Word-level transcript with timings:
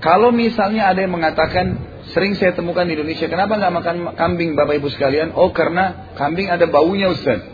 Kalau 0.00 0.32
misalnya 0.32 0.88
ada 0.88 1.04
yang 1.04 1.12
mengatakan 1.12 1.76
sering 2.16 2.32
saya 2.32 2.56
temukan 2.56 2.88
di 2.88 2.96
Indonesia, 2.96 3.28
kenapa 3.28 3.60
nggak 3.60 3.74
makan 3.76 3.96
kambing 4.16 4.56
Bapak 4.56 4.80
Ibu 4.80 4.88
sekalian? 4.96 5.36
Oh 5.36 5.52
karena 5.52 6.16
kambing 6.16 6.48
ada 6.48 6.64
baunya 6.64 7.12
Ustaz. 7.12 7.44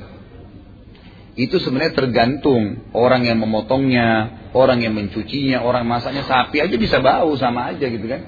Itu 1.36 1.60
sebenarnya 1.60 1.92
tergantung 1.92 2.88
orang 2.96 3.26
yang 3.28 3.36
memotongnya, 3.42 4.08
orang 4.56 4.80
yang 4.80 4.96
mencucinya, 4.96 5.60
orang 5.60 5.84
masaknya 5.84 6.24
sapi 6.24 6.64
aja 6.64 6.72
bisa 6.80 7.02
bau 7.02 7.34
sama 7.36 7.74
aja 7.74 7.84
gitu 7.90 8.06
kan. 8.08 8.24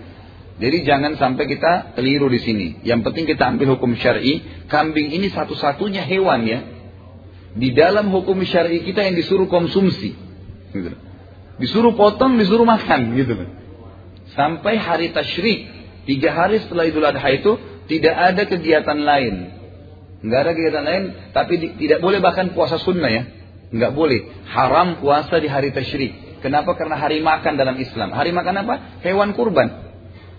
Jadi 0.59 0.83
jangan 0.83 1.15
sampai 1.15 1.47
kita 1.47 1.95
keliru 1.95 2.27
di 2.27 2.43
sini. 2.43 2.83
Yang 2.83 3.09
penting 3.09 3.25
kita 3.31 3.47
ambil 3.55 3.79
hukum 3.79 3.95
syar'i. 3.95 4.67
Kambing 4.67 5.15
ini 5.15 5.31
satu-satunya 5.31 6.03
hewan 6.03 6.43
ya. 6.45 6.61
Di 7.55 7.71
dalam 7.73 8.11
hukum 8.11 8.43
syar'i 8.43 8.83
kita 8.83 9.07
yang 9.07 9.15
disuruh 9.15 9.47
konsumsi. 9.47 10.19
Gitu. 10.75 10.91
Disuruh 11.63 11.95
potong, 11.95 12.35
disuruh 12.37 12.67
makan 12.67 13.15
gitu 13.15 13.39
Sampai 14.39 14.79
hari 14.79 15.11
tasyrik, 15.11 15.67
tiga 16.07 16.31
hari 16.31 16.63
setelah 16.63 16.87
Idul 16.87 17.03
Adha 17.03 17.27
itu 17.35 17.59
tidak 17.91 18.15
ada 18.15 18.47
kegiatan 18.47 18.95
lain. 19.03 19.35
Nggak 20.23 20.41
ada 20.47 20.53
kegiatan 20.55 20.85
lain, 20.87 21.05
tapi 21.35 21.59
di, 21.59 21.67
tidak 21.75 21.99
boleh 21.99 22.23
bahkan 22.23 22.55
puasa 22.55 22.79
sunnah 22.79 23.11
ya. 23.11 23.23
Nggak 23.75 23.93
boleh. 23.99 24.31
Haram 24.47 25.03
puasa 25.03 25.43
di 25.43 25.51
hari 25.51 25.75
tasyrik. 25.75 26.39
Kenapa? 26.39 26.79
Karena 26.79 26.95
hari 26.95 27.19
makan 27.19 27.59
dalam 27.59 27.75
Islam. 27.83 28.15
Hari 28.15 28.31
makan 28.31 28.55
apa? 28.63 28.75
Hewan 29.03 29.35
kurban. 29.35 29.91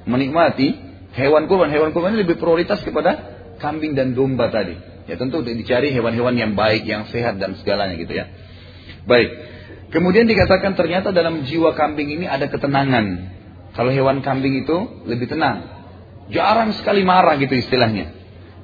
Menikmati 0.07 0.79
hewan 1.19 1.51
kurban. 1.51 1.67
Hewan 1.67 1.91
kurban 1.91 2.15
ini 2.15 2.23
lebih 2.23 2.39
prioritas 2.39 2.79
kepada 2.79 3.19
kambing 3.59 3.99
dan 3.99 4.15
domba 4.15 4.47
tadi. 4.47 4.79
Ya 5.11 5.19
tentu 5.19 5.43
dicari 5.43 5.91
hewan-hewan 5.91 6.39
yang 6.39 6.55
baik, 6.55 6.87
yang 6.87 7.11
sehat 7.11 7.35
dan 7.35 7.59
segalanya 7.59 7.99
gitu 7.99 8.15
ya. 8.15 8.31
Baik. 9.03 9.29
Kemudian 9.91 10.23
dikatakan 10.29 10.79
ternyata 10.79 11.11
dalam 11.11 11.43
jiwa 11.43 11.75
kambing 11.75 12.15
ini 12.15 12.29
ada 12.29 12.47
ketenangan. 12.47 13.38
Kalau 13.79 13.95
hewan 13.95 14.19
kambing 14.19 14.67
itu 14.67 15.07
lebih 15.07 15.31
tenang. 15.31 15.63
Jarang 16.35 16.75
sekali 16.75 17.07
marah 17.07 17.39
gitu 17.39 17.55
istilahnya. 17.55 18.11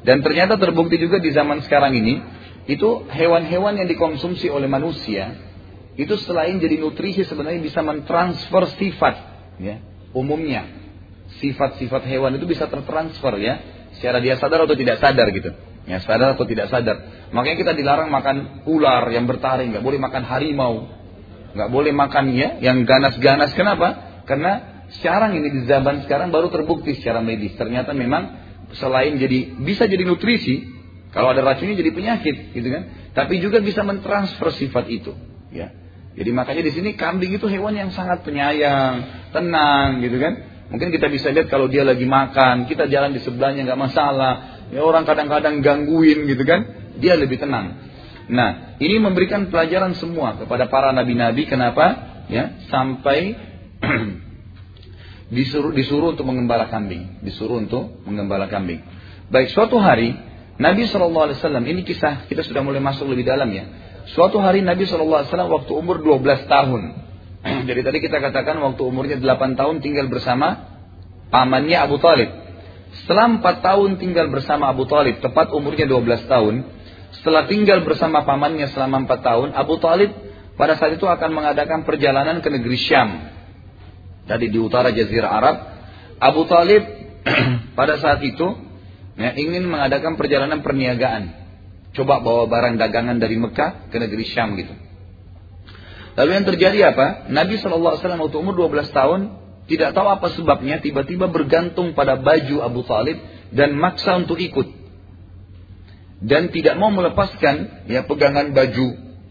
Dan 0.04 0.20
ternyata 0.20 0.60
terbukti 0.60 1.00
juga 1.00 1.24
di 1.24 1.32
zaman 1.32 1.64
sekarang 1.64 1.96
ini, 1.96 2.20
itu 2.68 3.08
hewan-hewan 3.08 3.80
yang 3.80 3.88
dikonsumsi 3.88 4.52
oleh 4.52 4.68
manusia, 4.68 5.40
itu 5.96 6.20
selain 6.20 6.60
jadi 6.60 6.84
nutrisi 6.84 7.24
sebenarnya 7.24 7.64
bisa 7.64 7.80
mentransfer 7.80 8.76
sifat. 8.76 9.16
Ya, 9.56 9.80
umumnya, 10.12 10.68
sifat-sifat 11.40 12.04
hewan 12.12 12.36
itu 12.36 12.44
bisa 12.44 12.68
tertransfer 12.68 13.40
ya. 13.40 13.64
Secara 13.96 14.20
dia 14.20 14.36
sadar 14.36 14.68
atau 14.68 14.76
tidak 14.76 15.00
sadar 15.00 15.32
gitu. 15.32 15.56
Ya, 15.88 16.04
sadar 16.04 16.36
atau 16.36 16.44
tidak 16.44 16.68
sadar. 16.68 17.32
Makanya 17.32 17.56
kita 17.64 17.72
dilarang 17.72 18.12
makan 18.12 18.68
ular 18.68 19.08
yang 19.16 19.32
bertaring, 19.32 19.72
nggak 19.72 19.86
boleh 19.88 19.96
makan 19.96 20.28
harimau, 20.28 20.92
nggak 21.56 21.70
boleh 21.72 21.96
makan 21.96 22.36
ya 22.36 22.60
yang 22.60 22.84
ganas-ganas. 22.84 23.56
Kenapa? 23.56 24.20
Karena 24.28 24.75
sekarang 25.00 25.38
ini 25.38 25.48
di 25.52 25.62
zaman 25.68 26.06
sekarang 26.06 26.30
baru 26.30 26.48
terbukti 26.52 26.96
secara 26.98 27.20
medis. 27.20 27.56
Ternyata 27.56 27.92
memang 27.92 28.46
selain 28.76 29.16
jadi 29.16 29.56
bisa 29.62 29.86
jadi 29.86 30.04
nutrisi, 30.04 30.66
kalau 31.16 31.32
ada 31.32 31.44
racunnya 31.46 31.80
jadi 31.80 31.92
penyakit, 31.96 32.36
gitu 32.52 32.68
kan? 32.68 32.84
Tapi 33.16 33.40
juga 33.40 33.64
bisa 33.64 33.86
mentransfer 33.88 34.52
sifat 34.56 34.86
itu, 34.92 35.16
ya. 35.54 35.72
Jadi 36.16 36.32
makanya 36.32 36.64
di 36.64 36.72
sini 36.72 36.90
kambing 36.96 37.36
itu 37.36 37.48
hewan 37.52 37.76
yang 37.76 37.92
sangat 37.92 38.24
penyayang, 38.24 39.28
tenang, 39.36 40.00
gitu 40.00 40.16
kan? 40.20 40.34
Mungkin 40.72 40.90
kita 40.90 41.12
bisa 41.12 41.30
lihat 41.30 41.52
kalau 41.52 41.68
dia 41.68 41.86
lagi 41.86 42.08
makan, 42.08 42.66
kita 42.66 42.88
jalan 42.88 43.14
di 43.14 43.22
sebelahnya 43.22 43.68
nggak 43.68 43.80
masalah. 43.80 44.34
Ya 44.74 44.82
orang 44.82 45.04
kadang-kadang 45.06 45.60
gangguin, 45.62 46.26
gitu 46.26 46.42
kan? 46.48 46.92
Dia 46.98 47.20
lebih 47.20 47.38
tenang. 47.38 47.86
Nah, 48.26 48.80
ini 48.82 48.98
memberikan 48.98 49.54
pelajaran 49.54 49.94
semua 50.00 50.40
kepada 50.40 50.66
para 50.66 50.90
nabi-nabi. 50.90 51.46
Kenapa? 51.46 52.18
Ya, 52.32 52.58
sampai 52.74 53.38
disuruh 55.30 55.74
disuruh 55.74 56.14
untuk 56.14 56.26
mengembala 56.28 56.70
kambing, 56.70 57.22
disuruh 57.26 57.58
untuk 57.58 58.02
mengembala 58.06 58.46
kambing. 58.46 58.86
Baik, 59.34 59.50
suatu 59.58 59.82
hari 59.82 60.14
Nabi 60.62 60.86
Wasallam 60.86 61.66
ini 61.66 61.82
kisah 61.82 62.30
kita 62.30 62.46
sudah 62.46 62.62
mulai 62.62 62.78
masuk 62.80 63.10
lebih 63.10 63.26
dalam 63.26 63.50
ya. 63.50 63.66
Suatu 64.14 64.38
hari 64.38 64.62
Nabi 64.62 64.86
Wasallam 64.86 65.50
waktu 65.50 65.72
umur 65.74 65.98
12 66.00 66.46
tahun. 66.46 66.82
Jadi 67.70 67.82
tadi 67.82 67.98
kita 68.02 68.22
katakan 68.22 68.62
waktu 68.62 68.82
umurnya 68.86 69.18
8 69.18 69.58
tahun 69.58 69.82
tinggal 69.82 70.08
bersama 70.14 70.78
pamannya 71.34 71.78
Abu 71.82 71.98
Talib. 71.98 72.30
Setelah 73.04 73.42
4 73.42 73.66
tahun 73.66 73.90
tinggal 73.98 74.30
bersama 74.30 74.72
Abu 74.72 74.86
Talib, 74.86 75.20
tepat 75.20 75.52
umurnya 75.52 75.90
12 75.90 76.30
tahun. 76.30 76.56
Setelah 77.18 77.50
tinggal 77.50 77.82
bersama 77.82 78.22
pamannya 78.22 78.70
selama 78.70 79.10
4 79.10 79.26
tahun, 79.26 79.48
Abu 79.58 79.82
Talib 79.82 80.14
pada 80.56 80.78
saat 80.78 80.96
itu 80.96 81.04
akan 81.04 81.34
mengadakan 81.34 81.84
perjalanan 81.84 82.40
ke 82.40 82.48
negeri 82.48 82.78
Syam 82.80 83.35
tadi 84.26 84.50
di 84.50 84.60
utara 84.60 84.92
Jazirah 84.92 85.32
Arab, 85.32 85.56
Abu 86.22 86.46
Talib 86.50 86.84
pada 87.80 87.98
saat 88.02 88.22
itu 88.22 88.46
ya, 89.18 89.34
ingin 89.34 89.66
mengadakan 89.66 90.18
perjalanan 90.20 90.62
perniagaan. 90.62 91.46
Coba 91.96 92.20
bawa 92.20 92.52
barang 92.52 92.76
dagangan 92.76 93.18
dari 93.18 93.40
Mekah 93.40 93.88
ke 93.88 93.98
negeri 93.98 94.28
Syam 94.28 94.60
gitu. 94.60 94.76
Lalu 96.16 96.32
yang 96.32 96.46
terjadi 96.48 96.80
apa? 96.92 97.28
Nabi 97.32 97.60
SAW 97.60 98.00
waktu 98.00 98.38
umur 98.40 98.56
12 98.56 98.92
tahun 98.92 99.22
tidak 99.66 99.98
tahu 99.98 100.08
apa 100.08 100.28
sebabnya 100.36 100.80
tiba-tiba 100.80 101.28
bergantung 101.28 101.98
pada 101.98 102.20
baju 102.20 102.64
Abu 102.64 102.84
Talib 102.84 103.18
dan 103.52 103.76
maksa 103.76 104.20
untuk 104.20 104.40
ikut. 104.40 104.86
Dan 106.24 106.52
tidak 106.52 106.80
mau 106.80 106.92
melepaskan 106.92 107.88
ya 107.92 108.08
pegangan 108.08 108.56
baju 108.56 108.88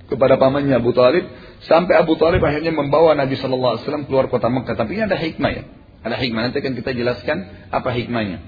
kepada 0.09 0.37
pamannya 0.37 0.77
Abu 0.77 0.93
Talib 0.93 1.25
Sampai 1.65 1.97
Abu 1.97 2.21
Talib 2.21 2.45
akhirnya 2.45 2.73
membawa 2.77 3.17
Nabi 3.17 3.41
Shallallahu 3.41 3.73
Alaihi 3.77 3.85
Wasallam 3.89 4.05
keluar 4.05 4.29
kota 4.29 4.53
Mekah. 4.53 4.77
Tapi 4.77 5.01
ini 5.01 5.03
ada 5.09 5.17
hikmah 5.17 5.51
ya. 5.53 5.65
Ada 6.05 6.17
hikmah. 6.21 6.41
Nanti 6.49 6.61
akan 6.61 6.75
kita 6.77 6.93
jelaskan 6.93 7.39
apa 7.73 7.89
hikmahnya. 7.97 8.39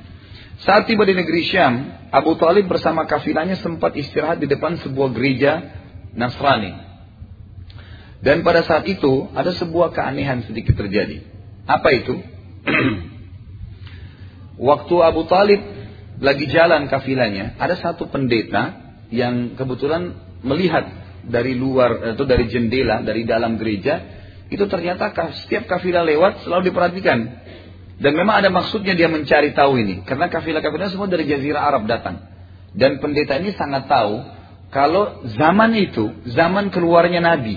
Saat 0.60 0.88
tiba 0.88 1.04
di 1.08 1.16
negeri 1.16 1.44
Syam, 1.48 1.96
Abu 2.12 2.36
Talib 2.36 2.68
bersama 2.68 3.04
kafilahnya 3.08 3.60
sempat 3.60 3.96
istirahat 3.96 4.40
di 4.40 4.48
depan 4.48 4.80
sebuah 4.80 5.12
gereja 5.12 5.64
Nasrani. 6.16 6.72
Dan 8.24 8.40
pada 8.40 8.64
saat 8.64 8.88
itu 8.88 9.28
ada 9.36 9.52
sebuah 9.52 9.92
keanehan 9.92 10.44
sedikit 10.48 10.76
terjadi. 10.76 11.24
Apa 11.68 11.88
itu? 11.92 12.20
Waktu 14.68 14.96
Abu 15.04 15.28
Talib 15.28 15.60
lagi 16.24 16.48
jalan 16.48 16.88
kafilahnya, 16.88 17.60
ada 17.60 17.76
satu 17.76 18.08
pendeta 18.08 18.96
yang 19.12 19.52
kebetulan 19.60 20.16
melihat 20.40 21.05
dari 21.26 21.58
luar 21.58 22.14
atau 22.14 22.24
dari 22.24 22.46
jendela 22.46 23.02
dari 23.02 23.26
dalam 23.26 23.58
gereja 23.58 24.02
itu 24.46 24.62
ternyata 24.70 25.10
setiap 25.42 25.66
kafilah 25.66 26.06
lewat 26.06 26.46
selalu 26.46 26.70
diperhatikan. 26.70 27.18
Dan 27.96 28.12
memang 28.12 28.44
ada 28.44 28.52
maksudnya 28.52 28.92
dia 28.92 29.08
mencari 29.08 29.56
tahu 29.56 29.80
ini 29.80 30.04
karena 30.04 30.28
kafilah-kafilah 30.28 30.92
semua 30.92 31.08
dari 31.08 31.26
jazirah 31.26 31.64
Arab 31.64 31.88
datang. 31.88 32.22
Dan 32.76 33.00
pendeta 33.00 33.40
ini 33.40 33.56
sangat 33.56 33.88
tahu 33.88 34.20
kalau 34.68 35.24
zaman 35.34 35.72
itu 35.74 36.12
zaman 36.28 36.68
keluarnya 36.70 37.24
Nabi. 37.24 37.56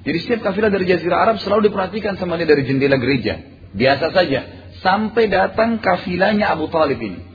Jadi 0.00 0.18
setiap 0.24 0.50
kafilah 0.50 0.72
dari 0.72 0.88
jazirah 0.88 1.28
Arab 1.28 1.36
selalu 1.44 1.68
diperhatikan 1.68 2.16
sama 2.16 2.40
dia 2.40 2.48
dari 2.48 2.64
jendela 2.64 2.96
gereja. 2.96 3.44
Biasa 3.76 4.10
saja 4.10 4.40
sampai 4.80 5.28
datang 5.28 5.78
kafilahnya 5.78 6.50
Abu 6.50 6.72
Talib 6.72 6.98
ini 6.98 7.29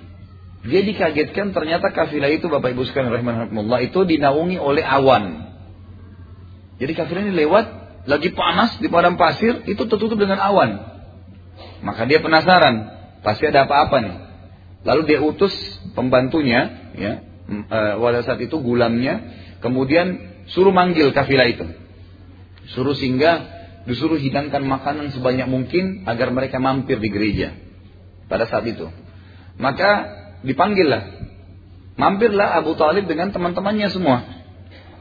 dia 0.66 0.82
dikagetkan 0.82 1.54
ternyata 1.54 1.94
kafilah 1.94 2.34
itu 2.34 2.50
Bapak 2.50 2.74
Ibu 2.74 2.90
sekalian 2.90 3.14
rahimahumullah 3.14 3.86
itu 3.86 4.02
dinaungi 4.02 4.58
oleh 4.58 4.82
awan. 4.82 5.54
Jadi 6.82 6.92
kafilah 6.98 7.22
ini 7.22 7.34
lewat 7.38 7.66
lagi 8.10 8.34
panas 8.34 8.82
di 8.82 8.90
padang 8.90 9.14
pasir 9.14 9.62
itu 9.70 9.86
tertutup 9.86 10.18
dengan 10.18 10.42
awan. 10.42 10.82
Maka 11.86 12.10
dia 12.10 12.18
penasaran, 12.18 12.76
pasti 13.22 13.46
ada 13.46 13.70
apa-apa 13.70 13.98
nih. 14.02 14.16
Lalu 14.86 15.02
dia 15.06 15.20
utus 15.22 15.54
pembantunya, 15.94 16.94
ya, 16.98 17.14
e, 17.46 17.80
pada 18.02 18.26
saat 18.26 18.42
itu 18.42 18.58
gulamnya, 18.58 19.22
kemudian 19.62 20.18
suruh 20.50 20.74
manggil 20.74 21.14
kafilah 21.14 21.46
itu. 21.46 21.66
Suruh 22.74 22.98
singgah, 22.98 23.46
disuruh 23.86 24.18
hidangkan 24.18 24.66
makanan 24.66 25.14
sebanyak 25.14 25.46
mungkin 25.46 26.10
agar 26.10 26.34
mereka 26.34 26.58
mampir 26.58 26.98
di 26.98 27.10
gereja. 27.14 27.54
Pada 28.26 28.50
saat 28.50 28.66
itu. 28.66 28.90
Maka 29.62 30.25
dipanggillah. 30.46 31.02
Mampirlah 31.96 32.60
Abu 32.60 32.76
Talib 32.78 33.08
dengan 33.10 33.32
teman-temannya 33.32 33.90
semua. 33.90 34.24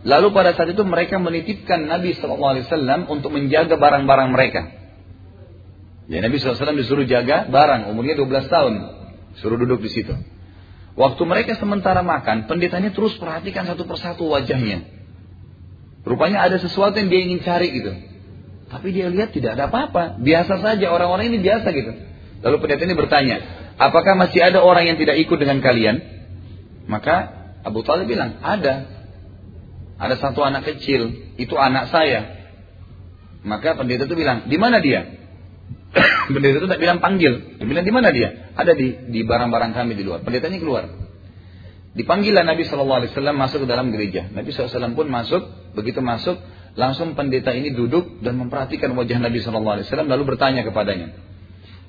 Lalu 0.04 0.36
pada 0.36 0.52
saat 0.52 0.68
itu 0.68 0.84
mereka 0.84 1.16
menitipkan 1.16 1.88
Nabi 1.88 2.12
SAW 2.12 3.08
untuk 3.08 3.32
menjaga 3.32 3.74
barang-barang 3.80 4.28
mereka. 4.30 4.62
Ya 6.12 6.20
Nabi 6.20 6.36
SAW 6.36 6.76
disuruh 6.76 7.08
jaga 7.08 7.48
barang, 7.48 7.88
umurnya 7.88 8.14
12 8.20 8.52
tahun. 8.52 8.74
Suruh 9.40 9.56
duduk 9.56 9.80
di 9.80 9.90
situ. 9.90 10.12
Waktu 10.94 11.22
mereka 11.26 11.58
sementara 11.58 12.04
makan, 12.06 12.46
pendetanya 12.46 12.94
terus 12.94 13.18
perhatikan 13.18 13.66
satu 13.66 13.82
persatu 13.88 14.30
wajahnya. 14.30 14.86
Rupanya 16.04 16.44
ada 16.44 16.60
sesuatu 16.60 17.00
yang 17.00 17.08
dia 17.08 17.20
ingin 17.24 17.40
cari 17.40 17.72
gitu. 17.72 17.92
Tapi 18.68 18.92
dia 18.92 19.08
lihat 19.08 19.32
tidak 19.32 19.56
ada 19.56 19.72
apa-apa. 19.72 20.20
Biasa 20.20 20.60
saja, 20.60 20.86
orang-orang 20.92 21.32
ini 21.32 21.40
biasa 21.40 21.66
gitu. 21.72 21.92
Lalu 22.44 22.56
pendeta 22.60 22.84
ini 22.84 22.94
bertanya, 22.94 23.36
apakah 23.76 24.14
masih 24.18 24.40
ada 24.40 24.62
orang 24.62 24.88
yang 24.88 24.98
tidak 25.00 25.18
ikut 25.20 25.38
dengan 25.38 25.58
kalian? 25.62 26.02
Maka 26.86 27.46
Abu 27.64 27.80
Talib 27.86 28.10
bilang, 28.10 28.38
ada. 28.44 28.92
Ada 29.94 30.18
satu 30.18 30.42
anak 30.42 30.66
kecil, 30.68 31.34
itu 31.38 31.54
anak 31.54 31.88
saya. 31.94 32.44
Maka 33.46 33.78
pendeta 33.78 34.04
itu 34.08 34.16
bilang, 34.18 34.50
di 34.50 34.58
mana 34.58 34.82
dia? 34.82 35.06
pendeta 36.34 36.56
itu 36.60 36.68
tak 36.68 36.80
bilang 36.82 36.98
panggil. 36.98 37.60
Dia 37.60 37.66
bilang 37.68 37.86
di 37.86 37.94
mana 37.94 38.10
dia? 38.10 38.52
Ada 38.58 38.74
di 38.74 39.12
di 39.12 39.20
barang-barang 39.22 39.72
kami 39.72 39.92
di 39.94 40.02
luar. 40.02 40.26
Pendetanya 40.26 40.58
keluar. 40.58 40.84
Dipanggillah 41.94 42.42
Nabi 42.42 42.66
Shallallahu 42.66 43.06
Alaihi 43.06 43.12
Wasallam 43.14 43.36
masuk 43.38 43.58
ke 43.64 43.68
dalam 43.70 43.94
gereja. 43.94 44.26
Nabi 44.26 44.50
SAW 44.50 44.98
pun 44.98 45.06
masuk. 45.06 45.42
Begitu 45.78 46.02
masuk, 46.02 46.42
langsung 46.74 47.14
pendeta 47.14 47.54
ini 47.54 47.70
duduk 47.70 48.18
dan 48.18 48.34
memperhatikan 48.34 48.90
wajah 48.98 49.22
Nabi 49.22 49.38
Shallallahu 49.38 49.74
Alaihi 49.78 49.86
Wasallam 49.86 50.10
lalu 50.10 50.34
bertanya 50.34 50.66
kepadanya. 50.66 51.14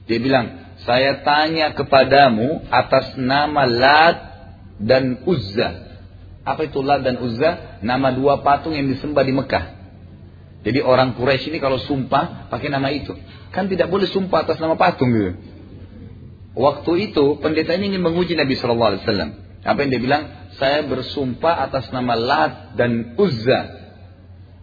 Dia 0.06 0.22
bilang, 0.22 0.46
saya 0.84 1.24
tanya 1.24 1.72
kepadamu 1.72 2.68
atas 2.68 3.16
nama 3.16 3.64
Lat 3.64 4.18
dan 4.84 5.24
Uzza. 5.24 5.88
Apa 6.44 6.68
itu 6.68 6.84
Lat 6.84 7.08
dan 7.08 7.16
Uzza? 7.24 7.80
Nama 7.80 8.12
dua 8.12 8.44
patung 8.44 8.76
yang 8.76 8.92
disembah 8.92 9.24
di 9.24 9.32
Mekah. 9.32 9.66
Jadi 10.68 10.82
orang 10.84 11.16
Quraisy 11.16 11.54
ini 11.54 11.64
kalau 11.64 11.80
sumpah 11.80 12.52
pakai 12.52 12.68
nama 12.68 12.92
itu. 12.92 13.16
Kan 13.56 13.72
tidak 13.72 13.88
boleh 13.88 14.10
sumpah 14.10 14.44
atas 14.44 14.60
nama 14.60 14.76
patung 14.76 15.16
gitu. 15.16 15.32
Waktu 16.56 17.12
itu 17.12 17.40
pendeta 17.40 17.76
ini 17.76 17.96
ingin 17.96 18.04
menguji 18.04 18.36
Nabi 18.36 18.60
Shallallahu 18.60 18.90
Alaihi 18.96 19.04
Wasallam. 19.08 19.32
Apa 19.64 19.78
yang 19.82 19.90
dia 19.96 20.02
bilang? 20.04 20.24
Saya 20.60 20.84
bersumpah 20.88 21.68
atas 21.68 21.92
nama 21.92 22.16
Lat 22.20 22.76
dan 22.76 23.16
Uzza. 23.16 23.86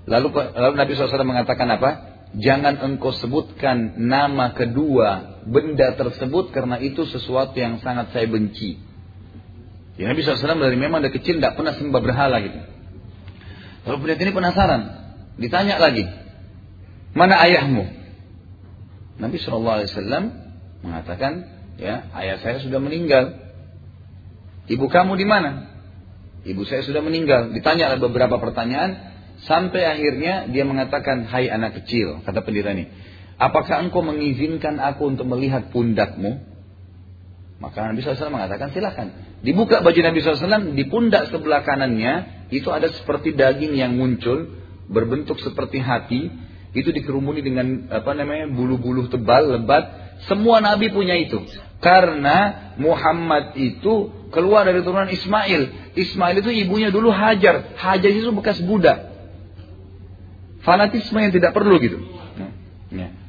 Lalu, 0.02 0.34
lalu 0.34 0.74
Nabi 0.74 0.90
SAW 0.98 1.22
mengatakan 1.22 1.68
apa? 1.70 1.90
Jangan 2.34 2.80
engkau 2.80 3.12
sebutkan 3.14 4.00
nama 4.00 4.56
kedua 4.56 5.31
benda 5.46 5.94
tersebut 5.98 6.54
karena 6.54 6.78
itu 6.78 7.06
sesuatu 7.06 7.54
yang 7.58 7.82
sangat 7.82 8.14
saya 8.14 8.26
benci. 8.30 8.78
Ya, 10.00 10.08
Nabi 10.08 10.24
SAW 10.24 10.62
dari 10.62 10.78
memang 10.78 11.04
dari 11.04 11.12
kecil 11.12 11.38
tidak 11.38 11.60
pernah 11.60 11.76
sembah 11.76 12.00
berhala 12.00 12.36
gitu. 12.40 12.60
Lalu 13.86 13.96
pendeta 14.02 14.22
ini 14.24 14.32
penasaran. 14.32 14.82
Ditanya 15.36 15.76
lagi. 15.76 16.06
Mana 17.12 17.36
ayahmu? 17.44 17.84
Nabi 19.20 19.36
SAW 19.36 19.84
mengatakan, 20.80 21.32
ya 21.76 22.08
ayah 22.16 22.38
saya 22.40 22.62
sudah 22.64 22.80
meninggal. 22.80 23.36
Ibu 24.70 24.86
kamu 24.88 25.18
di 25.20 25.26
mana? 25.28 25.68
Ibu 26.48 26.64
saya 26.64 26.86
sudah 26.86 27.04
meninggal. 27.04 27.52
Ditanya 27.52 27.92
beberapa 28.00 28.40
pertanyaan, 28.40 29.12
Sampai 29.42 29.82
akhirnya 29.82 30.46
dia 30.46 30.62
mengatakan, 30.62 31.26
hai 31.26 31.50
anak 31.50 31.82
kecil, 31.82 32.22
kata 32.22 32.46
pendeta 32.46 32.70
ini. 32.70 32.86
Apakah 33.42 33.82
engkau 33.82 34.06
mengizinkan 34.06 34.78
aku 34.78 35.10
untuk 35.10 35.26
melihat 35.26 35.74
pundakmu? 35.74 36.38
Maka 37.58 37.90
Nabi 37.90 37.98
SAW 38.06 38.30
mengatakan, 38.30 38.70
silahkan. 38.70 39.10
Dibuka 39.42 39.82
baju 39.82 39.98
Nabi 39.98 40.22
SAW, 40.22 40.78
di 40.78 40.86
pundak 40.86 41.26
sebelah 41.34 41.66
kanannya, 41.66 42.46
itu 42.54 42.70
ada 42.70 42.86
seperti 42.94 43.34
daging 43.34 43.74
yang 43.74 43.98
muncul, 43.98 44.46
berbentuk 44.86 45.42
seperti 45.42 45.82
hati, 45.82 46.30
itu 46.70 46.94
dikerumuni 46.94 47.42
dengan 47.42 47.90
apa 47.90 48.14
namanya 48.14 48.46
bulu-bulu 48.46 49.10
tebal, 49.10 49.58
lebat. 49.58 50.14
Semua 50.30 50.62
Nabi 50.62 50.94
punya 50.94 51.18
itu. 51.18 51.42
Karena 51.82 52.70
Muhammad 52.78 53.58
itu 53.58 54.22
keluar 54.30 54.70
dari 54.70 54.86
turunan 54.86 55.10
Ismail. 55.10 55.92
Ismail 55.98 56.46
itu 56.46 56.50
ibunya 56.62 56.94
dulu 56.94 57.10
Hajar. 57.10 57.74
Hajar 57.74 58.10
itu 58.10 58.30
bekas 58.30 58.62
budak. 58.62 59.10
Fanatisme 60.62 61.18
yang 61.18 61.34
tidak 61.34 61.50
perlu 61.52 61.82
gitu. 61.82 61.98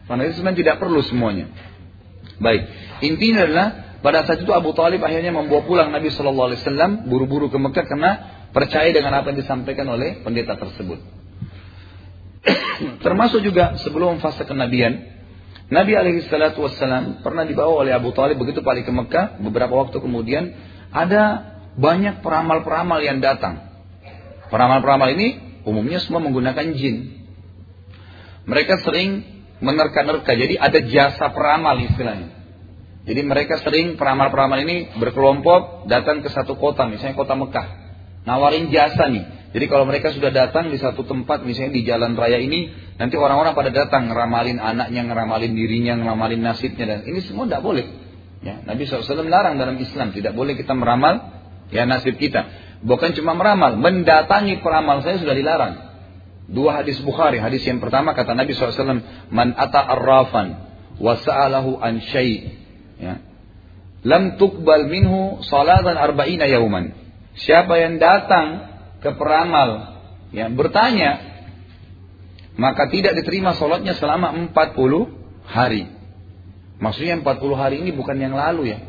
Fanatisme 0.07 0.51
tidak 0.55 0.79
perlu 0.83 0.99
semuanya. 1.05 1.47
Baik. 2.39 2.67
Intinya 3.05 3.47
adalah 3.47 3.67
pada 4.03 4.27
saat 4.27 4.43
itu 4.43 4.51
Abu 4.51 4.75
Talib 4.75 4.99
akhirnya 4.99 5.31
membawa 5.31 5.63
pulang 5.63 5.89
Nabi 5.91 6.11
Shallallahu 6.11 6.47
Alaihi 6.51 6.59
Wasallam 6.59 6.91
buru-buru 7.07 7.47
ke 7.47 7.55
Mekah 7.55 7.85
karena 7.87 8.11
percaya 8.51 8.91
dengan 8.91 9.15
apa 9.15 9.31
yang 9.31 9.39
disampaikan 9.39 9.87
oleh 9.87 10.19
pendeta 10.21 10.59
tersebut. 10.59 10.99
Termasuk 13.05 13.39
juga 13.39 13.79
sebelum 13.79 14.19
fase 14.19 14.43
kenabian, 14.43 15.13
Nabi 15.71 15.95
alaihi 15.95 16.21
wassalam 16.27 17.23
pernah 17.23 17.47
dibawa 17.47 17.81
oleh 17.81 17.95
Abu 17.95 18.11
Talib 18.13 18.37
begitu 18.37 18.61
balik 18.61 18.85
ke 18.85 18.93
Mekah 18.93 19.41
beberapa 19.41 19.73
waktu 19.73 19.97
kemudian 19.97 20.53
ada 20.93 21.55
banyak 21.73 22.21
peramal-peramal 22.21 23.01
yang 23.01 23.23
datang. 23.23 23.73
Peramal-peramal 24.53 25.09
ini 25.17 25.41
umumnya 25.65 25.97
semua 25.97 26.21
menggunakan 26.21 26.77
jin. 26.77 27.25
Mereka 28.45 28.85
sering 28.85 29.32
menerka-nerka. 29.59 30.33
Jadi 30.33 30.55
ada 30.57 30.79
jasa 30.81 31.29
peramal 31.29 31.77
istilahnya. 31.83 32.29
Jadi 33.03 33.21
mereka 33.27 33.59
sering 33.59 33.99
peramal-peramal 33.99 34.63
ini 34.63 34.95
berkelompok 34.95 35.91
datang 35.91 36.23
ke 36.23 36.31
satu 36.31 36.55
kota, 36.55 36.87
misalnya 36.87 37.19
kota 37.19 37.35
Mekah. 37.35 37.67
Nawarin 38.23 38.71
jasa 38.71 39.11
nih. 39.11 39.51
Jadi 39.51 39.65
kalau 39.67 39.83
mereka 39.83 40.15
sudah 40.15 40.31
datang 40.31 40.71
di 40.71 40.79
satu 40.79 41.03
tempat, 41.03 41.43
misalnya 41.43 41.75
di 41.75 41.83
jalan 41.83 42.15
raya 42.15 42.39
ini, 42.39 42.71
nanti 42.95 43.19
orang-orang 43.19 43.53
pada 43.53 43.69
datang 43.75 44.07
ngeramalin 44.07 44.57
anaknya, 44.57 45.03
ngeramalin 45.03 45.51
dirinya, 45.51 45.93
ngeramalin 45.99 46.41
nasibnya 46.41 46.85
dan 46.89 46.99
ini 47.03 47.19
semua 47.21 47.45
tidak 47.45 47.61
boleh. 47.61 47.85
Ya, 48.43 48.59
Nabi 48.63 48.87
SAW 48.87 49.27
larang 49.27 49.59
dalam 49.59 49.75
Islam, 49.77 50.15
tidak 50.15 50.33
boleh 50.33 50.55
kita 50.55 50.71
meramal 50.71 51.43
ya 51.71 51.83
nasib 51.83 52.15
kita. 52.15 52.47
Bukan 52.83 53.15
cuma 53.15 53.35
meramal, 53.35 53.75
mendatangi 53.79 54.59
peramal 54.63 55.03
saya 55.03 55.19
sudah 55.19 55.35
dilarang. 55.35 55.73
Dua 56.47 56.83
hadis 56.83 56.99
Bukhari. 56.99 57.39
Hadis 57.39 57.63
yang 57.63 57.79
pertama 57.79 58.11
kata 58.11 58.35
Nabi 58.35 58.51
SAW, 58.51 59.03
Man 59.31 59.55
ata 59.55 59.79
arrafan 59.79 60.59
wa 60.99 61.13
sa'alahu 61.17 61.79
an 61.79 62.03
syai' 62.03 62.51
ya. 62.99 63.15
Lam 64.03 64.35
tukbal 64.35 64.91
minhu 64.91 65.39
salatan 65.47 65.95
arba'ina 65.95 66.43
yauman. 66.51 66.91
Siapa 67.39 67.79
yang 67.79 67.97
datang 67.97 68.67
ke 68.99 69.15
peramal 69.15 69.95
ya, 70.35 70.51
bertanya 70.51 71.33
maka 72.59 72.91
tidak 72.93 73.17
diterima 73.17 73.57
sholatnya 73.57 73.97
selama 73.97 74.35
40 74.53 75.49
hari. 75.49 75.89
Maksudnya 76.77 77.17
40 77.23 77.55
hari 77.55 77.75
ini 77.81 77.95
bukan 77.95 78.19
yang 78.19 78.35
lalu 78.35 78.75
ya, 78.75 78.79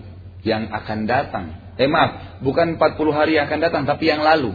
yang 0.45 0.69
akan 0.69 1.07
datang. 1.09 1.45
Eh 1.79 1.89
maaf, 1.89 2.43
bukan 2.45 2.77
40 2.77 3.15
hari 3.15 3.39
yang 3.39 3.49
akan 3.49 3.61
datang, 3.63 3.83
tapi 3.89 4.11
yang 4.11 4.21
lalu. 4.21 4.53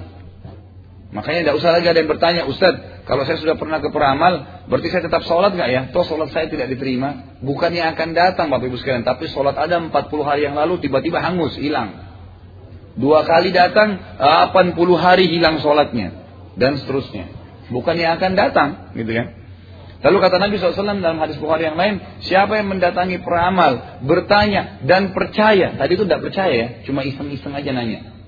Makanya 1.10 1.50
tidak 1.50 1.56
usah 1.58 1.72
lagi 1.74 1.90
ada 1.90 1.98
yang 1.98 2.12
bertanya, 2.12 2.44
Ustaz, 2.46 2.76
kalau 3.10 3.26
saya 3.26 3.42
sudah 3.42 3.58
pernah 3.58 3.82
ke 3.82 3.90
peramal, 3.90 4.62
berarti 4.70 4.94
saya 4.94 5.10
tetap 5.10 5.26
sholat 5.26 5.58
nggak 5.58 5.70
ya? 5.74 5.82
Toh 5.90 6.06
sholat 6.06 6.30
saya 6.30 6.46
tidak 6.46 6.70
diterima. 6.70 7.42
Bukan 7.42 7.74
yang 7.74 7.98
akan 7.98 8.14
datang 8.14 8.54
Bapak 8.54 8.70
Ibu 8.70 8.78
sekalian, 8.78 9.02
tapi 9.02 9.26
sholat 9.34 9.58
ada 9.58 9.82
40 9.82 9.90
hari 10.22 10.46
yang 10.46 10.54
lalu 10.54 10.78
tiba-tiba 10.78 11.18
hangus, 11.18 11.58
hilang. 11.58 12.06
Dua 12.94 13.26
kali 13.26 13.50
datang, 13.50 13.98
80 14.22 14.78
hari 14.94 15.26
hilang 15.26 15.58
sholatnya. 15.58 16.22
Dan 16.54 16.78
seterusnya. 16.78 17.34
Bukan 17.74 17.98
yang 17.98 18.22
akan 18.22 18.32
datang, 18.38 18.94
gitu 18.94 19.10
kan? 19.10 19.34
Lalu 20.06 20.18
kata 20.30 20.36
Nabi 20.38 20.62
SAW 20.62 21.02
dalam 21.02 21.18
hadis 21.18 21.42
Bukhari 21.42 21.66
yang 21.66 21.82
lain, 21.82 22.22
siapa 22.22 22.62
yang 22.62 22.70
mendatangi 22.70 23.26
peramal, 23.26 24.06
bertanya 24.06 24.86
dan 24.86 25.18
percaya. 25.18 25.74
Tadi 25.82 25.92
itu 25.98 26.06
tidak 26.06 26.30
percaya 26.30 26.54
ya, 26.54 26.68
cuma 26.86 27.02
iseng-iseng 27.02 27.58
aja 27.58 27.74
nanya. 27.74 28.19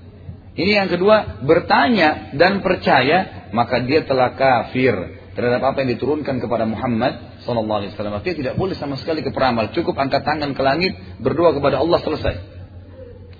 Ini 0.52 0.84
yang 0.84 0.88
kedua, 0.92 1.40
bertanya 1.40 2.36
dan 2.36 2.60
percaya, 2.60 3.48
maka 3.56 3.80
dia 3.80 4.04
telah 4.04 4.36
kafir 4.36 4.92
terhadap 5.32 5.64
apa 5.64 5.80
yang 5.80 5.96
diturunkan 5.96 6.44
kepada 6.44 6.68
Muhammad 6.68 7.40
Sallallahu 7.48 7.78
Alaihi 7.80 7.92
Wasallam. 7.96 8.20
Dia 8.20 8.36
tidak 8.36 8.54
boleh 8.60 8.76
sama 8.76 9.00
sekali 9.00 9.24
ke 9.24 9.32
peramal, 9.32 9.72
cukup 9.72 9.96
angkat 9.96 10.28
tangan 10.28 10.52
ke 10.52 10.60
langit, 10.60 10.92
berdoa 11.24 11.56
kepada 11.56 11.80
Allah 11.80 12.04
selesai. 12.04 12.34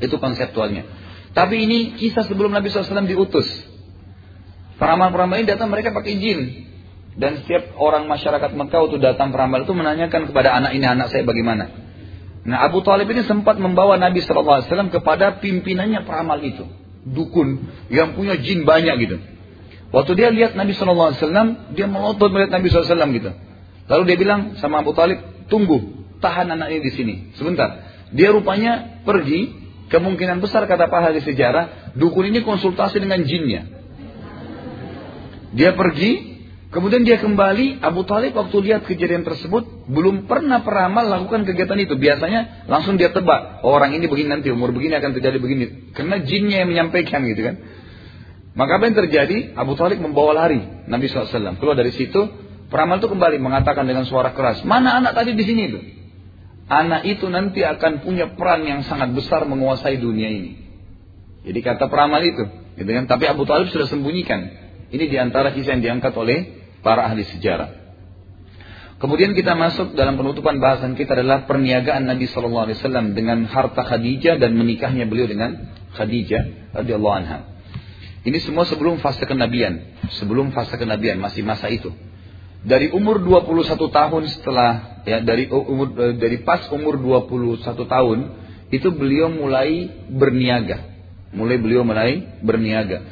Itu 0.00 0.16
konseptualnya. 0.16 0.88
Tapi 1.37 1.69
ini 1.69 1.78
kisah 2.00 2.25
sebelum 2.25 2.52
Nabi 2.52 2.73
SAW 2.73 3.04
diutus. 3.04 3.45
Peramal-peramal 4.81 5.37
ini 5.45 5.49
datang 5.52 5.69
mereka 5.69 5.92
pakai 5.92 6.16
jin. 6.16 6.40
Dan 7.12 7.45
setiap 7.45 7.76
orang 7.76 8.09
masyarakat 8.09 8.57
Mekah 8.57 8.81
untuk 8.88 9.04
datang 9.04 9.37
peramal 9.37 9.69
itu 9.69 9.76
menanyakan 9.76 10.33
kepada 10.33 10.57
anak 10.57 10.73
ini 10.73 10.88
anak 10.88 11.12
saya 11.12 11.28
bagaimana. 11.28 11.69
Nah 12.49 12.64
Abu 12.64 12.81
Talib 12.81 13.04
ini 13.12 13.21
sempat 13.28 13.61
membawa 13.61 14.00
Nabi 14.00 14.25
SAW 14.25 14.64
kepada 14.88 15.37
pimpinannya 15.45 16.09
peramal 16.09 16.40
itu 16.40 16.82
dukun 17.03 17.69
yang 17.91 18.15
punya 18.15 18.39
jin 18.39 18.63
banyak 18.63 18.97
gitu. 19.03 19.17
Waktu 19.93 20.13
dia 20.17 20.29
lihat 20.33 20.57
Nabi 20.57 20.73
SAW, 20.73 21.13
dia 21.77 21.85
melotot 21.85 22.33
melihat 22.33 22.57
Nabi 22.57 22.73
SAW 22.73 23.13
gitu. 23.13 23.31
Lalu 23.93 24.03
dia 24.09 24.17
bilang 24.17 24.41
sama 24.57 24.81
Abu 24.81 24.97
Talib, 24.97 25.21
tunggu, 25.53 26.09
tahan 26.25 26.49
anak 26.49 26.73
ini 26.73 26.81
di 26.81 26.93
sini, 26.97 27.15
sebentar. 27.37 27.85
Dia 28.15 28.33
rupanya 28.33 29.05
pergi, 29.05 29.53
kemungkinan 29.93 30.41
besar 30.41 30.65
kata 30.65 30.89
Pak 30.89 31.01
Hari 31.13 31.21
sejarah, 31.21 31.93
dukun 31.99 32.33
ini 32.33 32.41
konsultasi 32.41 33.05
dengan 33.05 33.21
jinnya. 33.29 33.69
Dia 35.53 35.77
pergi, 35.77 36.32
Kemudian 36.73 37.05
dia 37.05 37.21
kembali, 37.21 37.85
Abu 37.85 38.09
Talib 38.09 38.33
waktu 38.33 38.57
lihat 38.64 38.88
kejadian 38.88 39.29
tersebut, 39.29 39.93
belum 39.93 40.25
pernah 40.25 40.64
peramal 40.64 41.05
lakukan 41.05 41.45
kegiatan 41.45 41.76
itu. 41.76 42.00
Biasanya 42.00 42.64
langsung 42.64 42.97
dia 42.97 43.12
tebak, 43.12 43.61
oh, 43.61 43.76
orang 43.76 43.93
ini 43.93 44.09
begini 44.09 44.33
nanti, 44.33 44.49
umur 44.49 44.73
begini 44.73 44.97
akan 44.97 45.12
terjadi 45.12 45.37
begini. 45.37 45.93
Karena 45.93 46.25
jinnya 46.25 46.64
yang 46.64 46.73
menyampaikan 46.73 47.29
gitu 47.29 47.45
kan. 47.45 47.61
Maka 48.57 48.81
apa 48.81 48.85
yang 48.88 48.97
terjadi? 49.05 49.52
Abu 49.52 49.76
Talib 49.76 50.00
membawa 50.00 50.33
lari 50.33 50.64
Nabi 50.88 51.12
SAW. 51.12 51.61
Keluar 51.61 51.76
dari 51.76 51.93
situ, 51.93 52.21
peramal 52.73 53.05
itu 53.05 53.09
kembali 53.12 53.37
mengatakan 53.37 53.85
dengan 53.85 54.09
suara 54.09 54.33
keras, 54.33 54.64
mana 54.64 54.97
anak 54.97 55.12
tadi 55.12 55.37
di 55.37 55.45
sini 55.45 55.62
itu? 55.69 55.81
Anak 56.73 57.05
itu 57.05 57.29
nanti 57.29 57.61
akan 57.69 58.00
punya 58.00 58.33
peran 58.33 58.64
yang 58.64 58.81
sangat 58.88 59.12
besar 59.12 59.45
menguasai 59.45 60.00
dunia 60.00 60.33
ini. 60.33 60.57
Jadi 61.45 61.61
kata 61.61 61.93
peramal 61.93 62.25
itu, 62.25 62.49
gitu 62.81 62.88
kan? 62.97 63.05
Tapi 63.05 63.29
Abu 63.29 63.45
Talib 63.45 63.69
sudah 63.69 63.85
sembunyikan. 63.93 64.41
Ini 64.88 65.05
di 65.05 65.17
antara 65.21 65.52
kisah 65.52 65.76
yang 65.76 65.85
diangkat 65.85 66.17
oleh 66.17 66.62
para 66.83 67.09
ahli 67.09 67.25
sejarah. 67.25 67.83
Kemudian 69.03 69.35
kita 69.35 69.59
masuk 69.59 69.99
dalam 69.99 70.15
penutupan 70.15 70.62
bahasan 70.62 70.95
kita 70.95 71.19
adalah 71.19 71.43
perniagaan 71.51 72.07
Nabi 72.07 72.31
Shallallahu 72.31 72.71
Alaihi 72.71 72.79
Wasallam 72.79 73.07
dengan 73.19 73.51
harta 73.51 73.83
Khadijah 73.83 74.39
dan 74.39 74.55
menikahnya 74.55 75.11
beliau 75.11 75.27
dengan 75.27 75.75
Khadijah 75.99 76.75
radhiyallahu 76.79 77.17
anha. 77.19 77.51
Ini 78.23 78.39
semua 78.47 78.62
sebelum 78.62 79.03
fase 79.03 79.27
kenabian, 79.27 79.99
sebelum 80.15 80.55
fase 80.55 80.79
kenabian 80.79 81.19
masih 81.19 81.43
masa 81.43 81.67
itu. 81.67 81.91
Dari 82.62 82.95
umur 82.95 83.19
21 83.19 83.75
tahun 83.91 84.23
setelah 84.39 85.03
ya 85.03 85.19
dari 85.19 85.51
umur 85.51 86.15
dari 86.15 86.47
pas 86.47 86.62
umur 86.71 86.95
21 86.95 87.59
tahun 87.75 88.19
itu 88.71 88.89
beliau 88.95 89.27
mulai 89.27 89.91
berniaga. 90.07 90.79
Mulai 91.35 91.59
beliau 91.59 91.83
mulai 91.83 92.39
berniaga. 92.39 93.03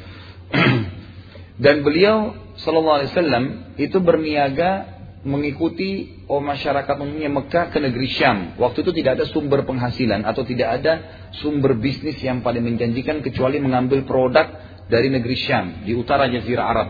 Dan 1.63 1.83
beliau 1.83 2.40
sallallahu 2.59 2.97
alaihi 2.99 3.11
wasallam 3.15 3.43
itu 3.79 3.97
berniaga 4.03 5.01
mengikuti 5.21 6.21
oh, 6.25 6.41
masyarakat 6.41 6.97
umumnya 6.97 7.29
Mekah 7.29 7.69
ke 7.69 7.77
negeri 7.77 8.09
Syam. 8.09 8.57
Waktu 8.57 8.81
itu 8.81 8.91
tidak 9.01 9.21
ada 9.21 9.25
sumber 9.29 9.61
penghasilan 9.69 10.25
atau 10.25 10.41
tidak 10.41 10.81
ada 10.81 10.93
sumber 11.37 11.77
bisnis 11.77 12.17
yang 12.25 12.41
paling 12.41 12.65
menjanjikan 12.65 13.21
kecuali 13.21 13.61
mengambil 13.61 14.01
produk 14.09 14.49
dari 14.89 15.13
negeri 15.13 15.37
Syam 15.37 15.85
di 15.85 15.93
utara 15.93 16.25
Jazirah 16.25 16.65
Arab. 16.65 16.89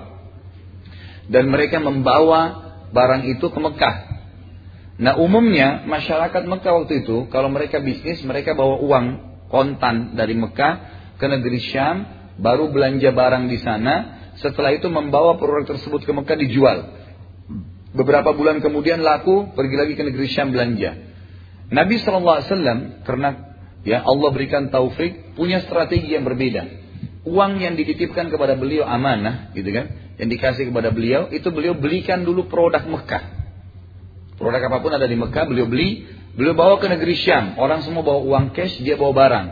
Dan 1.28 1.52
mereka 1.52 1.84
membawa 1.84 2.72
barang 2.92 3.28
itu 3.28 3.52
ke 3.52 3.60
Mekah. 3.60 3.96
Nah 5.02 5.20
umumnya 5.20 5.84
masyarakat 5.84 6.44
Mekah 6.48 6.72
waktu 6.84 7.04
itu 7.04 7.28
kalau 7.28 7.52
mereka 7.52 7.84
bisnis 7.84 8.24
mereka 8.24 8.56
bawa 8.56 8.80
uang 8.80 9.06
kontan 9.52 10.16
dari 10.16 10.40
Mekah 10.40 10.74
ke 11.20 11.26
negeri 11.28 11.60
Syam 11.60 12.08
baru 12.40 12.72
belanja 12.72 13.12
barang 13.12 13.52
di 13.52 13.60
sana 13.60 14.21
setelah 14.42 14.74
itu 14.74 14.90
membawa 14.90 15.38
produk 15.38 15.78
tersebut 15.78 16.04
ke 16.04 16.12
Mekah 16.12 16.38
dijual 16.42 16.78
Beberapa 17.92 18.32
bulan 18.32 18.64
kemudian 18.64 19.04
laku, 19.04 19.52
pergi 19.52 19.76
lagi 19.76 19.94
ke 20.00 20.04
negeri 20.08 20.28
Syam 20.32 20.56
belanja. 20.56 20.96
Nabi 21.72 22.00
SAW 22.00 23.04
karena 23.04 23.30
ya 23.84 24.04
Allah 24.08 24.30
berikan 24.32 24.72
taufik 24.72 25.36
punya 25.36 25.60
strategi 25.68 26.16
yang 26.16 26.24
berbeda. 26.24 26.80
Uang 27.28 27.60
yang 27.60 27.76
dititipkan 27.76 28.32
kepada 28.32 28.56
beliau 28.56 28.88
amanah, 28.88 29.52
gitu 29.54 29.76
kan? 29.76 30.16
Yang 30.16 30.40
dikasih 30.40 30.64
kepada 30.72 30.90
beliau 30.96 31.28
itu 31.36 31.52
beliau 31.52 31.76
belikan 31.76 32.24
dulu 32.24 32.48
produk 32.48 32.82
Mekah. 32.88 33.24
Produk 34.40 34.62
apa 34.72 34.78
pun 34.80 34.92
ada 34.96 35.06
di 35.06 35.20
Mekah 35.20 35.44
beliau 35.52 35.68
beli, 35.68 36.08
beliau 36.34 36.56
bawa 36.56 36.80
ke 36.80 36.88
negeri 36.88 37.20
Syam. 37.20 37.60
Orang 37.60 37.84
semua 37.84 38.08
bawa 38.08 38.24
uang 38.24 38.56
cash, 38.56 38.80
dia 38.80 38.96
bawa 38.96 39.12
barang. 39.12 39.48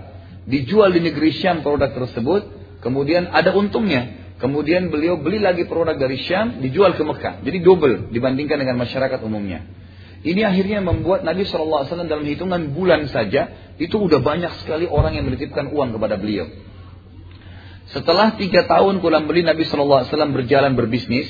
Dijual 0.48 0.96
di 0.96 1.04
negeri 1.04 1.36
Syam 1.36 1.60
produk 1.60 1.92
tersebut, 1.92 2.42
kemudian 2.80 3.28
ada 3.36 3.52
untungnya. 3.52 4.29
Kemudian 4.40 4.88
beliau 4.88 5.20
beli 5.20 5.44
lagi 5.44 5.68
produk 5.68 6.00
dari 6.00 6.16
Syam, 6.24 6.64
dijual 6.64 6.96
ke 6.96 7.04
Mekah. 7.04 7.44
Jadi 7.44 7.60
double 7.60 8.08
dibandingkan 8.08 8.56
dengan 8.56 8.80
masyarakat 8.80 9.20
umumnya. 9.20 9.68
Ini 10.24 10.48
akhirnya 10.48 10.80
membuat 10.80 11.28
Nabi 11.28 11.44
SAW 11.44 11.88
dalam 12.08 12.24
hitungan 12.24 12.72
bulan 12.72 13.12
saja, 13.12 13.76
itu 13.76 13.96
udah 14.00 14.24
banyak 14.24 14.64
sekali 14.64 14.88
orang 14.88 15.20
yang 15.20 15.28
menitipkan 15.28 15.72
uang 15.76 15.96
kepada 15.96 16.16
beliau. 16.16 16.48
Setelah 17.92 18.40
tiga 18.40 18.64
tahun 18.64 19.04
kurang 19.04 19.28
beli 19.28 19.44
Nabi 19.44 19.68
SAW 19.68 20.08
berjalan 20.08 20.76
berbisnis, 20.76 21.28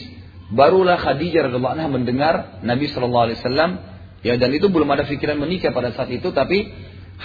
barulah 0.54 1.02
Khadijah 1.02 1.50
radhiallahu 1.50 1.76
anha 1.82 1.90
mendengar 1.90 2.62
Nabi 2.62 2.94
SAW, 2.94 3.34
ya 4.22 4.38
dan 4.38 4.50
itu 4.54 4.70
belum 4.70 4.90
ada 4.90 5.10
pikiran 5.10 5.38
menikah 5.38 5.74
pada 5.74 5.98
saat 5.98 6.14
itu, 6.14 6.30
tapi 6.30 6.70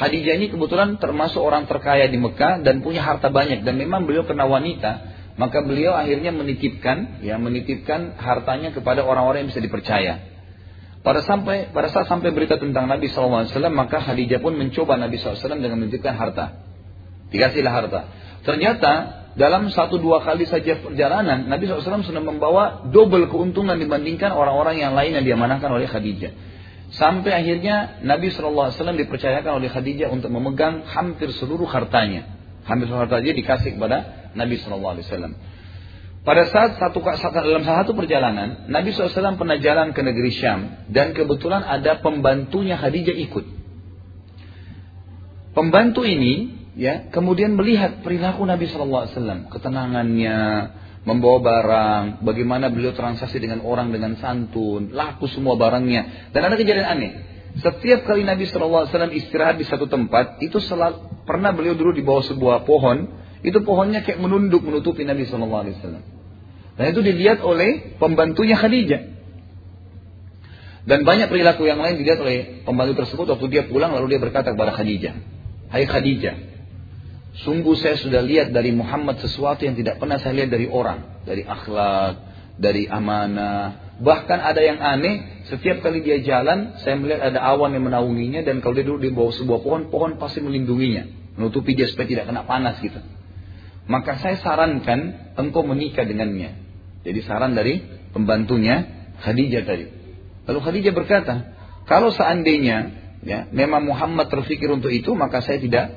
Khadijah 0.00 0.41
ini 0.41 0.49
kebetulan 0.49 0.97
termasuk 0.97 1.45
orang 1.45 1.69
terkaya 1.69 2.09
di 2.09 2.17
Mekah 2.17 2.64
dan 2.64 2.81
punya 2.81 3.05
harta 3.05 3.29
banyak 3.29 3.69
dan 3.69 3.76
memang 3.76 4.09
beliau 4.09 4.25
kena 4.25 4.49
wanita 4.49 5.13
maka 5.35 5.67
beliau 5.67 5.99
akhirnya 5.99 6.31
menitipkan, 6.31 7.19
ya 7.26 7.35
menitipkan 7.43 8.14
hartanya 8.23 8.71
kepada 8.71 9.03
orang-orang 9.03 9.47
yang 9.47 9.50
bisa 9.50 9.62
dipercaya. 9.62 10.35
Pada 11.05 11.21
sampai 11.21 11.69
pada 11.75 11.93
saat 11.93 12.09
sampai 12.09 12.33
berita 12.33 12.57
tentang 12.57 12.88
Nabi 12.88 13.12
SAW, 13.12 13.45
maka 13.69 14.00
Khadijah 14.00 14.41
pun 14.41 14.57
mencoba 14.57 14.97
Nabi 14.97 15.21
SAW 15.21 15.61
dengan 15.61 15.76
menitipkan 15.76 16.17
harta. 16.17 16.64
Dikasihlah 17.29 17.75
harta. 17.75 18.00
Ternyata 18.47 18.93
dalam 19.35 19.69
satu 19.69 19.99
dua 19.99 20.23
kali 20.23 20.47
saja 20.47 20.79
perjalanan, 20.79 21.50
Nabi 21.50 21.67
SAW 21.67 22.07
sudah 22.07 22.23
membawa 22.23 22.87
double 22.88 23.26
keuntungan 23.26 23.75
dibandingkan 23.75 24.31
orang-orang 24.31 24.81
yang 24.81 24.95
lain 24.95 25.19
yang 25.19 25.26
diamanahkan 25.26 25.69
oleh 25.69 25.91
Khadijah. 25.91 26.33
Sampai 26.95 27.35
akhirnya 27.35 28.00
Nabi 28.07 28.31
SAW 28.31 28.71
dipercayakan 28.71 29.59
oleh 29.59 29.67
Khadijah 29.67 30.09
untuk 30.14 30.31
memegang 30.31 30.87
hampir 30.87 31.35
seluruh 31.35 31.67
hartanya. 31.67 32.33
Hampir 32.64 32.87
seluruh 32.87 33.11
hartanya 33.11 33.35
dikasih 33.35 33.75
kepada 33.76 34.24
Nabi 34.35 34.61
Wasallam. 34.61 35.33
Pada 36.25 36.49
saat 36.49 36.81
satu 36.81 37.05
dalam 37.05 37.69
salah 37.69 37.85
satu 37.85 37.93
perjalanan, 37.93 38.64
Nabi 38.73 38.97
SAW 38.97 39.37
pernah 39.37 39.61
jalan 39.61 39.93
ke 39.93 40.00
negeri 40.00 40.33
Syam 40.33 40.88
dan 40.88 41.12
kebetulan 41.12 41.61
ada 41.61 42.00
pembantunya 42.00 42.81
Khadijah 42.81 43.12
ikut. 43.29 43.45
Pembantu 45.53 46.00
ini 46.09 46.64
ya 46.81 47.12
kemudian 47.12 47.53
melihat 47.55 48.00
perilaku 48.00 48.41
Nabi 48.49 48.64
SAW, 48.67 49.53
ketenangannya, 49.53 50.41
membawa 51.05 51.38
barang, 51.45 52.05
bagaimana 52.25 52.73
beliau 52.73 52.97
transaksi 52.97 53.37
dengan 53.37 53.61
orang 53.61 53.93
dengan 53.93 54.17
santun, 54.17 54.97
laku 54.97 55.29
semua 55.29 55.61
barangnya. 55.61 56.33
Dan 56.33 56.49
ada 56.49 56.57
kejadian 56.57 56.88
aneh. 56.88 57.12
Setiap 57.61 58.09
kali 58.09 58.26
Nabi 58.26 58.49
SAW 58.49 58.88
istirahat 59.14 59.61
di 59.61 59.69
satu 59.69 59.87
tempat, 59.87 60.43
itu 60.43 60.59
selalu, 60.59 61.23
pernah 61.29 61.53
beliau 61.53 61.76
dulu 61.76 61.95
di 61.95 62.03
bawah 62.03 62.25
sebuah 62.25 62.64
pohon, 62.67 63.07
itu 63.45 63.61
pohonnya 63.61 64.01
kayak 64.01 64.25
menunduk 64.25 64.65
menutupi 64.65 65.05
Nabi 65.05 65.29
Shallallahu 65.29 65.63
Alaihi 65.69 65.77
Wasallam. 65.77 66.05
Dan 66.75 66.85
itu 66.91 67.01
dilihat 67.05 67.45
oleh 67.45 67.95
pembantunya 68.01 68.57
Khadijah. 68.57 69.15
Dan 70.85 71.05
banyak 71.05 71.29
perilaku 71.29 71.69
yang 71.69 71.81
lain 71.81 72.01
dilihat 72.01 72.25
oleh 72.25 72.65
pembantu 72.65 73.05
tersebut 73.05 73.37
waktu 73.37 73.47
dia 73.53 73.63
pulang 73.69 73.93
lalu 73.93 74.17
dia 74.17 74.21
berkata 74.21 74.57
kepada 74.57 74.73
Khadijah, 74.73 75.15
Hai 75.69 75.85
Khadijah, 75.85 76.37
sungguh 77.45 77.77
saya 77.77 78.01
sudah 78.01 78.25
lihat 78.25 78.53
dari 78.53 78.73
Muhammad 78.73 79.21
sesuatu 79.21 79.65
yang 79.65 79.77
tidak 79.77 80.01
pernah 80.01 80.17
saya 80.21 80.45
lihat 80.45 80.51
dari 80.53 80.69
orang, 80.69 81.25
dari 81.25 81.41
akhlak, 81.45 82.15
dari 82.61 82.85
amanah, 82.85 83.97
bahkan 84.01 84.45
ada 84.45 84.61
yang 84.61 84.77
aneh, 84.77 85.45
setiap 85.49 85.81
kali 85.81 86.05
dia 86.05 86.21
jalan, 86.21 86.77
saya 86.85 87.01
melihat 87.01 87.33
ada 87.33 87.41
awan 87.49 87.73
yang 87.73 87.89
menaunginya 87.89 88.45
dan 88.45 88.61
kalau 88.61 88.77
dia 88.77 88.85
duduk 88.85 89.09
di 89.09 89.13
bawah 89.13 89.33
sebuah 89.33 89.61
pohon, 89.65 89.89
pohon 89.89 90.21
pasti 90.21 90.45
melindunginya, 90.45 91.09
menutupi 91.41 91.73
dia 91.73 91.89
supaya 91.89 92.05
tidak 92.05 92.29
kena 92.29 92.45
panas 92.45 92.77
gitu 92.85 93.01
maka 93.85 94.17
saya 94.21 94.41
sarankan 94.41 95.33
engkau 95.37 95.64
menikah 95.67 96.09
dengannya. 96.09 96.57
Jadi 97.05 97.21
saran 97.25 97.53
dari 97.53 97.85
pembantunya 98.17 99.09
Khadijah 99.21 99.62
tadi. 99.69 99.87
Lalu 100.49 100.59
Khadijah 100.61 100.93
berkata, 100.97 101.35
kalau 101.85 102.09
seandainya 102.12 102.93
ya 103.25 103.49
memang 103.53 103.85
Muhammad 103.85 104.33
terfikir 104.33 104.73
untuk 104.73 104.93
itu, 104.93 105.12
maka 105.12 105.45
saya 105.45 105.61
tidak 105.61 105.93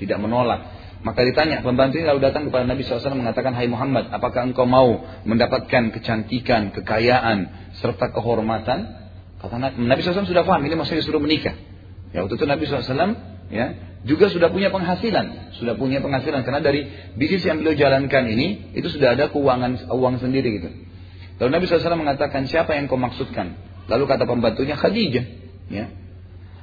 tidak 0.00 0.16
menolak. 0.20 0.76
Maka 1.04 1.22
ditanya 1.22 1.60
pembantu 1.60 2.00
ini 2.00 2.08
lalu 2.08 2.24
datang 2.24 2.48
kepada 2.48 2.64
Nabi 2.64 2.82
SAW 2.82 3.20
mengatakan, 3.20 3.52
Hai 3.52 3.68
Muhammad, 3.68 4.08
apakah 4.10 4.48
engkau 4.48 4.64
mau 4.64 5.04
mendapatkan 5.28 5.92
kecantikan, 5.92 6.72
kekayaan, 6.72 7.70
serta 7.78 8.10
kehormatan? 8.16 9.06
Kata 9.36 9.56
Nabi 9.60 10.00
SAW 10.00 10.24
sudah 10.24 10.42
paham, 10.42 10.64
ini 10.64 10.74
maksudnya 10.74 11.04
disuruh 11.04 11.20
menikah. 11.20 11.54
Ya 12.16 12.24
waktu 12.24 12.40
itu 12.40 12.46
Nabi 12.48 12.64
SAW 12.64 13.12
ya 13.52 13.66
juga 14.06 14.30
sudah 14.30 14.54
punya 14.54 14.70
penghasilan, 14.70 15.58
sudah 15.58 15.74
punya 15.74 15.98
penghasilan 15.98 16.46
karena 16.46 16.62
dari 16.62 16.86
bisnis 17.18 17.42
yang 17.42 17.58
beliau 17.58 17.74
jalankan 17.74 18.22
ini 18.30 18.72
itu 18.78 18.86
sudah 18.86 19.18
ada 19.18 19.28
keuangan 19.34 19.90
uang 19.90 20.22
sendiri 20.22 20.62
gitu. 20.62 20.70
Lalu 21.42 21.50
Nabi 21.52 21.64
SAW 21.66 21.98
mengatakan 21.98 22.46
siapa 22.46 22.78
yang 22.78 22.86
kau 22.86 22.96
maksudkan? 22.96 23.58
Lalu 23.90 24.04
kata 24.06 24.24
pembantunya 24.24 24.78
Khadijah. 24.78 25.26
Ya. 25.68 25.90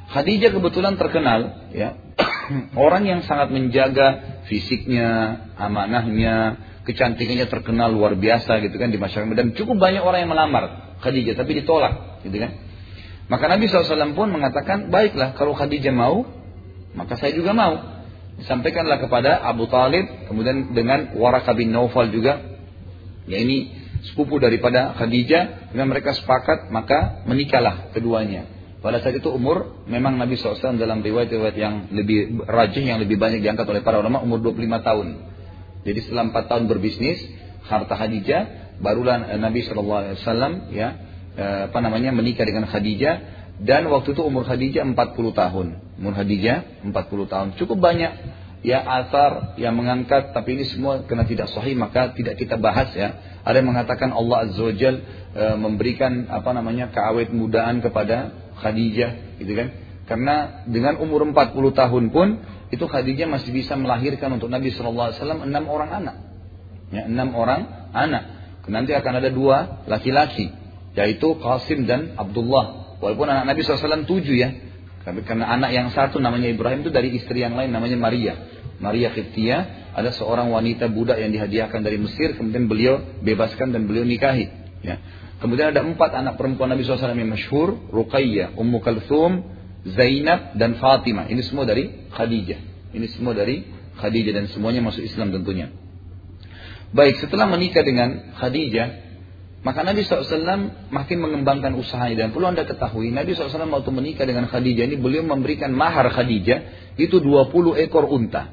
Khadijah 0.09 0.55
kebetulan 0.55 0.95
terkenal 0.95 1.69
ya 1.75 1.99
orang 2.87 3.03
yang 3.03 3.21
sangat 3.27 3.51
menjaga 3.51 4.41
fisiknya, 4.47 5.39
amanahnya, 5.59 6.57
kecantikannya 6.87 7.47
terkenal 7.47 7.91
luar 7.91 8.15
biasa 8.15 8.59
gitu 8.63 8.75
kan 8.79 8.91
di 8.91 8.99
masyarakat 8.99 9.35
dan 9.35 9.51
cukup 9.55 9.79
banyak 9.79 10.03
orang 10.03 10.27
yang 10.27 10.31
melamar 10.31 10.95
Khadijah 11.03 11.35
tapi 11.35 11.59
ditolak 11.59 12.23
gitu 12.23 12.39
kan. 12.39 12.51
Maka 13.27 13.51
Nabi 13.51 13.71
SAW 13.71 14.15
pun 14.15 14.31
mengatakan 14.31 14.91
baiklah 14.91 15.35
kalau 15.35 15.55
Khadijah 15.55 15.95
mau 15.95 16.42
maka 16.93 17.17
saya 17.17 17.33
juga 17.33 17.53
mau. 17.53 18.01
Disampaikanlah 18.33 18.97
kepada 18.97 19.45
Abu 19.45 19.69
Talib, 19.69 20.29
kemudian 20.29 20.73
dengan 20.73 21.13
Waraka 21.13 21.53
bin 21.53 21.69
Naufal 21.69 22.09
juga. 22.09 22.41
Ya 23.29 23.37
ini 23.39 23.71
sepupu 24.09 24.41
daripada 24.41 24.97
Khadijah, 24.97 25.71
dengan 25.71 25.93
mereka 25.93 26.17
sepakat, 26.17 26.73
maka 26.73 27.23
menikahlah 27.29 27.93
keduanya. 27.93 28.49
Pada 28.83 28.99
saat 28.99 29.15
itu 29.15 29.31
umur, 29.31 29.85
memang 29.87 30.19
Nabi 30.19 30.35
SAW 30.35 30.75
dalam 30.75 30.99
riwayat-riwayat 30.99 31.55
yang 31.55 31.87
lebih 31.95 32.43
rajin, 32.43 32.83
yang 32.83 32.99
lebih 32.99 33.15
banyak 33.15 33.39
diangkat 33.39 33.63
oleh 33.63 33.79
para 33.79 34.03
ulama, 34.03 34.19
umur 34.19 34.43
25 34.43 34.83
tahun. 34.83 35.07
Jadi 35.87 35.99
setelah 36.03 36.35
4 36.35 36.51
tahun 36.51 36.63
berbisnis, 36.67 37.23
harta 37.63 37.95
Khadijah, 37.95 38.41
barulah 38.83 39.39
Nabi 39.39 39.63
SAW 39.63 40.67
ya, 40.75 40.87
eh, 41.39 41.61
apa 41.71 41.79
namanya 41.79 42.11
menikah 42.11 42.43
dengan 42.43 42.67
Khadijah 42.67 43.42
dan 43.63 43.87
waktu 43.87 44.11
itu 44.11 44.21
umur 44.27 44.43
Khadijah 44.43 44.83
40 44.83 45.31
tahun. 45.31 45.67
Umur 45.95 46.13
Khadijah 46.19 46.83
40 46.83 47.31
tahun. 47.31 47.47
Cukup 47.55 47.79
banyak 47.79 48.11
ya 48.63 48.79
asar 48.79 49.55
yang 49.59 49.75
mengangkat 49.75 50.31
tapi 50.31 50.55
ini 50.55 50.67
semua 50.67 51.03
karena 51.03 51.27
tidak 51.27 51.51
sahih 51.51 51.75
maka 51.79 52.11
tidak 52.11 52.35
kita 52.35 52.59
bahas 52.59 52.91
ya. 52.91 53.39
Ada 53.47 53.63
yang 53.63 53.71
mengatakan 53.71 54.11
Allah 54.11 54.51
Azza 54.51 54.63
wajal 54.67 54.95
e, 55.31 55.43
memberikan 55.55 56.27
apa 56.27 56.51
namanya 56.51 56.91
keawet 56.91 57.31
mudaan 57.31 57.79
kepada 57.79 58.35
Khadijah 58.59 59.39
gitu 59.39 59.51
kan. 59.55 59.67
Karena 60.11 60.67
dengan 60.67 60.99
umur 60.99 61.23
40 61.23 61.55
tahun 61.71 62.03
pun 62.11 62.27
itu 62.67 62.83
Khadijah 62.83 63.31
masih 63.31 63.55
bisa 63.55 63.79
melahirkan 63.79 64.35
untuk 64.35 64.51
Nabi 64.51 64.75
wasallam 64.75 65.39
enam 65.47 65.63
orang 65.71 66.03
anak. 66.03 66.15
Ya, 66.91 67.07
enam 67.07 67.31
orang 67.31 67.91
anak. 67.95 68.23
Nanti 68.67 68.91
akan 68.91 69.23
ada 69.23 69.31
dua 69.31 69.87
laki-laki 69.87 70.51
yaitu 70.99 71.39
Qasim 71.39 71.87
dan 71.87 72.19
Abdullah. 72.19 72.82
Walaupun 73.03 73.27
anak 73.27 73.51
Nabi 73.51 73.59
SAW 73.67 74.07
tujuh 74.07 74.35
ya, 74.39 74.49
karena 75.03 75.51
anak 75.51 75.75
yang 75.75 75.91
satu 75.91 76.23
namanya 76.23 76.47
Ibrahim 76.47 76.87
itu 76.87 76.91
dari 76.95 77.11
istri 77.19 77.43
yang 77.43 77.59
lain 77.59 77.75
namanya 77.75 77.99
Maria. 77.99 78.33
Maria 78.79 79.11
Qibtiyah 79.11 79.91
ada 79.91 80.15
seorang 80.15 80.47
wanita 80.47 80.87
budak 80.87 81.19
yang 81.19 81.35
dihadiahkan 81.35 81.83
dari 81.83 81.99
Mesir 81.99 82.39
kemudian 82.39 82.71
beliau 82.71 83.03
bebaskan 83.19 83.75
dan 83.75 83.83
beliau 83.83 84.07
nikahi. 84.07 84.47
Ya. 84.79 85.03
Kemudian 85.43 85.75
ada 85.75 85.83
empat 85.83 86.15
anak 86.15 86.39
perempuan 86.39 86.71
Nabi 86.71 86.87
SAW 86.87 87.11
yang 87.11 87.35
masyhur, 87.35 87.75
Ruqayyah, 87.91 88.55
Ummu 88.55 88.79
Kalthum, 88.79 89.43
Zainab 89.83 90.55
dan 90.55 90.79
Fatimah. 90.79 91.27
Ini 91.27 91.43
semua 91.43 91.67
dari 91.67 92.07
Khadijah. 92.07 92.59
Ini 92.95 93.07
semua 93.11 93.35
dari 93.35 93.67
Khadijah 93.99 94.31
dan 94.31 94.47
semuanya 94.47 94.79
masuk 94.87 95.03
Islam 95.03 95.35
tentunya. 95.35 95.67
Baik, 96.95 97.19
setelah 97.19 97.51
menikah 97.51 97.83
dengan 97.83 98.39
Khadijah, 98.39 99.02
maka 99.63 99.79
Nabi 99.79 100.03
SAW 100.03 100.91
makin 100.91 101.17
mengembangkan 101.23 101.71
usahanya 101.79 102.27
dan 102.27 102.29
perlu 102.35 102.51
anda 102.51 102.67
ketahui 102.67 103.15
Nabi 103.15 103.31
SAW 103.31 103.63
waktu 103.71 103.91
menikah 103.95 104.27
dengan 104.27 104.51
Khadijah 104.51 104.91
ini 104.91 104.99
beliau 104.99 105.23
memberikan 105.23 105.71
mahar 105.71 106.11
Khadijah 106.11 106.91
itu 106.99 107.23
20 107.23 107.79
ekor 107.87 108.11
unta. 108.11 108.51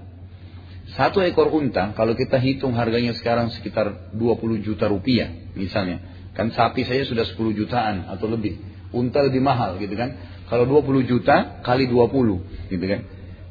Satu 0.94 1.18
ekor 1.26 1.50
unta 1.50 1.90
kalau 1.98 2.14
kita 2.14 2.38
hitung 2.38 2.78
harganya 2.78 3.10
sekarang 3.18 3.50
sekitar 3.50 4.14
20 4.14 4.62
juta 4.62 4.86
rupiah 4.86 5.34
misalnya. 5.58 5.98
Kan 6.38 6.54
sapi 6.54 6.86
saya 6.86 7.02
sudah 7.02 7.26
10 7.26 7.58
jutaan 7.58 8.06
atau 8.06 8.30
lebih. 8.30 8.62
Unta 8.94 9.18
lebih 9.26 9.42
mahal 9.42 9.82
gitu 9.82 9.98
kan. 9.98 10.14
Kalau 10.46 10.62
20 10.62 11.10
juta 11.10 11.58
kali 11.66 11.90
20 11.90 12.70
gitu 12.70 12.84
kan. 12.86 13.00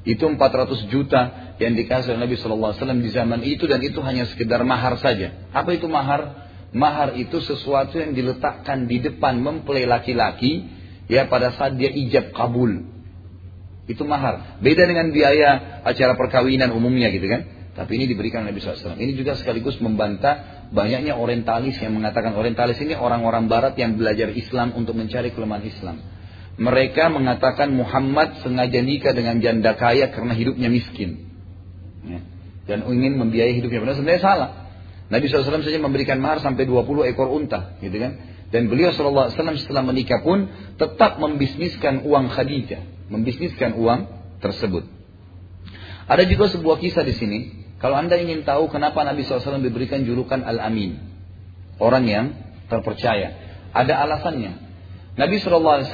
Itu 0.08 0.32
400 0.32 0.88
juta 0.88 1.22
yang 1.60 1.76
dikasih 1.76 2.16
oleh 2.16 2.24
Nabi 2.24 2.40
SAW 2.40 3.04
di 3.04 3.12
zaman 3.12 3.44
itu 3.44 3.68
dan 3.68 3.84
itu 3.84 4.00
hanya 4.00 4.24
sekedar 4.32 4.64
mahar 4.64 4.96
saja. 4.96 5.52
Apa 5.52 5.76
itu 5.76 5.92
mahar? 5.92 6.49
Mahar 6.70 7.18
itu 7.18 7.42
sesuatu 7.42 7.98
yang 7.98 8.14
diletakkan 8.14 8.86
di 8.86 9.02
depan 9.02 9.42
mempelai 9.42 9.90
laki-laki 9.90 10.70
ya 11.10 11.26
pada 11.26 11.50
saat 11.58 11.76
dia 11.82 11.90
ijab 11.90 12.30
kabul. 12.32 12.86
Itu 13.90 14.06
mahar. 14.06 14.62
Beda 14.62 14.86
dengan 14.86 15.10
biaya 15.10 15.82
acara 15.82 16.14
perkawinan 16.14 16.70
umumnya 16.70 17.10
gitu 17.10 17.26
kan. 17.26 17.42
Tapi 17.74 17.98
ini 17.98 18.06
diberikan 18.06 18.46
Nabi 18.46 18.62
SAW. 18.62 19.02
Ini 19.02 19.18
juga 19.18 19.34
sekaligus 19.34 19.82
membantah 19.82 20.70
banyaknya 20.70 21.18
orientalis 21.18 21.82
yang 21.82 21.98
mengatakan 21.98 22.38
orientalis 22.38 22.78
ini 22.86 22.94
orang-orang 22.94 23.50
barat 23.50 23.74
yang 23.82 23.98
belajar 23.98 24.30
Islam 24.30 24.78
untuk 24.78 24.94
mencari 24.94 25.34
kelemahan 25.34 25.66
Islam. 25.66 25.98
Mereka 26.60 27.10
mengatakan 27.10 27.74
Muhammad 27.74 28.46
sengaja 28.46 28.84
nikah 28.84 29.16
dengan 29.16 29.42
janda 29.42 29.74
kaya 29.74 30.12
karena 30.14 30.38
hidupnya 30.38 30.70
miskin. 30.70 31.34
Ya. 32.06 32.22
Dan 32.70 32.86
ingin 32.86 33.18
membiayai 33.18 33.58
hidupnya. 33.58 33.82
Benar 33.82 33.96
sebenarnya 33.98 34.22
salah. 34.22 34.50
Nabi 35.10 35.26
SAW 35.26 35.66
saja 35.66 35.82
memberikan 35.82 36.22
mahar 36.22 36.38
sampai 36.38 36.70
20 36.70 37.10
ekor 37.10 37.34
unta, 37.34 37.82
gitu 37.82 37.98
kan? 37.98 38.14
Dan 38.54 38.70
beliau 38.70 38.94
SAW 38.94 39.34
setelah 39.34 39.82
menikah 39.82 40.22
pun 40.22 40.50
tetap 40.78 41.18
membisniskan 41.18 42.06
uang 42.06 42.30
Khadijah, 42.30 43.10
membisniskan 43.10 43.74
uang 43.74 44.00
tersebut. 44.38 44.86
Ada 46.06 46.26
juga 46.30 46.50
sebuah 46.54 46.78
kisah 46.82 47.06
di 47.06 47.14
sini. 47.18 47.40
Kalau 47.82 47.98
anda 47.98 48.18
ingin 48.22 48.46
tahu 48.46 48.70
kenapa 48.70 49.02
Nabi 49.02 49.26
SAW 49.26 49.62
diberikan 49.62 50.06
julukan 50.06 50.46
Al-Amin, 50.46 51.02
orang 51.82 52.06
yang 52.06 52.26
terpercaya, 52.70 53.34
ada 53.74 54.06
alasannya. 54.06 54.70
Nabi 55.18 55.42
SAW 55.42 55.90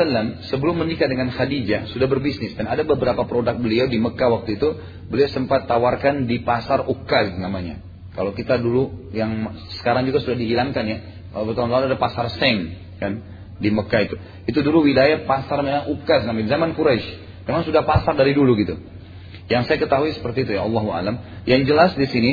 sebelum 0.51 0.75
menikah 0.86 1.07
dengan 1.07 1.31
Khadijah 1.31 1.88
sudah 1.89 2.07
berbisnis 2.12 2.53
dan 2.60 2.67
ada 2.67 2.84
beberapa 2.84 3.24
produk 3.24 3.55
beliau 3.55 3.88
di 3.88 3.98
Mekah 3.98 4.27
waktu 4.27 4.60
itu 4.60 4.75
beliau 5.07 5.30
sempat 5.32 5.65
tawarkan 5.65 6.30
di 6.30 6.45
pasar 6.45 6.86
Ukal 6.86 7.34
namanya 7.41 7.94
kalau 8.15 8.32
kita 8.32 8.56
dulu 8.56 9.12
yang 9.12 9.51
sekarang 9.80 10.08
juga 10.08 10.23
sudah 10.23 10.39
dihilangkan 10.39 10.84
ya. 10.88 10.97
Kalau 11.36 11.51
tahun 11.51 11.67
lalu 11.67 11.86
ada 11.91 11.99
pasar 11.99 12.32
Seng 12.39 12.71
kan 12.95 13.19
di 13.60 13.67
Mekah 13.67 14.01
itu. 14.08 14.15
Itu 14.47 14.63
dulu 14.63 14.88
wilayah 14.88 15.28
pasar 15.28 15.60
memang 15.60 15.91
Ukaz 15.91 16.23
namanya 16.23 16.56
zaman 16.56 16.80
Quraisy. 16.80 17.43
Memang 17.43 17.67
sudah 17.67 17.84
pasar 17.84 18.15
dari 18.15 18.32
dulu 18.32 18.56
gitu. 18.56 18.80
Yang 19.51 19.67
saya 19.69 19.78
ketahui 19.84 20.15
seperti 20.15 20.47
itu 20.47 20.56
ya 20.56 20.63
Allah 20.63 20.84
alam. 20.95 21.15
Yang 21.43 21.75
jelas 21.75 21.91
di 21.99 22.08
sini 22.08 22.32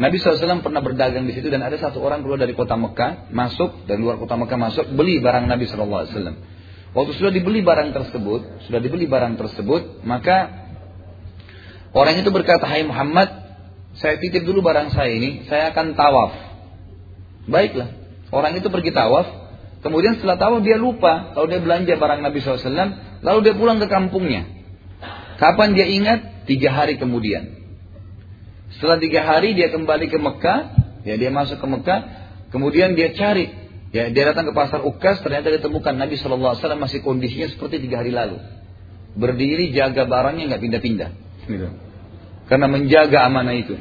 Nabi 0.00 0.16
SAW 0.16 0.64
pernah 0.64 0.80
berdagang 0.80 1.28
di 1.28 1.36
situ 1.36 1.52
dan 1.52 1.60
ada 1.60 1.76
satu 1.76 2.00
orang 2.00 2.24
keluar 2.24 2.40
dari 2.40 2.56
kota 2.56 2.72
Mekah 2.72 3.28
masuk 3.28 3.84
dan 3.84 4.00
luar 4.00 4.16
kota 4.16 4.40
Mekah 4.40 4.56
masuk 4.56 4.88
beli 4.96 5.20
barang 5.20 5.44
Nabi 5.44 5.68
SAW. 5.68 6.08
Waktu 6.90 7.12
sudah 7.14 7.30
dibeli 7.30 7.62
barang 7.62 7.94
tersebut, 7.94 8.66
sudah 8.66 8.80
dibeli 8.82 9.06
barang 9.06 9.38
tersebut, 9.38 10.02
maka 10.02 10.66
orang 11.94 12.18
itu 12.18 12.34
berkata, 12.34 12.66
Hai 12.66 12.82
Muhammad, 12.82 13.39
saya 14.00 14.16
titip 14.16 14.48
dulu 14.48 14.64
barang 14.64 14.96
saya 14.96 15.12
ini, 15.12 15.44
saya 15.44 15.76
akan 15.76 15.92
tawaf. 15.92 16.32
Baiklah, 17.44 17.92
orang 18.32 18.56
itu 18.56 18.72
pergi 18.72 18.96
tawaf, 18.96 19.28
kemudian 19.84 20.16
setelah 20.16 20.40
tawaf 20.40 20.64
dia 20.64 20.80
lupa 20.80 21.36
kalau 21.36 21.44
dia 21.44 21.60
belanja 21.60 22.00
barang 22.00 22.20
Nabi 22.24 22.40
SAW, 22.40 23.20
lalu 23.20 23.38
dia 23.44 23.54
pulang 23.54 23.76
ke 23.76 23.92
kampungnya. 23.92 24.48
Kapan 25.36 25.76
dia 25.76 25.84
ingat? 25.84 26.48
Tiga 26.48 26.72
hari 26.72 26.96
kemudian. 26.96 27.60
Setelah 28.76 28.96
tiga 28.96 29.20
hari 29.20 29.52
dia 29.52 29.68
kembali 29.68 30.08
ke 30.08 30.16
Mekah, 30.16 30.60
ya 31.04 31.20
dia 31.20 31.28
masuk 31.28 31.60
ke 31.60 31.66
Mekah, 31.68 32.00
kemudian 32.56 32.96
dia 32.96 33.12
cari, 33.12 33.52
ya 33.92 34.08
dia 34.08 34.32
datang 34.32 34.48
ke 34.48 34.56
pasar 34.56 34.80
Ukas, 34.80 35.20
ternyata 35.20 35.52
ditemukan 35.52 35.92
Nabi 35.92 36.16
SAW 36.16 36.56
masih 36.56 37.04
kondisinya 37.04 37.52
seperti 37.52 37.84
tiga 37.84 38.00
hari 38.00 38.16
lalu, 38.16 38.40
berdiri 39.12 39.76
jaga 39.76 40.08
barangnya 40.08 40.56
nggak 40.56 40.62
pindah-pindah. 40.64 41.10
Gitu 41.44 41.89
karena 42.50 42.66
menjaga 42.66 43.22
amanah 43.30 43.54
itu. 43.54 43.78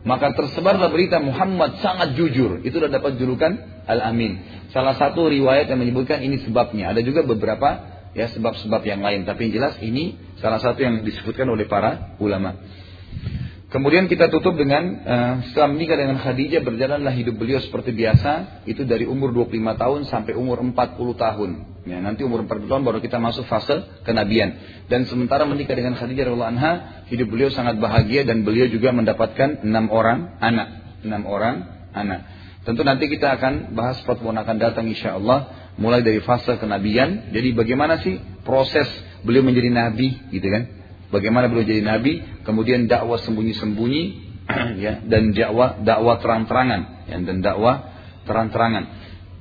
Maka 0.00 0.32
tersebarlah 0.32 0.88
berita 0.88 1.20
Muhammad 1.20 1.84
sangat 1.84 2.16
jujur. 2.16 2.64
Itu 2.64 2.80
sudah 2.80 2.88
dapat 2.88 3.20
julukan 3.20 3.84
Al-Amin. 3.84 4.40
Salah 4.72 4.96
satu 4.96 5.28
riwayat 5.28 5.68
yang 5.68 5.76
menyebutkan 5.76 6.24
ini 6.24 6.40
sebabnya. 6.40 6.96
Ada 6.96 7.04
juga 7.04 7.20
beberapa 7.20 8.00
ya 8.16 8.32
sebab-sebab 8.32 8.80
yang 8.88 9.04
lain. 9.04 9.28
Tapi 9.28 9.52
yang 9.52 9.60
jelas 9.60 9.74
ini 9.84 10.16
salah 10.40 10.56
satu 10.56 10.80
yang 10.80 11.04
disebutkan 11.04 11.44
oleh 11.52 11.68
para 11.68 12.16
ulama. 12.16 12.56
Kemudian 13.70 14.10
kita 14.10 14.26
tutup 14.34 14.58
dengan 14.58 14.82
uh, 15.06 15.34
setelah 15.46 15.70
menikah 15.70 15.94
dengan 15.94 16.18
Khadijah 16.18 16.58
berjalanlah 16.66 17.14
hidup 17.14 17.38
beliau 17.38 17.62
seperti 17.62 17.94
biasa 17.94 18.66
itu 18.66 18.82
dari 18.82 19.06
umur 19.06 19.30
25 19.30 19.62
tahun 19.78 20.00
sampai 20.10 20.34
umur 20.34 20.58
40 20.58 20.74
tahun. 21.14 21.50
Ya, 21.86 22.02
nanti 22.02 22.26
umur 22.26 22.42
40 22.50 22.66
tahun 22.66 22.82
baru 22.82 22.98
kita 22.98 23.22
masuk 23.22 23.46
fase 23.46 24.02
kenabian. 24.02 24.58
Dan 24.90 25.06
sementara 25.06 25.46
menikah 25.46 25.78
dengan 25.78 25.94
Khadijah 25.94 26.26
radhiyallahu 26.26 26.50
anha, 26.50 26.72
hidup 27.14 27.30
beliau 27.30 27.46
sangat 27.54 27.78
bahagia 27.78 28.26
dan 28.26 28.42
beliau 28.42 28.66
juga 28.66 28.90
mendapatkan 28.90 29.62
enam 29.62 29.86
orang 29.94 30.34
anak, 30.42 30.68
enam 31.06 31.22
orang 31.30 31.86
anak. 31.94 32.26
Tentu 32.66 32.82
nanti 32.82 33.06
kita 33.06 33.38
akan 33.38 33.78
bahas 33.78 34.02
pertemuan 34.02 34.34
akan 34.42 34.56
datang 34.58 34.90
insya 34.90 35.14
Allah 35.14 35.70
mulai 35.78 36.02
dari 36.02 36.18
fase 36.26 36.58
kenabian. 36.58 37.30
Jadi 37.30 37.54
bagaimana 37.54 38.02
sih 38.02 38.18
proses 38.42 38.90
beliau 39.22 39.46
menjadi 39.46 39.70
nabi 39.70 40.26
gitu 40.34 40.50
kan? 40.50 40.79
Bagaimana 41.10 41.50
beliau 41.50 41.66
jadi 41.66 41.82
nabi, 41.82 42.22
kemudian 42.46 42.86
dakwah 42.86 43.18
sembunyi-sembunyi, 43.18 44.02
ya, 44.84 45.02
dan 45.02 45.34
dakwah 45.34 45.82
dakwah 45.82 46.22
terang-terangan, 46.22 47.10
ya, 47.10 47.18
dan 47.18 47.42
dakwah 47.42 47.90
terang-terangan. 48.30 48.84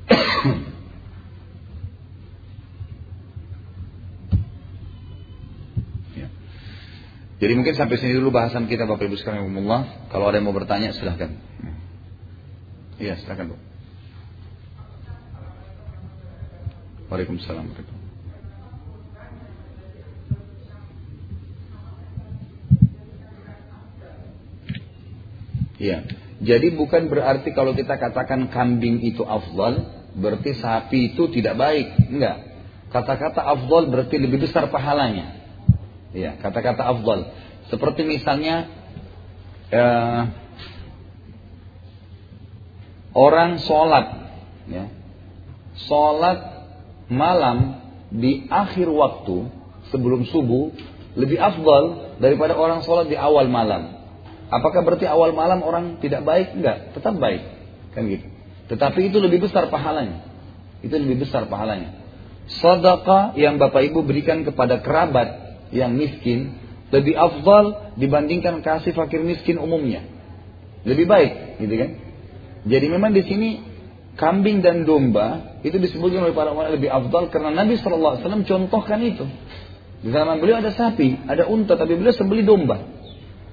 ya. 6.18 6.26
Jadi 7.38 7.54
mungkin 7.54 7.78
sampai 7.78 8.02
sini 8.02 8.18
dulu 8.18 8.34
bahasan 8.34 8.66
kita 8.66 8.90
Bapak 8.90 9.06
Ibu 9.06 9.22
sekalian 9.22 9.54
Allah. 9.70 10.10
Kalau 10.10 10.26
ada 10.26 10.42
yang 10.42 10.50
mau 10.50 10.58
bertanya 10.58 10.90
silahkan. 10.98 11.38
Iya 12.98 13.22
silahkan 13.22 13.54
Bu. 13.54 13.62
Waalaikumsalam. 17.14 17.70
Ya. 25.80 26.04
Jadi 26.40 26.76
bukan 26.76 27.08
berarti 27.08 27.52
kalau 27.56 27.72
kita 27.72 27.96
katakan 27.96 28.52
kambing 28.52 29.00
itu 29.04 29.24
afdal, 29.24 29.88
berarti 30.16 30.56
sapi 30.56 31.16
itu 31.16 31.32
tidak 31.32 31.56
baik. 31.56 32.12
Enggak. 32.12 32.38
Kata-kata 32.92 33.42
afdal 33.44 33.88
berarti 33.88 34.16
lebih 34.20 34.44
besar 34.44 34.68
pahalanya. 34.68 35.40
Ya, 36.12 36.36
kata-kata 36.40 36.84
afdal. 36.84 37.32
Seperti 37.72 38.02
misalnya 38.08 38.68
eh, 39.72 40.22
orang 43.14 43.62
sholat, 43.62 44.08
ya, 44.68 44.90
sholat 45.88 46.40
malam 47.12 47.84
di 48.10 48.50
akhir 48.50 48.90
waktu 48.90 49.50
sebelum 49.94 50.26
subuh 50.30 50.74
lebih 51.14 51.38
afdal 51.38 52.16
daripada 52.18 52.58
orang 52.58 52.82
sholat 52.82 53.06
di 53.06 53.18
awal 53.20 53.46
malam. 53.52 53.99
Apakah 54.50 54.82
berarti 54.82 55.06
awal 55.06 55.32
malam 55.38 55.62
orang 55.62 56.02
tidak 56.02 56.26
baik? 56.26 56.58
Enggak, 56.58 56.98
tetap 56.98 57.14
baik. 57.22 57.42
Kan 57.94 58.10
gitu. 58.10 58.26
Tetapi 58.70 59.14
itu 59.14 59.18
lebih 59.22 59.46
besar 59.46 59.70
pahalanya. 59.70 60.26
Itu 60.82 60.98
lebih 60.98 61.26
besar 61.26 61.46
pahalanya. 61.46 61.94
Sedekah 62.50 63.38
yang 63.38 63.62
Bapak 63.62 63.86
Ibu 63.94 64.02
berikan 64.02 64.42
kepada 64.42 64.82
kerabat 64.82 65.62
yang 65.70 65.94
miskin 65.94 66.58
lebih 66.90 67.14
afdal 67.14 67.94
dibandingkan 68.02 68.66
kasih 68.66 68.98
fakir 68.98 69.22
miskin 69.22 69.62
umumnya. 69.62 70.02
Lebih 70.82 71.06
baik, 71.06 71.62
gitu 71.62 71.76
kan? 71.78 71.90
Jadi 72.66 72.86
memang 72.90 73.14
di 73.14 73.22
sini 73.22 73.50
kambing 74.18 74.66
dan 74.66 74.84
domba 74.84 75.60
itu 75.62 75.78
disebutkan 75.78 76.26
oleh 76.26 76.36
para 76.36 76.52
ulama 76.52 76.74
lebih 76.74 76.90
afdal 76.90 77.30
karena 77.30 77.54
Nabi 77.54 77.78
SAW 77.78 78.20
contohkan 78.44 79.00
itu. 79.06 79.30
Di 80.00 80.10
zaman 80.10 80.40
beliau 80.40 80.64
ada 80.64 80.72
sapi, 80.72 81.28
ada 81.28 81.46
unta, 81.46 81.76
tapi 81.76 82.00
beliau 82.00 82.16
sembeli 82.16 82.42
domba. 82.48 82.99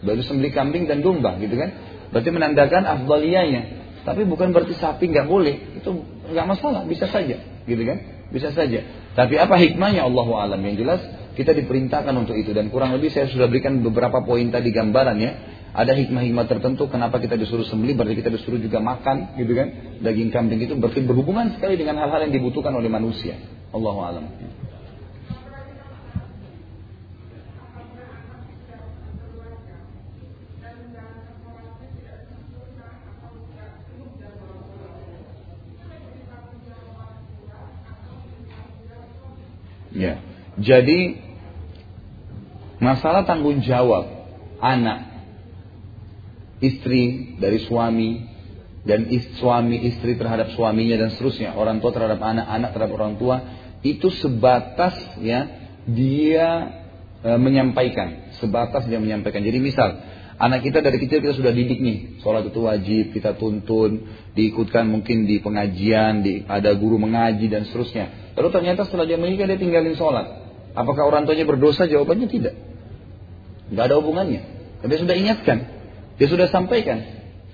Baru 0.05 0.21
sembeli 0.21 0.53
kambing 0.53 0.85
dan 0.91 1.01
domba, 1.01 1.37
gitu 1.41 1.57
kan? 1.57 1.71
Berarti 2.13 2.31
menandakan 2.33 2.83
afdaliyahnya. 2.85 3.63
Tapi 4.07 4.23
bukan 4.29 4.55
berarti 4.55 4.77
sapi 4.79 5.11
nggak 5.11 5.27
boleh, 5.27 5.83
itu 5.83 5.91
nggak 6.31 6.47
masalah, 6.47 6.87
bisa 6.87 7.11
saja, 7.11 7.37
gitu 7.67 7.83
kan? 7.83 7.99
Bisa 8.31 8.55
saja. 8.55 8.83
Tapi 9.17 9.35
apa 9.41 9.57
hikmahnya 9.57 10.05
Allah 10.05 10.29
alam 10.45 10.61
yang 10.61 10.77
jelas 10.77 11.01
kita 11.37 11.53
diperintahkan 11.53 12.17
untuk 12.17 12.33
itu 12.33 12.57
dan 12.57 12.73
kurang 12.73 12.97
lebih 12.97 13.13
saya 13.13 13.29
sudah 13.29 13.45
berikan 13.47 13.85
beberapa 13.85 14.25
poin 14.25 14.49
tadi 14.49 14.73
gambaran 14.73 15.17
ya. 15.21 15.33
Ada 15.77 15.93
hikmah-hikmah 15.93 16.49
tertentu 16.49 16.89
kenapa 16.89 17.21
kita 17.21 17.37
disuruh 17.37 17.69
sembeli 17.69 17.93
berarti 17.93 18.17
kita 18.17 18.33
disuruh 18.33 18.57
juga 18.57 18.81
makan 18.81 19.37
gitu 19.37 19.53
kan. 19.53 20.01
Daging 20.01 20.33
kambing 20.33 20.65
itu 20.65 20.73
berarti 20.81 21.05
berhubungan 21.05 21.53
sekali 21.53 21.77
dengan 21.77 22.01
hal-hal 22.01 22.25
yang 22.25 22.33
dibutuhkan 22.33 22.73
oleh 22.73 22.89
manusia. 22.89 23.37
Allahu 23.77 24.01
alam. 24.01 24.25
Ya. 39.97 40.21
Jadi 40.61 41.17
masalah 42.81 43.25
tanggung 43.25 43.65
jawab 43.65 44.05
anak, 44.61 45.17
istri 46.61 47.37
dari 47.41 47.65
suami 47.65 48.25
dan 48.87 49.11
ist, 49.11 49.37
suami 49.43 49.83
istri 49.89 50.15
terhadap 50.15 50.55
suaminya 50.55 50.97
dan 50.97 51.11
seterusnya, 51.13 51.59
orang 51.59 51.83
tua 51.83 51.91
terhadap 51.91 52.23
anak, 52.23 52.47
anak 52.47 52.71
terhadap 52.73 52.93
orang 52.95 53.15
tua 53.19 53.37
itu 53.83 54.09
sebatas 54.23 54.95
ya 55.21 55.47
dia 55.85 56.49
e, 57.21 57.31
menyampaikan, 57.37 58.37
sebatas 58.39 58.87
dia 58.87 59.03
menyampaikan. 59.03 59.43
Jadi 59.43 59.59
misal 59.59 59.89
anak 60.37 60.61
kita 60.65 60.85
dari 60.85 61.01
kecil 61.01 61.25
kita 61.25 61.35
sudah 61.37 61.53
didik 61.53 61.81
nih, 61.81 62.21
sholat 62.21 62.49
itu 62.49 62.61
wajib, 62.61 63.05
kita 63.17 63.37
tuntun, 63.41 64.05
diikutkan 64.37 64.85
mungkin 64.89 65.25
di 65.25 65.41
pengajian, 65.41 66.21
di, 66.21 66.45
ada 66.45 66.77
guru 66.77 67.01
mengaji 67.01 67.49
dan 67.49 67.65
seterusnya. 67.65 68.37
Lalu 68.37 68.49
ternyata 68.53 68.85
setelah 68.85 69.09
dia 69.09 69.17
menikah 69.17 69.49
dia 69.49 69.57
tinggalin 69.57 69.97
sholat. 69.97 70.47
Apakah 70.77 71.09
orang 71.09 71.25
tuanya 71.25 71.49
berdosa? 71.49 71.89
Jawabannya 71.89 72.29
tidak. 72.29 72.55
Tidak 73.73 73.83
ada 73.83 73.97
hubungannya. 73.97 74.41
Dia 74.85 74.99
sudah 75.01 75.17
ingatkan. 75.17 75.59
Dia 76.21 76.29
sudah 76.29 76.47
sampaikan. 76.53 77.01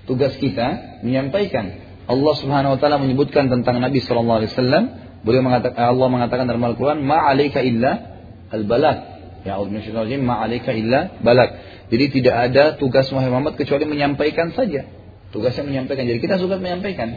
Tugas 0.03 0.35
kita 0.35 0.99
menyampaikan. 1.07 1.95
Allah 2.03 2.33
Subhanahu 2.35 2.75
wa 2.75 2.79
taala 2.83 2.99
menyebutkan 2.99 3.47
tentang 3.47 3.79
Nabi 3.79 4.03
sallallahu 4.03 4.43
alaihi 4.43 4.51
wasallam, 4.51 4.83
beliau 5.23 5.39
mengatakan 5.39 5.79
Allah 5.87 6.07
mengatakan 6.11 6.45
dalam 6.51 6.63
Al-Qur'an, 6.67 6.99
"Ma 6.99 7.31
'alaika 7.31 7.63
illa 7.63 8.19
al-balag." 8.51 9.13
Ya 9.47 9.59
Allah 9.59 9.71
ma 10.19 10.35
'alaika 10.43 10.71
illa 10.75 11.19
balag. 11.23 11.72
Jadi 11.91 12.05
tidak 12.21 12.35
ada 12.51 12.63
tugas 12.79 13.09
Muhammad 13.11 13.59
kecuali 13.59 13.83
menyampaikan 13.83 14.55
saja. 14.55 14.87
Tugasnya 15.33 15.65
menyampaikan. 15.65 16.05
Jadi 16.05 16.19
kita 16.21 16.37
suka 16.37 16.61
menyampaikan. 16.61 17.09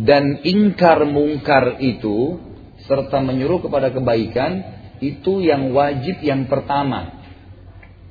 Dan 0.00 0.40
ingkar 0.46 1.02
mungkar 1.04 1.82
itu 1.82 2.40
serta 2.88 3.20
menyuruh 3.20 3.60
kepada 3.60 3.92
kebaikan 3.92 4.80
itu 5.04 5.44
yang 5.44 5.76
wajib 5.76 6.20
yang 6.24 6.48
pertama. 6.48 7.20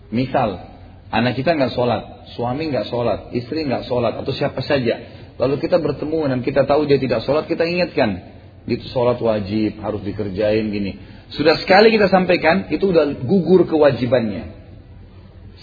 Misal, 0.09 0.69
anak 1.13 1.37
kita 1.37 1.53
nggak 1.53 1.73
sholat, 1.73 2.33
suami 2.33 2.69
nggak 2.73 2.89
sholat, 2.89 3.19
istri 3.37 3.65
nggak 3.65 3.85
sholat, 3.85 4.17
atau 4.17 4.33
siapa 4.33 4.61
saja. 4.65 4.97
Lalu 5.39 5.61
kita 5.61 5.79
bertemu 5.79 6.19
dan 6.35 6.39
kita 6.43 6.65
tahu 6.65 6.89
dia 6.89 6.99
tidak 6.99 7.23
sholat, 7.23 7.47
kita 7.47 7.63
ingatkan. 7.63 8.37
Itu 8.67 8.85
sholat 8.91 9.17
wajib, 9.21 9.79
harus 9.81 10.01
dikerjain 10.03 10.67
gini. 10.69 10.99
Sudah 11.33 11.57
sekali 11.61 11.93
kita 11.93 12.09
sampaikan, 12.09 12.67
itu 12.73 12.89
udah 12.89 13.23
gugur 13.23 13.69
kewajibannya. 13.69 14.58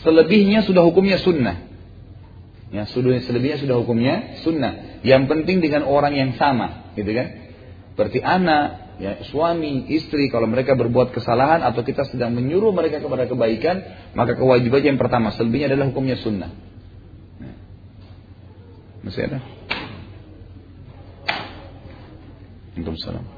Selebihnya 0.04 0.64
sudah 0.66 0.82
hukumnya 0.84 1.20
sunnah. 1.20 1.68
Ya, 2.74 2.84
sudah 2.90 3.22
selebihnya 3.22 3.62
sudah 3.62 3.76
hukumnya 3.78 4.42
sunnah. 4.42 5.00
Yang 5.06 5.30
penting 5.30 5.62
dengan 5.62 5.86
orang 5.86 6.12
yang 6.18 6.34
sama, 6.34 6.92
gitu 6.98 7.14
kan? 7.14 7.54
Berarti 7.94 8.18
anak, 8.20 8.98
ya, 8.98 9.22
suami, 9.30 9.86
istri 9.94 10.28
kalau 10.28 10.50
mereka 10.50 10.74
berbuat 10.74 11.14
kesalahan 11.14 11.62
atau 11.62 11.86
kita 11.86 12.04
sedang 12.10 12.34
menyuruh 12.34 12.74
mereka 12.74 12.98
kepada 12.98 13.30
kebaikan, 13.30 13.76
maka 14.18 14.34
kewajibannya 14.34 14.98
yang 14.98 15.00
pertama, 15.00 15.32
selebihnya 15.32 15.72
adalah 15.72 15.88
hukumnya 15.88 16.18
sunnah. 16.18 16.50
Ya. 17.40 17.54
Masih 19.06 19.22
ada? 19.30 19.38
Waalaikumsalam. 22.76 23.35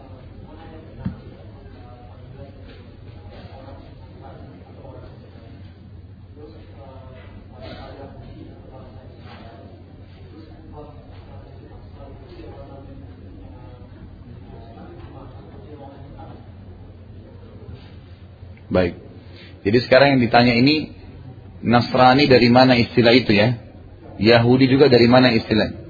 Baik. 18.69 18.95
Jadi 19.65 19.79
sekarang 19.85 20.17
yang 20.17 20.21
ditanya 20.23 20.55
ini 20.55 20.95
Nasrani 21.59 22.31
dari 22.31 22.49
mana 22.53 22.79
istilah 22.79 23.13
itu 23.17 23.35
ya? 23.35 23.59
Yahudi 24.19 24.71
juga 24.71 24.87
dari 24.87 25.11
mana 25.11 25.35
istilah? 25.35 25.89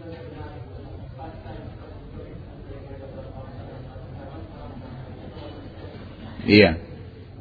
Iya. 6.48 6.70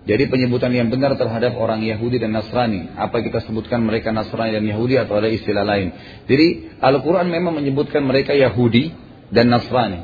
Jadi 0.07 0.23
penyebutan 0.31 0.71
yang 0.71 0.87
benar 0.87 1.19
terhadap 1.19 1.59
orang 1.59 1.83
Yahudi 1.83 2.19
dan 2.19 2.31
Nasrani. 2.31 2.95
Apa 2.95 3.19
kita 3.19 3.43
sebutkan 3.43 3.83
mereka 3.83 4.15
Nasrani 4.15 4.55
dan 4.55 4.63
Yahudi 4.63 4.95
atau 4.95 5.19
ada 5.19 5.27
istilah 5.27 5.67
lain. 5.67 5.91
Jadi 6.27 6.79
Al-Quran 6.79 7.27
memang 7.27 7.59
menyebutkan 7.59 8.07
mereka 8.07 8.31
Yahudi 8.31 8.95
dan 9.31 9.51
Nasrani. 9.51 9.99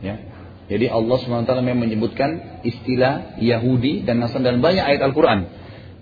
Ya. 0.00 0.31
Jadi 0.70 0.86
Allah 0.86 1.16
SWT 1.18 1.52
memang 1.64 1.90
menyebutkan 1.90 2.62
istilah 2.62 3.36
Yahudi 3.42 4.06
dan 4.06 4.22
Nasrani 4.22 4.46
dan 4.46 4.58
banyak 4.62 4.84
ayat 4.84 5.02
Al-Quran. 5.02 5.40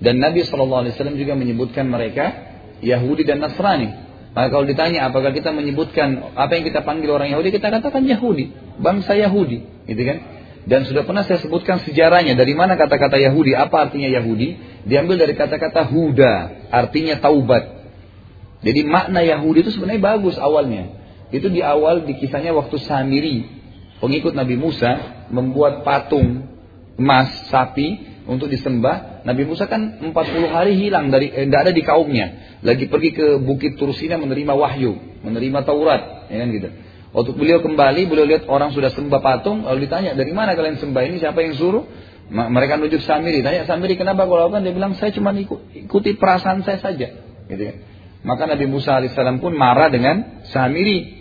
Dan 0.00 0.20
Nabi 0.20 0.44
SAW 0.44 0.88
juga 1.16 1.36
menyebutkan 1.36 1.88
mereka 1.88 2.32
Yahudi 2.80 3.24
dan 3.24 3.40
Nasrani. 3.44 3.88
Maka 4.30 4.46
kalau 4.48 4.64
ditanya 4.64 5.10
apakah 5.10 5.34
kita 5.34 5.50
menyebutkan 5.50 6.32
apa 6.38 6.54
yang 6.54 6.64
kita 6.64 6.86
panggil 6.86 7.10
orang 7.10 7.34
Yahudi, 7.34 7.50
kita 7.50 7.66
katakan 7.66 8.06
Yahudi, 8.06 8.78
bangsa 8.78 9.18
Yahudi, 9.18 9.58
gitu 9.90 10.02
kan? 10.06 10.18
Dan 10.70 10.86
sudah 10.86 11.02
pernah 11.02 11.26
saya 11.26 11.42
sebutkan 11.42 11.82
sejarahnya 11.82 12.38
dari 12.38 12.54
mana 12.54 12.78
kata-kata 12.78 13.18
Yahudi, 13.18 13.58
apa 13.58 13.90
artinya 13.90 14.06
Yahudi? 14.06 14.54
Diambil 14.86 15.26
dari 15.26 15.34
kata-kata 15.34 15.88
Huda, 15.88 16.34
artinya 16.70 17.18
taubat. 17.18 17.80
Jadi 18.60 18.80
makna 18.86 19.24
Yahudi 19.24 19.66
itu 19.66 19.72
sebenarnya 19.74 20.04
bagus 20.04 20.36
awalnya. 20.36 20.94
Itu 21.34 21.48
di 21.50 21.64
awal 21.64 22.06
di 22.06 22.14
kisahnya 22.20 22.52
waktu 22.54 22.76
Samiri 22.76 23.59
pengikut 24.00 24.32
Nabi 24.32 24.56
Musa 24.56 25.24
membuat 25.30 25.84
patung 25.86 26.48
emas 26.96 27.48
sapi 27.52 28.20
untuk 28.26 28.48
disembah. 28.48 29.24
Nabi 29.24 29.44
Musa 29.44 29.68
kan 29.68 30.00
40 30.00 30.12
hari 30.48 30.76
hilang 30.80 31.12
dari 31.12 31.28
eh, 31.28 31.46
ada 31.48 31.70
di 31.70 31.84
kaumnya. 31.84 32.58
Lagi 32.64 32.88
pergi 32.88 33.10
ke 33.12 33.26
Bukit 33.40 33.76
Tursina 33.76 34.16
menerima 34.16 34.52
wahyu, 34.56 35.20
menerima 35.24 35.58
Taurat, 35.64 36.32
ya 36.32 36.36
kan 36.40 36.48
gitu. 36.50 36.68
Waktu 37.10 37.30
beliau 37.34 37.58
kembali, 37.58 38.06
beliau 38.06 38.26
lihat 38.26 38.46
orang 38.46 38.70
sudah 38.70 38.94
sembah 38.94 39.18
patung, 39.18 39.66
lalu 39.66 39.90
ditanya, 39.90 40.14
dari 40.14 40.30
mana 40.30 40.54
kalian 40.54 40.78
sembah 40.78 41.02
ini? 41.10 41.18
Siapa 41.18 41.42
yang 41.42 41.58
suruh? 41.58 41.82
Mereka 42.30 42.78
nunjuk 42.78 43.02
Samiri. 43.02 43.42
Tanya 43.42 43.66
Samiri, 43.66 43.98
kenapa 43.98 44.30
kau 44.30 44.38
lakukan? 44.38 44.62
Dia 44.62 44.70
bilang, 44.70 44.94
saya 44.94 45.10
cuma 45.10 45.34
ikuti 45.34 46.14
perasaan 46.14 46.62
saya 46.62 46.78
saja. 46.78 47.10
Gitu 47.50 47.62
kan. 47.66 47.76
Maka 48.22 48.46
Nabi 48.46 48.70
Musa 48.70 48.94
alaihissalam 48.94 49.42
pun 49.42 49.58
marah 49.58 49.90
dengan 49.90 50.46
Samiri 50.54 51.19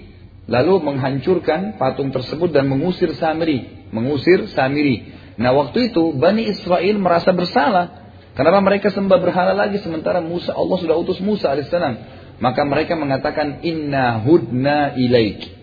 lalu 0.49 0.81
menghancurkan 0.81 1.77
patung 1.77 2.09
tersebut 2.09 2.49
dan 2.49 2.65
mengusir 2.65 3.13
Samiri, 3.13 3.87
mengusir 3.93 4.49
Samiri. 4.49 5.13
Nah 5.37 5.53
waktu 5.53 5.93
itu 5.93 6.11
Bani 6.17 6.49
Israel 6.49 6.97
merasa 6.97 7.31
bersalah. 7.31 8.09
Kenapa 8.33 8.59
mereka 8.65 8.89
sembah 8.89 9.19
berhala 9.21 9.53
lagi 9.53 9.77
sementara 9.79 10.19
Musa 10.19 10.51
Allah 10.57 10.77
sudah 10.81 10.95
utus 10.97 11.21
Musa 11.21 11.53
alaihissalam. 11.53 12.19
Maka 12.39 12.63
mereka 12.65 12.97
mengatakan 12.97 13.61
inna 13.61 14.19
hudna 14.25 14.95
ilaik. 14.97 15.59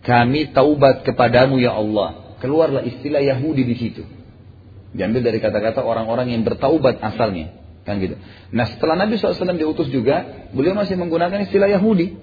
Kami 0.00 0.56
taubat 0.56 1.04
kepadamu 1.04 1.60
ya 1.60 1.76
Allah. 1.76 2.38
Keluarlah 2.40 2.86
istilah 2.86 3.20
Yahudi 3.20 3.66
di 3.66 3.76
situ. 3.76 4.02
Diambil 4.96 5.22
dari 5.26 5.38
kata-kata 5.42 5.84
orang-orang 5.84 6.32
yang 6.32 6.42
bertaubat 6.46 7.02
asalnya. 7.02 7.52
Kan 7.84 7.98
gitu. 7.98 8.16
Nah 8.54 8.66
setelah 8.70 8.94
Nabi 8.94 9.18
SAW 9.18 9.58
diutus 9.58 9.90
juga, 9.90 10.48
beliau 10.54 10.72
masih 10.78 10.96
menggunakan 10.96 11.44
istilah 11.50 11.68
Yahudi. 11.68 12.16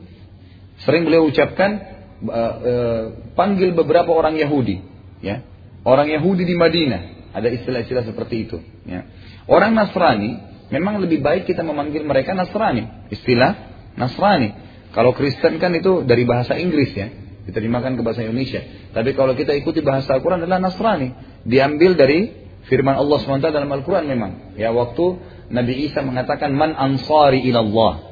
Sering 0.88 1.03
beliau 1.03 1.27
ucapkan, 1.27 1.96
uh, 2.25 2.32
uh, 2.32 3.03
panggil 3.38 3.73
beberapa 3.77 4.10
orang 4.13 4.38
Yahudi. 4.38 4.82
Ya, 5.21 5.41
Orang 5.88 6.12
Yahudi 6.12 6.43
di 6.43 6.60
Madinah. 6.60 7.32
Ada 7.32 7.47
istilah-istilah 7.47 8.03
seperti 8.03 8.43
itu. 8.43 8.60
Ya. 8.84 9.08
Orang 9.47 9.71
Nasrani, 9.71 10.36
memang 10.67 10.99
lebih 10.99 11.23
baik 11.23 11.47
kita 11.47 11.63
memanggil 11.63 12.03
mereka 12.03 12.36
Nasrani. 12.36 13.08
Istilah 13.08 13.56
Nasrani. 13.95 14.51
Kalau 14.91 15.15
Kristen 15.15 15.56
kan 15.63 15.71
itu 15.71 16.03
dari 16.03 16.27
bahasa 16.27 16.60
Inggris 16.60 16.91
ya. 16.91 17.08
Diterjemahkan 17.47 17.95
ke 17.95 18.01
bahasa 18.03 18.27
Indonesia. 18.27 18.60
Tapi 18.91 19.15
kalau 19.15 19.32
kita 19.32 19.56
ikuti 19.56 19.80
bahasa 19.80 20.19
Al-Quran 20.19 20.43
adalah 20.43 20.60
Nasrani. 20.60 21.15
Diambil 21.47 21.95
dari 21.95 22.36
firman 22.67 22.99
Allah 22.99 23.23
SWT 23.23 23.47
dalam 23.47 23.71
Al-Quran 23.71 24.12
memang. 24.12 24.60
Ya 24.60 24.75
waktu 24.75 25.23
Nabi 25.47 25.88
Isa 25.88 26.03
mengatakan 26.03 26.51
man 26.51 26.75
ansari 26.75 27.47
ilallah. 27.47 28.06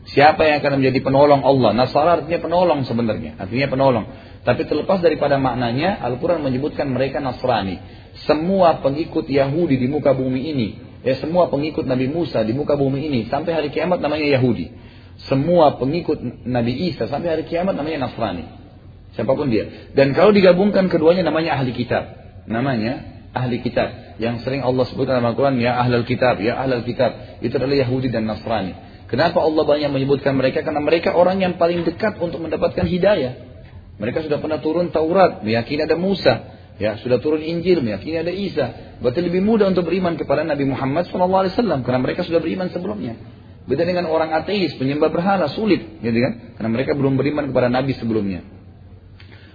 Siapa 0.00 0.48
yang 0.48 0.64
akan 0.64 0.80
menjadi 0.80 1.00
penolong 1.04 1.44
Allah? 1.44 1.76
Nasara 1.76 2.20
artinya 2.20 2.40
penolong 2.40 2.88
sebenarnya, 2.88 3.36
artinya 3.36 3.68
penolong. 3.68 4.06
Tapi 4.40 4.64
terlepas 4.64 5.04
daripada 5.04 5.36
maknanya, 5.36 6.00
Al-Quran 6.00 6.40
menyebutkan 6.40 6.88
mereka 6.88 7.20
Nasrani. 7.20 7.76
Semua 8.24 8.80
pengikut 8.80 9.28
Yahudi 9.28 9.76
di 9.76 9.86
muka 9.86 10.16
bumi 10.16 10.50
ini, 10.50 10.68
ya 11.04 11.20
semua 11.20 11.52
pengikut 11.52 11.84
Nabi 11.84 12.08
Musa 12.08 12.40
di 12.42 12.56
muka 12.56 12.80
bumi 12.80 13.06
ini, 13.06 13.20
sampai 13.28 13.52
hari 13.52 13.68
kiamat 13.68 14.00
namanya 14.00 14.24
Yahudi. 14.24 14.72
Semua 15.28 15.76
pengikut 15.76 16.16
Nabi 16.48 16.72
Isa 16.88 17.04
sampai 17.04 17.28
hari 17.36 17.44
kiamat 17.44 17.76
namanya 17.76 18.08
Nasrani. 18.08 18.48
Siapa 19.12 19.36
pun 19.36 19.52
dia. 19.52 19.92
Dan 19.92 20.16
kalau 20.16 20.32
digabungkan 20.32 20.88
keduanya 20.88 21.26
namanya 21.26 21.60
ahli 21.60 21.76
kitab. 21.76 22.08
Namanya 22.48 23.26
ahli 23.36 23.60
kitab. 23.60 24.16
Yang 24.16 24.48
sering 24.48 24.64
Allah 24.64 24.88
sebutkan 24.88 25.20
dalam 25.20 25.32
Al-Quran, 25.32 25.60
ya 25.60 25.76
ahlul 25.76 26.08
kitab, 26.08 26.40
ya 26.40 26.56
ahlul 26.56 26.84
kitab. 26.88 27.40
Itu 27.44 27.56
adalah 27.60 27.76
Yahudi 27.76 28.08
dan 28.08 28.24
Nasrani. 28.24 28.89
Kenapa 29.10 29.42
Allah 29.42 29.66
banyak 29.66 29.90
menyebutkan 29.90 30.38
mereka? 30.38 30.62
Karena 30.62 30.78
mereka 30.78 31.18
orang 31.18 31.42
yang 31.42 31.58
paling 31.58 31.82
dekat 31.82 32.22
untuk 32.22 32.38
mendapatkan 32.38 32.86
hidayah. 32.86 33.50
Mereka 33.98 34.22
sudah 34.22 34.38
pernah 34.38 34.62
turun 34.62 34.94
Taurat, 34.94 35.42
meyakini 35.42 35.82
ada 35.82 35.98
Musa. 35.98 36.56
Ya, 36.78 36.96
sudah 37.02 37.18
turun 37.20 37.42
Injil, 37.42 37.82
meyakini 37.82 38.22
ada 38.22 38.30
Isa. 38.32 38.96
Berarti 39.02 39.20
lebih 39.20 39.42
mudah 39.42 39.68
untuk 39.68 39.90
beriman 39.90 40.14
kepada 40.14 40.46
Nabi 40.46 40.64
Muhammad 40.64 41.10
SAW 41.10 41.84
karena 41.84 42.00
mereka 42.00 42.22
sudah 42.24 42.38
beriman 42.38 42.70
sebelumnya. 42.70 43.18
Beda 43.66 43.84
dengan 43.84 44.08
orang 44.08 44.32
ateis, 44.32 44.78
penyembah 44.78 45.12
berhala, 45.12 45.50
sulit, 45.52 46.00
gitu 46.00 46.16
kan? 46.16 46.56
Karena 46.56 46.70
mereka 46.70 46.96
belum 46.96 47.18
beriman 47.20 47.52
kepada 47.52 47.68
Nabi 47.68 47.92
sebelumnya. 47.98 48.46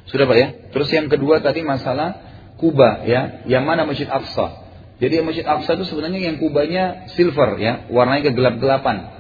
Sudah 0.06 0.30
Pak 0.30 0.38
ya? 0.38 0.48
Terus 0.70 0.92
yang 0.94 1.08
kedua 1.10 1.42
tadi 1.42 1.66
masalah 1.66 2.22
Kuba 2.56 3.04
ya, 3.04 3.44
yang 3.52 3.68
mana 3.68 3.84
Masjid 3.84 4.08
Aqsa. 4.08 4.68
Jadi 5.00 5.20
Masjid 5.24 5.44
Aqsa 5.44 5.76
itu 5.76 5.92
sebenarnya 5.92 6.32
yang 6.32 6.38
kubanya 6.40 7.10
silver 7.16 7.60
ya, 7.60 7.88
warnanya 7.92 8.32
kegelap-gelapan. 8.32 9.15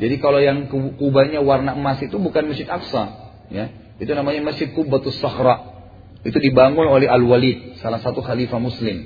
Jadi 0.00 0.16
kalau 0.16 0.40
yang 0.40 0.72
kubanya 0.96 1.44
warna 1.44 1.76
emas 1.76 2.00
itu 2.00 2.16
bukan 2.16 2.48
Masjid 2.48 2.64
Aqsa, 2.64 3.36
ya. 3.52 3.68
Itu 4.00 4.16
namanya 4.16 4.40
Masjid 4.40 4.72
Kubatus 4.72 5.20
Sahra. 5.20 5.84
Itu 6.24 6.40
dibangun 6.40 6.88
oleh 6.88 7.04
Al-Walid, 7.04 7.76
salah 7.84 8.00
satu 8.00 8.24
khalifah 8.24 8.56
muslim. 8.56 9.04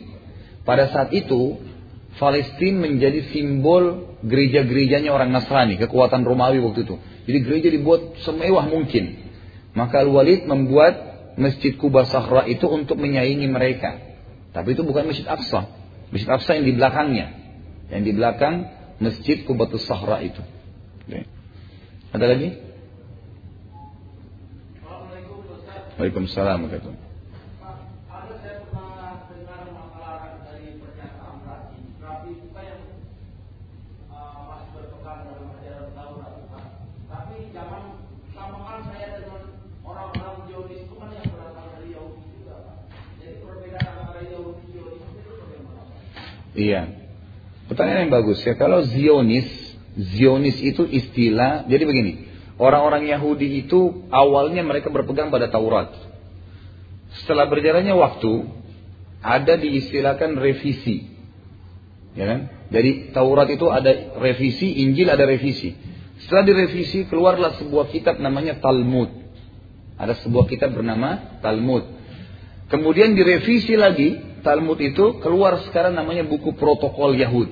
Pada 0.62 0.86
saat 0.94 1.10
itu, 1.10 1.58
Palestina 2.14 2.86
menjadi 2.86 3.26
simbol 3.34 4.14
gereja-gerejanya 4.22 5.10
orang 5.10 5.34
Nasrani, 5.34 5.74
kekuatan 5.82 6.22
Romawi 6.22 6.62
waktu 6.62 6.86
itu. 6.86 6.96
Jadi 7.26 7.38
gereja 7.42 7.68
dibuat 7.74 8.22
semewah 8.22 8.70
mungkin. 8.70 9.34
Maka 9.74 10.06
Al-Walid 10.06 10.46
membuat 10.46 10.94
Masjid 11.34 11.74
Kuba 11.74 12.06
Sahra 12.06 12.46
itu 12.46 12.70
untuk 12.70 13.02
menyaingi 13.02 13.50
mereka. 13.50 13.98
Tapi 14.54 14.78
itu 14.78 14.86
bukan 14.86 15.10
Masjid 15.10 15.26
Aqsa. 15.26 15.66
Masjid 16.14 16.30
Aqsa 16.30 16.54
yang 16.54 16.70
di 16.70 16.74
belakangnya. 16.78 17.26
Yang 17.90 18.02
di 18.06 18.12
belakang 18.14 18.54
Masjid 19.02 19.42
Kubatus 19.42 19.82
Sahra 19.82 20.22
itu. 20.22 20.53
Ada 22.14 22.26
lagi? 22.30 22.48
Waalaikumsalam 25.98 26.58
warahmatullahi 26.64 27.04
Iya. 46.54 46.86
Pertanyaan 47.66 48.06
yang 48.06 48.14
bagus 48.14 48.38
ya. 48.46 48.54
Kalau 48.54 48.86
Zionis, 48.86 49.63
Zionis 49.94 50.58
itu 50.58 50.82
istilah. 50.86 51.66
Jadi 51.70 51.82
begini, 51.86 52.12
orang-orang 52.58 53.06
Yahudi 53.06 53.62
itu 53.66 54.06
awalnya 54.10 54.66
mereka 54.66 54.90
berpegang 54.90 55.30
pada 55.30 55.50
Taurat. 55.50 55.94
Setelah 57.22 57.46
berjalannya 57.46 57.94
waktu, 57.94 58.32
ada 59.22 59.54
diistilahkan 59.54 60.34
revisi. 60.34 61.14
Ya 62.18 62.26
kan? 62.26 62.40
Jadi 62.74 63.14
Taurat 63.14 63.46
itu 63.50 63.70
ada 63.70 64.18
revisi, 64.18 64.82
Injil 64.82 65.06
ada 65.10 65.22
revisi. 65.22 65.78
Setelah 66.26 66.46
direvisi 66.46 67.06
keluarlah 67.06 67.58
sebuah 67.58 67.90
kitab 67.90 68.18
namanya 68.18 68.58
Talmud. 68.58 69.10
Ada 69.94 70.18
sebuah 70.26 70.50
kitab 70.50 70.74
bernama 70.74 71.38
Talmud. 71.38 71.86
Kemudian 72.66 73.14
direvisi 73.14 73.78
lagi 73.78 74.18
Talmud 74.42 74.78
itu 74.82 75.22
keluar 75.22 75.62
sekarang 75.70 75.94
namanya 75.94 76.26
buku 76.26 76.58
protokol 76.58 77.14
Yahud. 77.14 77.50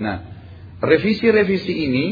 Nah, 0.00 0.31
revisi-revisi 0.82 1.72
ini 1.72 2.06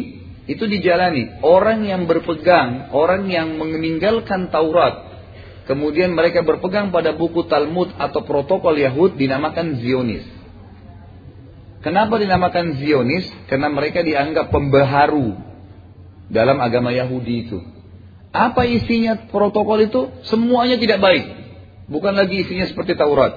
itu 0.47 0.65
dijalani 0.67 1.43
orang 1.43 1.85
yang 1.85 2.07
berpegang, 2.07 2.95
orang 2.95 3.27
yang 3.27 3.59
meninggalkan 3.59 4.49
Taurat, 4.49 5.11
kemudian 5.67 6.15
mereka 6.15 6.47
berpegang 6.47 6.95
pada 6.95 7.13
buku 7.15 7.47
Talmud 7.51 7.93
atau 7.99 8.23
protokol 8.23 8.79
Yahud 8.79 9.19
dinamakan 9.19 9.79
Zionis. 9.83 10.25
Kenapa 11.81 12.21
dinamakan 12.21 12.79
Zionis? 12.79 13.27
Karena 13.49 13.73
mereka 13.73 14.05
dianggap 14.05 14.53
pembaharu 14.53 15.39
dalam 16.31 16.61
agama 16.63 16.95
Yahudi 16.95 17.35
itu. 17.49 17.59
Apa 18.31 18.63
isinya 18.69 19.27
protokol 19.27 19.91
itu? 19.91 20.07
Semuanya 20.29 20.79
tidak 20.79 21.03
baik. 21.03 21.25
Bukan 21.91 22.15
lagi 22.15 22.47
isinya 22.47 22.69
seperti 22.69 22.95
Taurat. 22.95 23.35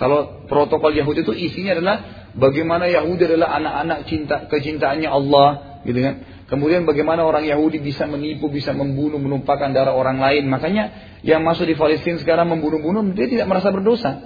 Kalau 0.00 0.48
protokol 0.48 0.96
Yahudi 0.96 1.24
itu 1.24 1.34
isinya 1.36 1.76
adalah 1.76 1.96
bagaimana 2.36 2.86
Yahudi 2.86 3.26
adalah 3.26 3.56
anak-anak 3.58 3.98
cinta 4.06 4.36
kecintaannya 4.46 5.08
Allah, 5.08 5.80
gitu 5.82 5.98
kan? 6.00 6.14
Kemudian 6.46 6.86
bagaimana 6.86 7.26
orang 7.26 7.42
Yahudi 7.42 7.82
bisa 7.82 8.06
menipu, 8.06 8.46
bisa 8.46 8.70
membunuh, 8.70 9.18
menumpahkan 9.18 9.74
darah 9.74 9.98
orang 9.98 10.22
lain. 10.22 10.46
Makanya 10.46 10.94
yang 11.26 11.42
masuk 11.42 11.66
di 11.66 11.74
Palestina 11.74 12.22
sekarang 12.22 12.46
membunuh-bunuh, 12.54 13.02
dia 13.18 13.26
tidak 13.26 13.50
merasa 13.50 13.74
berdosa. 13.74 14.22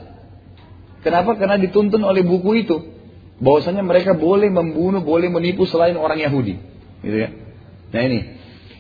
Kenapa? 1.01 1.33
Karena 1.41 1.57
dituntun 1.57 2.05
oleh 2.05 2.21
buku 2.21 2.61
itu. 2.61 2.77
Bahwasanya 3.41 3.81
mereka 3.81 4.13
boleh 4.13 4.53
membunuh, 4.53 5.01
boleh 5.01 5.33
menipu 5.33 5.65
selain 5.65 5.97
orang 5.97 6.21
Yahudi. 6.21 6.61
Gitu 7.01 7.17
ya. 7.17 7.33
Nah 7.89 8.03
ini. 8.05 8.21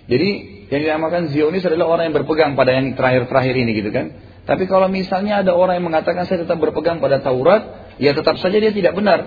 Jadi 0.05 0.29
yang 0.69 0.81
dinamakan 0.85 1.33
Zionis 1.33 1.65
adalah 1.65 1.97
orang 1.97 2.13
yang 2.13 2.17
berpegang 2.21 2.53
pada 2.61 2.77
yang 2.77 2.93
terakhir-terakhir 2.93 3.55
ini 3.57 3.73
gitu 3.73 3.89
kan. 3.89 4.21
Tapi 4.45 4.69
kalau 4.69 4.93
misalnya 4.93 5.41
ada 5.41 5.57
orang 5.57 5.81
yang 5.81 5.89
mengatakan 5.89 6.29
saya 6.29 6.45
tetap 6.45 6.61
berpegang 6.61 7.01
pada 7.01 7.25
Taurat, 7.25 7.90
ya 8.01 8.17
tetap 8.17 8.41
saja 8.41 8.57
dia 8.57 8.73
tidak 8.73 8.97
benar. 8.97 9.21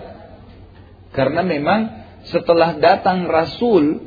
Karena 1.13 1.45
memang 1.45 2.03
setelah 2.25 2.75
datang 2.81 3.29
Rasul, 3.29 4.01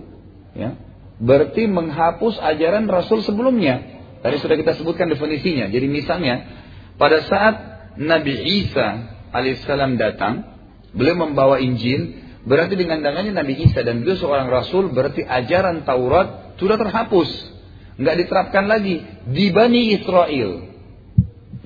ya, 0.59 0.75
berarti 1.23 1.71
menghapus 1.71 2.43
ajaran 2.43 2.91
Rasul 2.91 3.23
sebelumnya. 3.23 3.95
Tadi 4.21 4.37
sudah 4.43 4.59
kita 4.59 4.75
sebutkan 4.75 5.07
definisinya. 5.07 5.71
Jadi 5.71 5.87
misalnya, 5.87 6.35
pada 6.99 7.23
saat 7.31 7.55
Nabi 7.95 8.35
Isa 8.67 9.15
alaihissalam 9.31 9.95
datang, 10.03 10.59
beliau 10.91 11.15
membawa 11.15 11.63
Injil, 11.63 12.27
berarti 12.43 12.75
dengan 12.75 13.07
dangannya 13.07 13.39
Nabi 13.39 13.71
Isa 13.71 13.87
dan 13.87 14.03
beliau 14.03 14.19
seorang 14.19 14.51
Rasul, 14.51 14.91
berarti 14.91 15.23
ajaran 15.23 15.87
Taurat 15.87 16.59
sudah 16.59 16.75
terhapus. 16.75 17.31
Nggak 17.97 18.17
diterapkan 18.27 18.67
lagi 18.67 19.01
di 19.31 19.47
Bani 19.55 19.95
Israel 19.95 20.77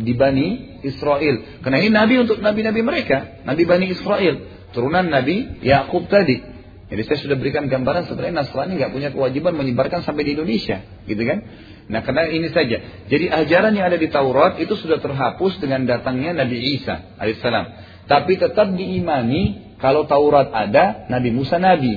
di 0.01 0.17
Bani 0.17 0.49
Israel. 0.83 1.61
Karena 1.65 1.79
ini 1.81 1.91
nabi 1.93 2.15
untuk 2.21 2.39
nabi-nabi 2.39 2.81
mereka, 2.85 3.43
nabi 3.45 3.63
Bani 3.65 3.87
Israel, 3.93 4.35
turunan 4.73 5.07
Nabi 5.07 5.61
Yakub 5.63 6.07
tadi. 6.07 6.51
Jadi 6.91 7.03
saya 7.07 7.19
sudah 7.23 7.37
berikan 7.39 7.71
gambaran 7.71 8.11
sebenarnya 8.11 8.43
Nasrani 8.43 8.75
nggak 8.75 8.91
punya 8.91 9.09
kewajiban 9.15 9.55
menyebarkan 9.55 10.03
sampai 10.03 10.27
di 10.27 10.35
Indonesia, 10.35 10.83
gitu 11.07 11.23
kan? 11.23 11.39
Nah 11.87 12.03
karena 12.03 12.27
ini 12.27 12.51
saja. 12.51 13.07
Jadi 13.07 13.31
ajaran 13.31 13.79
yang 13.79 13.87
ada 13.95 13.99
di 13.99 14.11
Taurat 14.11 14.59
itu 14.59 14.75
sudah 14.75 14.99
terhapus 14.99 15.63
dengan 15.63 15.87
datangnya 15.87 16.43
Nabi 16.43 16.59
Isa 16.79 17.15
alaihissalam. 17.15 17.67
Tapi 18.11 18.43
tetap 18.43 18.75
diimani 18.75 19.75
kalau 19.79 20.07
Taurat 20.11 20.51
ada, 20.51 21.07
Nabi 21.07 21.31
Musa 21.31 21.63
Nabi. 21.63 21.95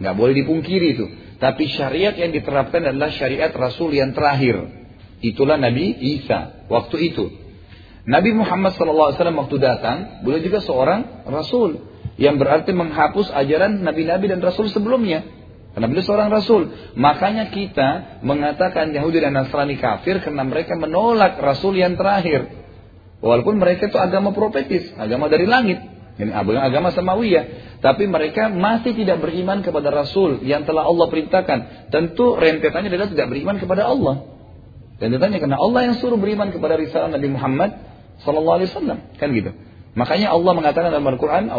Nggak 0.00 0.14
boleh 0.16 0.34
dipungkiri 0.40 0.86
itu. 0.96 1.06
Tapi 1.36 1.68
syariat 1.72 2.12
yang 2.16 2.32
diterapkan 2.32 2.80
adalah 2.84 3.12
syariat 3.12 3.52
Rasul 3.52 3.92
yang 3.92 4.16
terakhir. 4.16 4.60
Itulah 5.20 5.60
Nabi 5.60 5.96
Isa 6.20 6.64
waktu 6.72 7.12
itu. 7.12 7.28
Nabi 8.10 8.34
Muhammad 8.34 8.74
SAW 8.74 9.14
waktu 9.14 9.56
datang, 9.62 10.26
beliau 10.26 10.42
juga 10.42 10.58
seorang 10.58 11.22
Rasul. 11.30 11.86
Yang 12.18 12.36
berarti 12.42 12.76
menghapus 12.76 13.32
ajaran 13.32 13.80
nabi-nabi 13.80 14.28
dan 14.28 14.44
rasul 14.44 14.68
sebelumnya. 14.68 15.24
Karena 15.72 15.88
beliau 15.88 16.04
seorang 16.04 16.28
rasul. 16.28 16.68
Makanya 16.92 17.48
kita 17.48 18.20
mengatakan 18.20 18.92
Yahudi 18.92 19.24
dan 19.24 19.32
Nasrani 19.32 19.80
kafir 19.80 20.20
karena 20.20 20.44
mereka 20.44 20.76
menolak 20.76 21.40
rasul 21.40 21.80
yang 21.80 21.96
terakhir. 21.96 22.60
Walaupun 23.24 23.56
mereka 23.56 23.88
itu 23.88 23.96
agama 23.96 24.36
profetis, 24.36 24.92
agama 25.00 25.32
dari 25.32 25.48
langit. 25.48 25.80
Ini 26.20 26.36
agama 26.36 26.92
samawiyah. 26.92 27.78
Tapi 27.80 28.04
mereka 28.04 28.52
masih 28.52 28.92
tidak 28.92 29.24
beriman 29.24 29.64
kepada 29.64 29.88
Rasul 29.88 30.44
yang 30.44 30.68
telah 30.68 30.84
Allah 30.84 31.08
perintahkan. 31.08 31.88
Tentu 31.88 32.36
rentetannya 32.36 32.92
adalah 32.92 33.08
tidak 33.08 33.32
beriman 33.32 33.56
kepada 33.56 33.88
Allah. 33.88 34.28
Rentetannya 35.00 35.40
karena 35.40 35.56
Allah 35.56 35.80
yang 35.88 35.96
suruh 35.96 36.20
beriman 36.20 36.52
kepada 36.52 36.76
risalah 36.76 37.08
Nabi 37.08 37.32
Muhammad 37.32 37.89
Sallallahu 38.24 38.56
Alaihi 38.60 38.68
Wasallam. 38.72 38.98
Kan 39.16 39.28
gitu. 39.32 39.52
Makanya 39.90 40.30
Allah 40.30 40.52
mengatakan 40.54 40.94
dalam 40.94 41.06
Al-Quran, 41.10 41.50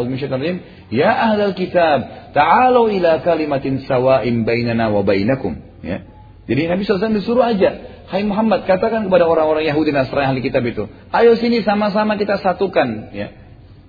Ya 0.88 1.12
ahlal 1.12 1.52
kitab, 1.52 2.32
ta'alu 2.32 3.02
ila 3.02 3.20
kalimatin 3.20 3.84
sawa'in 3.84 4.48
bainana 4.48 4.88
wa 4.88 5.04
bainakum. 5.04 5.60
Ya. 5.84 6.08
Jadi 6.48 6.62
Nabi 6.72 6.88
SAW 6.88 7.12
disuruh 7.12 7.44
aja. 7.44 8.04
Hai 8.08 8.24
Muhammad, 8.28 8.68
katakan 8.68 9.08
kepada 9.08 9.24
orang-orang 9.28 9.68
Yahudi 9.68 9.96
Nasrani 9.96 10.36
ahli 10.36 10.42
kitab 10.44 10.64
itu. 10.68 10.88
Ayo 11.12 11.40
sini 11.40 11.64
sama-sama 11.64 12.16
kita 12.20 12.40
satukan. 12.40 13.12
Ya. 13.16 13.36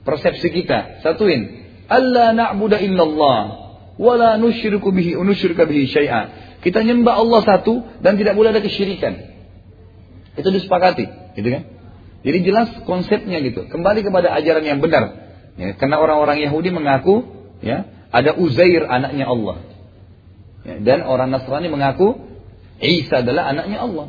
Persepsi 0.02 0.50
kita, 0.50 1.02
satuin. 1.06 1.62
Allah 1.86 2.34
na'budu 2.34 2.78
illallah. 2.78 3.40
Wala 3.98 4.38
nusyriku 4.38 4.90
bihi, 4.90 5.14
unusyrika 5.14 5.66
bihi 5.66 5.86
syai'a. 5.86 6.22
Kita 6.62 6.82
nyembah 6.82 7.18
Allah 7.18 7.40
satu 7.42 7.82
dan 8.02 8.18
tidak 8.18 8.38
boleh 8.38 8.54
ada 8.54 8.62
kesyirikan. 8.62 9.18
Itu 10.38 10.48
disepakati. 10.50 11.34
Gitu 11.38 11.48
kan? 11.50 11.62
Jadi 12.22 12.38
jelas 12.46 12.70
konsepnya 12.86 13.42
gitu. 13.42 13.66
Kembali 13.66 14.06
kepada 14.06 14.30
ajaran 14.38 14.62
yang 14.62 14.78
benar. 14.78 15.22
Ya, 15.58 15.74
karena 15.76 16.00
orang-orang 16.00 16.40
Yahudi 16.40 16.72
mengaku 16.72 17.28
ya 17.60 17.84
ada 18.14 18.38
Uzair 18.38 18.86
anaknya 18.86 19.26
Allah. 19.28 19.66
Ya, 20.62 20.78
dan 20.78 21.02
orang 21.02 21.34
Nasrani 21.34 21.68
mengaku 21.68 22.16
Isa 22.78 23.22
adalah 23.22 23.50
anaknya 23.50 23.82
Allah. 23.82 24.06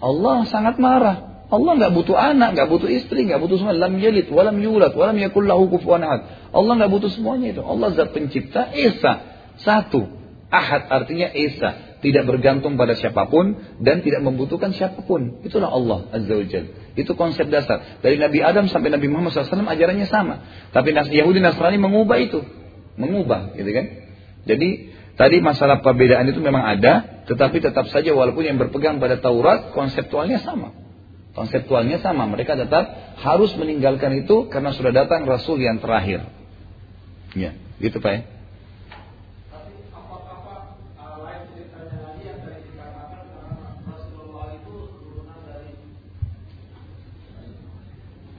Allah 0.00 0.36
sangat 0.48 0.76
marah. 0.76 1.48
Allah 1.48 1.72
nggak 1.76 1.92
butuh 1.92 2.16
anak, 2.16 2.56
nggak 2.56 2.68
butuh 2.72 2.88
istri, 2.88 3.28
nggak 3.28 3.40
butuh 3.40 3.60
semua. 3.60 3.76
Lam 3.76 4.00
yalid, 4.00 4.28
walam 4.32 4.56
yulad, 4.60 4.96
walam 4.96 5.16
yakul 5.20 5.44
lahu. 5.44 5.68
Allah 5.88 6.72
nggak 6.76 6.90
butuh 6.92 7.10
semuanya 7.12 7.56
itu. 7.56 7.62
Allah 7.64 7.92
zat 7.96 8.12
pencipta 8.12 8.72
Esa 8.72 9.12
satu. 9.60 10.08
Ahad 10.48 10.86
artinya 10.88 11.32
Esa 11.32 11.98
tidak 12.00 12.28
bergantung 12.28 12.76
pada 12.76 12.96
siapa 12.96 13.28
pun 13.32 13.56
dan 13.80 14.04
tidak 14.04 14.20
membutuhkan 14.24 14.72
siapa 14.76 15.04
pun. 15.04 15.40
Itulah 15.44 15.72
Allah 15.72 16.08
Azza 16.12 16.34
wa 16.36 16.46
Jalla. 16.48 16.83
Itu 16.94 17.18
konsep 17.18 17.50
dasar. 17.50 17.98
Dari 17.98 18.18
Nabi 18.18 18.38
Adam 18.38 18.70
sampai 18.70 18.94
Nabi 18.94 19.10
Muhammad 19.10 19.34
SAW 19.34 19.66
ajarannya 19.66 20.06
sama. 20.06 20.46
Tapi 20.70 20.94
Yahudi 20.94 21.42
Nasrani 21.42 21.78
mengubah 21.78 22.18
itu. 22.22 22.42
Mengubah 22.94 23.58
gitu 23.58 23.70
kan. 23.74 23.86
Jadi 24.46 24.94
tadi 25.18 25.36
masalah 25.42 25.82
perbedaan 25.82 26.30
itu 26.30 26.38
memang 26.38 26.62
ada. 26.62 27.26
Tetapi 27.26 27.58
tetap 27.58 27.90
saja 27.90 28.14
walaupun 28.14 28.46
yang 28.46 28.60
berpegang 28.62 29.02
pada 29.02 29.18
Taurat 29.18 29.74
konseptualnya 29.74 30.38
sama. 30.46 30.70
Konseptualnya 31.34 31.98
sama. 31.98 32.30
Mereka 32.30 32.54
tetap 32.54 33.18
harus 33.18 33.50
meninggalkan 33.58 34.14
itu 34.22 34.46
karena 34.46 34.70
sudah 34.70 34.94
datang 34.94 35.26
Rasul 35.26 35.58
yang 35.58 35.82
terakhir. 35.82 36.30
Ya, 37.34 37.58
gitu 37.82 37.98
Pak 37.98 38.12
ya. 38.14 38.20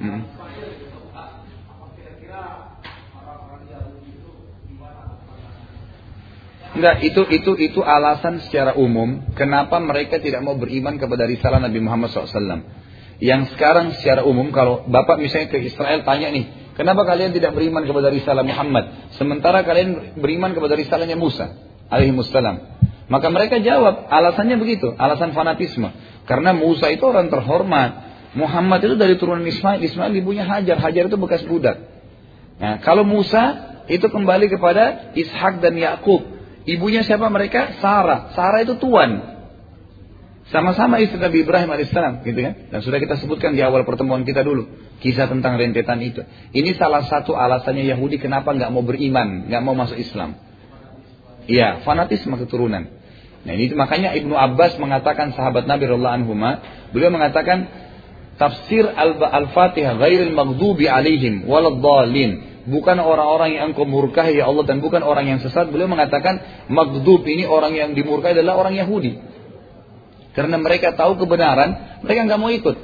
Hmm. 0.06 0.46
Enggak, 6.76 6.96
itu 7.08 7.22
itu 7.32 7.52
itu 7.56 7.80
alasan 7.80 8.44
secara 8.44 8.76
umum 8.76 9.24
kenapa 9.32 9.80
mereka 9.80 10.20
tidak 10.20 10.44
mau 10.44 10.60
beriman 10.60 11.00
kepada 11.00 11.24
risalah 11.24 11.64
Nabi 11.64 11.80
Muhammad 11.80 12.12
SAW. 12.12 12.68
Yang 13.24 13.56
sekarang 13.56 13.96
secara 13.96 14.28
umum 14.28 14.52
kalau 14.52 14.84
bapak 14.84 15.24
misalnya 15.24 15.48
ke 15.48 15.64
Israel 15.64 16.04
tanya 16.04 16.36
nih, 16.36 16.76
kenapa 16.76 17.08
kalian 17.08 17.32
tidak 17.32 17.56
beriman 17.56 17.88
kepada 17.88 18.12
risalah 18.12 18.44
Muhammad, 18.44 19.16
sementara 19.16 19.64
kalian 19.64 20.20
beriman 20.20 20.52
kepada 20.52 20.76
risalahnya 20.76 21.16
Musa, 21.16 21.56
alaihi 21.88 22.12
wassalam. 22.12 22.76
Maka 23.08 23.32
mereka 23.32 23.64
jawab, 23.64 24.12
alasannya 24.12 24.60
begitu, 24.60 24.92
alasan 25.00 25.32
fanatisme. 25.32 25.96
Karena 26.28 26.52
Musa 26.52 26.92
itu 26.92 27.08
orang 27.08 27.32
terhormat, 27.32 28.05
Muhammad 28.36 28.84
itu 28.84 28.96
dari 29.00 29.16
turunan 29.16 29.48
Ismail, 29.48 29.80
Ismail 29.80 30.12
ibunya 30.20 30.44
Hajar, 30.44 30.76
Hajar 30.76 31.08
itu 31.08 31.16
bekas 31.16 31.42
budak. 31.48 31.80
Nah, 32.60 32.84
kalau 32.84 33.08
Musa 33.08 33.76
itu 33.88 34.06
kembali 34.12 34.52
kepada 34.52 35.16
Ishak 35.16 35.64
dan 35.64 35.80
Yakub. 35.80 36.36
Ibunya 36.66 37.06
siapa 37.06 37.32
mereka? 37.32 37.80
Sarah. 37.80 38.36
Sarah 38.36 38.60
itu 38.66 38.76
tuan. 38.76 39.36
Sama-sama 40.50 41.02
istri 41.02 41.18
Nabi 41.18 41.42
Ibrahim 41.42 41.74
alaihissalam, 41.74 42.22
gitu 42.22 42.38
kan? 42.38 42.54
Dan 42.70 42.80
sudah 42.86 43.02
kita 43.02 43.18
sebutkan 43.18 43.58
di 43.58 43.66
awal 43.66 43.82
pertemuan 43.82 44.22
kita 44.22 44.46
dulu 44.46 44.70
kisah 45.02 45.26
tentang 45.26 45.58
rentetan 45.58 45.98
itu. 46.06 46.22
Ini 46.54 46.78
salah 46.78 47.02
satu 47.06 47.34
alasannya 47.34 47.86
Yahudi 47.90 48.22
kenapa 48.22 48.54
nggak 48.54 48.70
mau 48.70 48.86
beriman, 48.86 49.50
nggak 49.50 49.62
mau 49.66 49.74
masuk 49.74 49.98
Islam. 49.98 50.38
Iya, 51.50 51.82
fanatisme 51.82 52.38
keturunan. 52.38 52.90
Nah 53.46 53.54
ini 53.54 53.74
makanya 53.78 54.18
Ibnu 54.18 54.34
Abbas 54.34 54.82
mengatakan 54.82 55.38
sahabat 55.38 55.70
Nabi 55.70 55.86
Rasulullah 55.86 56.18
anhuma, 56.18 56.62
beliau 56.90 57.14
mengatakan 57.14 57.85
tafsir 58.36 58.84
Al-Fatihah 58.88 59.96
ghairil 60.00 60.34
maghdubi 60.36 60.88
alaihim 60.88 61.48
waladdallin. 61.48 62.56
Bukan 62.66 62.98
orang-orang 62.98 63.62
yang 63.62 63.64
engkau 63.72 63.86
ya 64.26 64.50
Allah 64.50 64.66
dan 64.66 64.82
bukan 64.82 65.06
orang 65.06 65.30
yang 65.30 65.38
sesat. 65.38 65.70
Beliau 65.70 65.86
mengatakan 65.86 66.66
maghdub 66.66 67.22
ini 67.30 67.46
orang 67.46 67.78
yang 67.78 67.94
dimurkai 67.94 68.34
adalah 68.34 68.58
orang 68.58 68.74
Yahudi. 68.74 69.22
Karena 70.34 70.58
mereka 70.58 70.98
tahu 70.98 71.22
kebenaran, 71.22 72.02
mereka 72.02 72.26
nggak 72.26 72.42
mau 72.42 72.50
ikut. 72.50 72.78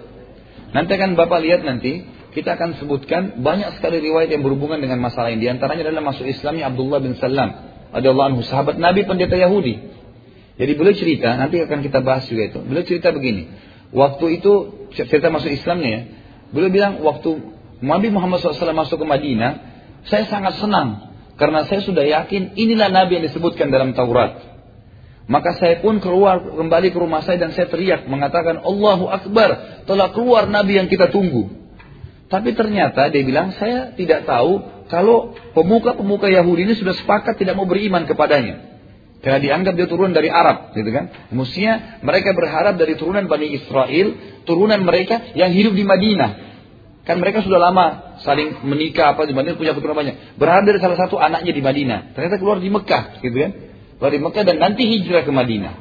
Nanti 0.71 0.91
akan 0.95 1.19
Bapak 1.19 1.41
lihat 1.43 1.67
nanti, 1.67 2.05
kita 2.31 2.55
akan 2.55 2.79
sebutkan 2.79 3.43
banyak 3.43 3.75
sekali 3.75 3.99
riwayat 3.99 4.31
yang 4.31 4.45
berhubungan 4.45 4.79
dengan 4.79 5.03
masalah 5.03 5.33
ini. 5.33 5.43
Di 5.43 5.49
antaranya 5.51 5.89
adalah 5.89 6.13
masuk 6.13 6.29
Islamnya 6.29 6.71
Abdullah 6.71 7.03
bin 7.03 7.17
Salam. 7.19 7.49
Adalah 7.91 8.31
anhu, 8.31 8.45
sahabat 8.45 8.79
Nabi 8.79 9.03
pendeta 9.03 9.35
Yahudi. 9.35 9.75
Jadi 10.55 10.71
beliau 10.77 10.95
cerita, 10.95 11.35
nanti 11.35 11.59
akan 11.59 11.83
kita 11.83 11.99
bahas 11.99 12.23
juga 12.29 12.55
itu. 12.55 12.59
Beliau 12.63 12.85
cerita 12.87 13.11
begini. 13.11 13.51
Waktu 13.91 14.39
itu 14.39 14.80
cerita 14.95 15.31
masuk 15.31 15.51
Islamnya 15.51 15.89
ya. 15.89 16.01
Beliau 16.51 16.71
bilang 16.71 16.93
waktu 17.01 17.31
Nabi 17.81 18.13
Muhammad 18.13 18.43
SAW 18.43 18.75
masuk 18.75 19.01
ke 19.01 19.07
Madinah, 19.07 19.51
saya 20.05 20.27
sangat 20.27 20.59
senang 20.59 21.11
karena 21.39 21.65
saya 21.65 21.81
sudah 21.81 22.05
yakin 22.05 22.53
inilah 22.53 22.93
Nabi 22.93 23.21
yang 23.21 23.25
disebutkan 23.25 23.73
dalam 23.73 23.97
Taurat. 23.97 24.51
Maka 25.31 25.55
saya 25.57 25.79
pun 25.79 26.01
keluar 26.03 26.43
kembali 26.43 26.91
ke 26.91 26.97
rumah 26.97 27.23
saya 27.23 27.39
dan 27.39 27.55
saya 27.55 27.71
teriak 27.71 28.03
mengatakan 28.09 28.61
Allahu 28.67 29.07
Akbar 29.07 29.83
telah 29.87 30.11
keluar 30.11 30.49
Nabi 30.49 30.81
yang 30.81 30.91
kita 30.91 31.07
tunggu. 31.07 31.61
Tapi 32.27 32.55
ternyata 32.55 33.11
dia 33.11 33.23
bilang 33.27 33.51
saya 33.55 33.91
tidak 33.95 34.23
tahu 34.23 34.63
kalau 34.87 35.35
pemuka-pemuka 35.55 36.31
Yahudi 36.31 36.67
ini 36.67 36.75
sudah 36.75 36.95
sepakat 36.95 37.39
tidak 37.39 37.59
mau 37.59 37.67
beriman 37.67 38.07
kepadanya. 38.07 38.70
Karena 39.21 39.37
dianggap 39.37 39.77
dia 39.77 39.85
turun 39.85 40.17
dari 40.17 40.33
Arab, 40.33 40.73
gitu 40.73 40.89
kan? 40.89 41.29
Mestinya 41.29 42.01
mereka 42.01 42.33
berharap 42.33 42.73
dari 42.73 42.97
turunan 42.97 43.29
Bani 43.29 43.53
Israel, 43.53 44.07
turunan 44.49 44.81
mereka 44.81 45.37
yang 45.37 45.53
hidup 45.53 45.77
di 45.77 45.85
Madinah. 45.85 46.31
Kan 47.05 47.21
mereka 47.21 47.45
sudah 47.45 47.61
lama 47.61 48.17
saling 48.25 48.65
menikah 48.65 49.13
apa 49.13 49.29
di 49.29 49.33
Madinah 49.37 49.57
punya 49.61 49.77
keturunan 49.77 49.97
banyak. 50.01 50.41
Berharap 50.41 50.65
dari 50.65 50.81
salah 50.81 50.97
satu 50.97 51.21
anaknya 51.21 51.53
di 51.53 51.61
Madinah. 51.61 52.17
Ternyata 52.17 52.41
keluar 52.41 52.57
di 52.57 52.73
Mekah, 52.73 53.21
gitu 53.21 53.37
kan? 53.37 53.51
Keluar 54.01 54.11
di 54.13 54.21
Mekah 54.25 54.43
dan 54.45 54.57
nanti 54.57 54.83
hijrah 54.89 55.21
ke 55.21 55.29
Madinah. 55.29 55.73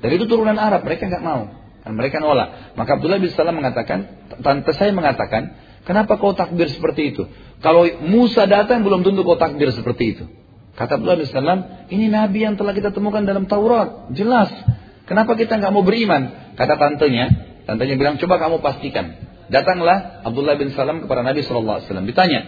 Dan 0.00 0.08
itu 0.16 0.24
turunan 0.24 0.56
Arab, 0.56 0.80
mereka 0.80 1.04
nggak 1.04 1.24
mau. 1.24 1.52
Dan 1.84 1.92
mereka 2.00 2.16
nolak. 2.16 2.76
Maka 2.80 2.96
Abdullah 2.96 3.20
bin 3.20 3.28
Salam 3.28 3.60
mengatakan, 3.60 4.24
tante 4.40 4.72
saya 4.72 4.96
mengatakan, 4.96 5.52
kenapa 5.84 6.16
kau 6.16 6.32
takbir 6.32 6.72
seperti 6.72 7.12
itu? 7.12 7.28
Kalau 7.60 7.84
Musa 8.08 8.48
datang 8.48 8.80
belum 8.80 9.04
tentu 9.04 9.20
kau 9.20 9.36
takbir 9.36 9.68
seperti 9.68 10.16
itu. 10.16 10.24
Kata 10.76 11.00
Abdullah 11.00 11.16
bin 11.16 11.28
Salam, 11.32 11.88
ini 11.88 12.12
Nabi 12.12 12.44
yang 12.44 12.60
telah 12.60 12.76
kita 12.76 12.92
temukan 12.92 13.24
dalam 13.24 13.48
Taurat. 13.48 14.12
Jelas. 14.12 14.52
Kenapa 15.08 15.32
kita 15.32 15.56
nggak 15.56 15.72
mau 15.72 15.80
beriman? 15.80 16.52
Kata 16.52 16.76
tantenya, 16.76 17.32
tantenya 17.64 17.96
bilang, 17.96 18.20
coba 18.20 18.36
kamu 18.36 18.60
pastikan. 18.60 19.16
Datanglah 19.48 20.20
Abdullah 20.26 20.60
bin 20.60 20.76
Salam 20.76 21.00
kepada 21.00 21.24
Nabi 21.24 21.40
SAW. 21.40 21.80
Ditanya, 21.80 22.44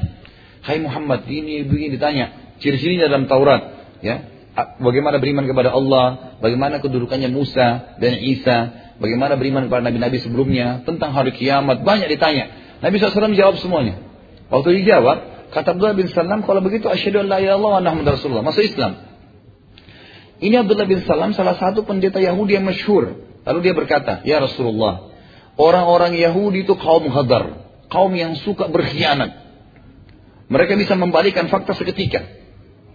Hai 0.60 0.76
Muhammad, 0.82 1.24
ini 1.24 1.64
begini 1.64 1.96
ditanya. 1.96 2.54
Ciri-cirinya 2.60 3.08
dalam 3.08 3.30
Taurat. 3.30 3.96
ya 4.04 4.28
Bagaimana 4.82 5.22
beriman 5.22 5.46
kepada 5.46 5.70
Allah, 5.70 6.36
bagaimana 6.42 6.82
kedudukannya 6.82 7.30
Musa 7.30 7.96
dan 8.02 8.12
Isa, 8.18 8.56
bagaimana 8.98 9.38
beriman 9.38 9.70
kepada 9.70 9.86
Nabi-Nabi 9.86 10.18
sebelumnya, 10.18 10.82
tentang 10.82 11.14
hari 11.14 11.30
kiamat, 11.30 11.86
banyak 11.86 12.10
ditanya. 12.10 12.50
Nabi 12.82 12.98
SAW 12.98 13.38
jawab 13.38 13.56
semuanya. 13.62 14.02
Waktu 14.50 14.82
dijawab, 14.82 15.37
Kata 15.48 15.72
Abdullah 15.72 15.96
bin 15.96 16.12
Salam, 16.12 16.44
kalau 16.44 16.60
begitu 16.60 16.92
asyhadu 16.92 17.24
an 17.24 17.26
la 17.32 17.38
ilaha 17.40 17.80
illallah 17.80 18.14
Rasulullah. 18.14 18.44
Masuk 18.44 18.64
Islam. 18.64 19.00
Ini 20.38 20.62
Abdullah 20.62 20.86
bin 20.86 21.02
Salam 21.02 21.32
salah 21.34 21.56
satu 21.56 21.82
pendeta 21.82 22.20
Yahudi 22.20 22.60
yang 22.60 22.68
masyhur. 22.68 23.26
Lalu 23.42 23.58
dia 23.64 23.74
berkata, 23.74 24.20
"Ya 24.28 24.38
Rasulullah, 24.38 25.08
orang-orang 25.58 26.14
Yahudi 26.14 26.62
itu 26.68 26.76
kaum 26.78 27.08
hadar, 27.10 27.66
kaum 27.90 28.12
yang 28.14 28.36
suka 28.44 28.70
berkhianat. 28.70 29.48
Mereka 30.48 30.78
bisa 30.80 30.96
membalikan 30.96 31.50
fakta 31.50 31.76
seketika. 31.76 32.24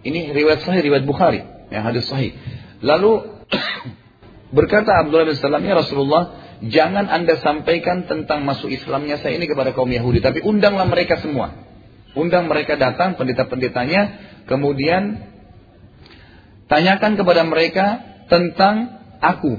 Ini 0.02 0.34
riwayat 0.34 0.66
sahih, 0.66 0.82
riwayat 0.82 1.06
Bukhari. 1.06 1.42
Yang 1.70 1.82
hadis 1.84 2.04
sahih. 2.10 2.32
Lalu 2.82 3.44
berkata 4.56 4.90
Abdullah 5.04 5.30
bin 5.30 5.38
Salam, 5.38 5.62
ya 5.62 5.78
Rasulullah, 5.78 6.22
jangan 6.66 7.06
anda 7.06 7.38
sampaikan 7.38 8.08
tentang 8.10 8.42
masuk 8.42 8.72
Islamnya 8.72 9.22
saya 9.22 9.38
ini 9.38 9.46
kepada 9.46 9.70
kaum 9.70 9.90
Yahudi. 9.90 10.18
Tapi 10.18 10.42
undanglah 10.42 10.88
mereka 10.88 11.22
semua. 11.22 11.73
Undang 12.14 12.46
mereka 12.46 12.78
datang, 12.78 13.18
pendeta-pendetanya. 13.18 14.02
Kemudian 14.46 15.18
tanyakan 16.70 17.18
kepada 17.18 17.42
mereka 17.42 17.86
tentang 18.30 19.02
aku. 19.18 19.58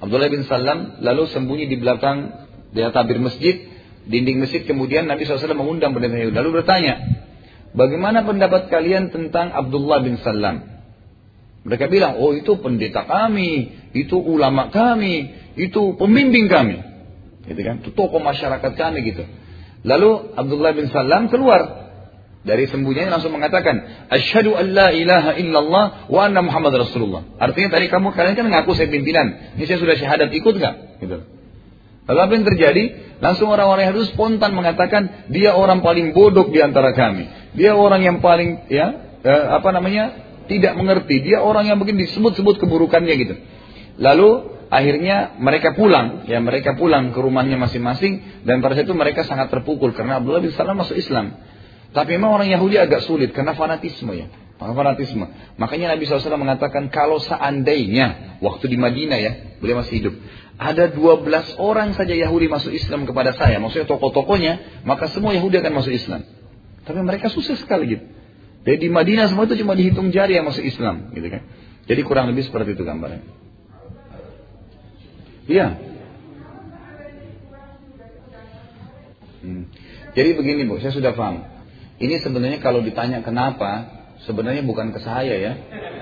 Abdullah 0.00 0.32
bin 0.32 0.48
Salam 0.48 1.00
lalu 1.04 1.28
sembunyi 1.28 1.68
di 1.68 1.76
belakang 1.76 2.48
di 2.72 2.80
tabir 2.92 3.20
masjid, 3.20 3.68
dinding 4.08 4.40
masjid. 4.40 4.64
Kemudian 4.64 5.08
Nabi 5.08 5.24
SAW 5.24 5.56
mengundang 5.56 5.92
pendeta 5.92 6.16
Yahudi. 6.16 6.36
Lalu 6.36 6.50
bertanya, 6.60 6.94
bagaimana 7.76 8.24
pendapat 8.24 8.72
kalian 8.72 9.12
tentang 9.12 9.52
Abdullah 9.52 10.00
bin 10.04 10.20
Salam? 10.20 10.80
Mereka 11.60 11.92
bilang, 11.92 12.16
oh 12.16 12.32
itu 12.32 12.56
pendeta 12.56 13.04
kami, 13.04 13.68
itu 13.92 14.16
ulama 14.16 14.72
kami, 14.72 15.28
itu 15.60 15.92
pembimbing 16.00 16.48
kami. 16.48 16.80
Gitu 17.44 17.60
kan? 17.60 17.84
Itu 17.84 17.92
tokoh 17.92 18.20
masyarakat 18.20 18.72
kami 18.80 18.98
gitu. 19.04 19.28
Lalu 19.80 20.36
Abdullah 20.36 20.72
bin 20.76 20.92
Salam 20.92 21.32
keluar 21.32 21.80
dari 22.40 22.64
sembunyinya 22.68 23.20
langsung 23.20 23.36
mengatakan, 23.36 24.08
Asyhadu 24.08 24.56
an 24.56 24.72
la 24.72 24.88
ilaha 24.96 25.36
illallah 25.36 25.84
wa 26.08 26.20
anna 26.24 26.40
Muhammad 26.40 26.72
Rasulullah. 26.88 27.24
Artinya 27.36 27.76
tadi 27.76 27.92
kamu 27.92 28.16
kalian 28.16 28.34
kan 28.36 28.46
ngaku 28.48 28.72
saya 28.76 28.88
pimpinan. 28.88 29.56
Ini 29.60 29.64
saya 29.68 29.78
sudah 29.80 29.96
syahadat 29.96 30.32
ikut 30.32 30.54
nggak? 30.56 30.74
Gitu. 31.04 31.16
Lalu 32.08 32.20
apa 32.20 32.32
yang 32.32 32.46
terjadi? 32.48 32.84
Langsung 33.20 33.52
orang-orang 33.52 33.92
itu 33.92 34.08
spontan 34.08 34.56
mengatakan 34.56 35.28
dia 35.28 35.52
orang 35.52 35.84
paling 35.84 36.16
bodoh 36.16 36.48
di 36.48 36.64
antara 36.64 36.96
kami. 36.96 37.28
Dia 37.52 37.76
orang 37.76 38.00
yang 38.00 38.24
paling 38.24 38.72
ya 38.72 38.86
eh, 39.20 39.44
apa 39.52 39.68
namanya 39.76 40.16
tidak 40.48 40.74
mengerti. 40.80 41.20
Dia 41.20 41.44
orang 41.44 41.68
yang 41.68 41.76
mungkin 41.76 42.00
disebut-sebut 42.00 42.56
keburukannya 42.56 43.14
gitu. 43.20 43.34
Lalu 44.00 44.59
akhirnya 44.70 45.36
mereka 45.36 45.74
pulang, 45.74 46.24
ya 46.30 46.38
mereka 46.38 46.78
pulang 46.78 47.10
ke 47.10 47.18
rumahnya 47.18 47.58
masing-masing 47.58 48.46
dan 48.46 48.62
pada 48.62 48.78
saat 48.78 48.86
itu 48.86 48.96
mereka 48.96 49.26
sangat 49.26 49.50
terpukul 49.50 49.92
karena 49.92 50.22
Abdullah 50.22 50.40
bin 50.40 50.54
Salam 50.54 50.78
masuk 50.78 50.96
Islam. 50.96 51.36
Tapi 51.90 52.16
memang 52.16 52.38
orang 52.38 52.48
Yahudi 52.48 52.78
agak 52.78 53.02
sulit 53.02 53.34
karena 53.34 53.58
fanatisme 53.58 54.14
ya. 54.14 54.30
Fanatisme. 54.60 55.24
Makanya 55.56 55.96
Nabi 55.96 56.04
SAW 56.04 56.36
mengatakan 56.36 56.92
kalau 56.92 57.18
seandainya 57.18 58.38
waktu 58.44 58.68
di 58.70 58.76
Madinah 58.76 59.18
ya, 59.18 59.32
beliau 59.58 59.82
masih 59.82 60.04
hidup. 60.04 60.14
Ada 60.60 60.92
12 60.92 61.56
orang 61.56 61.96
saja 61.96 62.12
Yahudi 62.12 62.46
masuk 62.52 62.70
Islam 62.70 63.08
kepada 63.08 63.32
saya. 63.32 63.56
Maksudnya 63.56 63.88
tokoh-tokohnya, 63.88 64.84
maka 64.84 65.08
semua 65.08 65.32
Yahudi 65.32 65.64
akan 65.64 65.72
masuk 65.80 65.96
Islam. 65.96 66.28
Tapi 66.84 67.00
mereka 67.00 67.32
susah 67.32 67.56
sekali 67.56 67.96
gitu. 67.96 68.04
Jadi 68.68 68.76
di 68.76 68.88
Madinah 68.92 69.32
semua 69.32 69.48
itu 69.48 69.56
cuma 69.64 69.72
dihitung 69.72 70.12
jari 70.12 70.36
yang 70.36 70.44
masuk 70.44 70.60
Islam, 70.60 71.08
gitu 71.16 71.32
kan. 71.32 71.48
Jadi 71.88 72.00
kurang 72.04 72.28
lebih 72.28 72.44
seperti 72.44 72.76
itu 72.76 72.84
gambarnya. 72.84 73.39
Iya. 75.50 75.66
Hmm. 79.40 79.64
Jadi 80.14 80.30
begini 80.38 80.62
bu, 80.70 80.78
saya 80.78 80.94
sudah 80.94 81.12
paham. 81.18 81.42
Ini 81.98 82.22
sebenarnya 82.22 82.62
kalau 82.62 82.86
ditanya 82.86 83.20
kenapa, 83.26 83.90
sebenarnya 84.22 84.62
bukan 84.62 84.94
ke 84.94 85.02
saya 85.02 85.34
ya, 85.34 85.52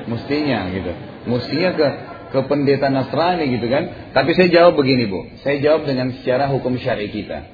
mestinya 0.05 0.69
gitu. 0.69 0.93
Mestinya 1.27 1.71
ke 1.75 1.87
ke 2.29 2.41
pendeta 2.45 2.93
Nasrani 2.93 3.49
gitu 3.57 3.73
kan. 3.73 4.13
Tapi 4.13 4.37
saya 4.37 4.53
jawab 4.53 4.77
begini 4.77 5.09
bu, 5.09 5.41
saya 5.41 5.65
jawab 5.65 5.89
dengan 5.89 6.13
secara 6.21 6.53
hukum 6.53 6.77
syari 6.77 7.09
kita. 7.09 7.49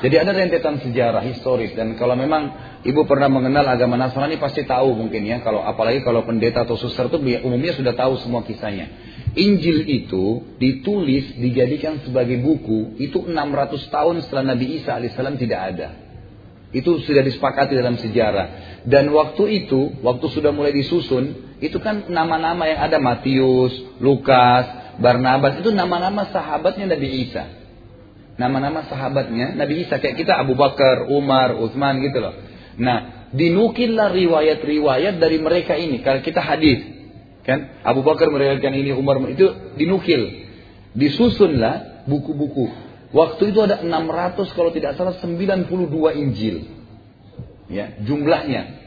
Jadi 0.00 0.12
ada 0.16 0.32
rentetan 0.32 0.80
sejarah 0.80 1.24
historis 1.24 1.72
dan 1.72 1.96
kalau 1.96 2.16
memang 2.16 2.52
ibu 2.84 3.04
pernah 3.08 3.28
mengenal 3.28 3.64
agama 3.64 3.96
Nasrani 4.00 4.40
pasti 4.40 4.64
tahu 4.64 4.96
mungkin 4.96 5.24
ya. 5.24 5.44
Kalau 5.44 5.60
apalagi 5.60 6.00
kalau 6.00 6.24
pendeta 6.24 6.64
atau 6.64 6.80
suster 6.80 7.12
itu 7.12 7.20
umumnya 7.44 7.76
sudah 7.76 7.92
tahu 7.92 8.16
semua 8.24 8.40
kisahnya. 8.40 9.05
Injil 9.36 9.84
itu 9.84 10.56
ditulis 10.56 11.36
dijadikan 11.36 12.00
sebagai 12.00 12.40
buku 12.40 12.96
itu 12.96 13.20
600 13.20 13.92
tahun 13.92 14.24
setelah 14.24 14.56
Nabi 14.56 14.80
Isa 14.80 14.96
alaihissalam 14.96 15.36
tidak 15.36 15.60
ada. 15.76 15.88
Itu 16.72 17.04
sudah 17.04 17.20
disepakati 17.20 17.76
dalam 17.76 18.00
sejarah. 18.00 18.80
Dan 18.88 19.12
waktu 19.12 19.64
itu, 19.64 20.00
waktu 20.00 20.26
sudah 20.32 20.56
mulai 20.56 20.72
disusun, 20.72 21.56
itu 21.60 21.76
kan 21.84 22.08
nama-nama 22.08 22.64
yang 22.64 22.80
ada 22.80 22.96
Matius, 22.96 23.76
Lukas, 24.00 24.96
Barnabas, 24.98 25.60
itu 25.60 25.68
nama-nama 25.68 26.32
sahabatnya 26.32 26.96
Nabi 26.96 27.28
Isa. 27.28 27.44
Nama-nama 28.40 28.88
sahabatnya 28.88 29.52
Nabi 29.56 29.84
Isa 29.84 30.00
kayak 30.00 30.16
kita 30.16 30.32
Abu 30.32 30.56
Bakar, 30.56 31.12
Umar, 31.12 31.56
Utsman 31.60 32.00
gitu 32.00 32.24
loh. 32.24 32.32
Nah, 32.76 33.28
dinukillah 33.36 34.12
riwayat-riwayat 34.12 35.20
dari 35.20 35.38
mereka 35.40 35.76
ini. 35.76 36.00
Kalau 36.00 36.20
kita 36.20 36.40
hadis, 36.40 36.95
kan 37.46 37.80
Abu 37.86 38.02
Bakar 38.02 38.28
meriwayatkan 38.28 38.74
ini, 38.74 38.90
Umar 38.92 39.22
itu 39.30 39.46
dinukil. 39.78 40.44
Disusunlah 40.96 42.04
buku-buku 42.08 42.86
Waktu 43.14 43.54
itu 43.54 43.58
ada 43.62 43.80
600 43.80 44.56
kalau 44.56 44.70
tidak 44.74 44.98
salah 44.98 45.14
92 45.14 45.70
Injil. 46.18 46.68
Ya, 47.70 47.94
jumlahnya. 48.02 48.82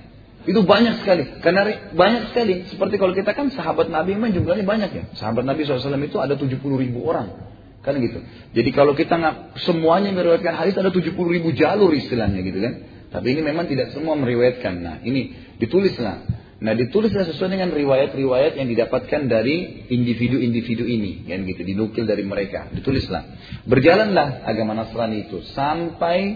Itu 0.45 0.63
banyak 0.63 1.03
sekali. 1.03 1.39
Karena 1.41 1.91
banyak 1.95 2.31
sekali. 2.31 2.67
Seperti 2.67 2.95
kalau 2.99 3.17
kita 3.17 3.31
kan 3.31 3.51
sahabat 3.51 3.87
Nabi 3.87 4.15
memang 4.19 4.35
jumlahnya 4.35 4.65
banyak 4.67 4.91
ya. 4.91 5.03
Sahabat 5.15 5.47
Nabi 5.47 5.63
SAW 5.63 5.97
itu 6.03 6.19
ada 6.19 6.35
70 6.35 6.59
ribu 6.59 7.07
orang. 7.07 7.49
Kan 7.79 7.95
gitu. 8.03 8.19
Jadi 8.53 8.69
kalau 8.75 8.91
kita 8.91 9.15
nggak 9.15 9.35
semuanya 9.63 10.11
meriwayatkan 10.11 10.51
hadis 10.51 10.75
ada 10.75 10.91
70 10.91 11.15
ribu 11.15 11.55
jalur 11.55 11.95
istilahnya 11.95 12.43
gitu 12.43 12.59
kan. 12.59 12.73
Tapi 13.09 13.33
ini 13.33 13.41
memang 13.41 13.71
tidak 13.71 13.95
semua 13.95 14.19
meriwayatkan. 14.19 14.73
Nah 14.83 14.95
ini 15.01 15.33
ditulislah 15.57 16.27
Nah 16.59 16.75
ditulislah 16.75 17.23
sesuai 17.23 17.55
dengan 17.55 17.71
riwayat-riwayat 17.71 18.59
yang 18.59 18.67
didapatkan 18.67 19.31
dari 19.31 19.87
individu-individu 19.87 20.83
ini, 20.83 21.23
yang 21.23 21.47
gitu 21.47 21.63
dinukil 21.63 22.03
dari 22.03 22.27
mereka, 22.27 22.67
ditulislah. 22.75 23.23
Berjalanlah 23.63 24.43
agama 24.43 24.75
Nasrani 24.75 25.31
itu 25.31 25.39
sampai 25.55 26.35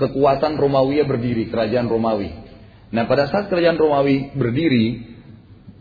kekuatan 0.00 0.56
Romawi 0.56 1.04
berdiri, 1.04 1.52
kerajaan 1.52 1.92
Romawi. 1.92 2.32
Nah 2.88 3.04
pada 3.04 3.28
saat 3.28 3.52
kerajaan 3.52 3.76
Romawi 3.76 4.32
berdiri, 4.32 5.12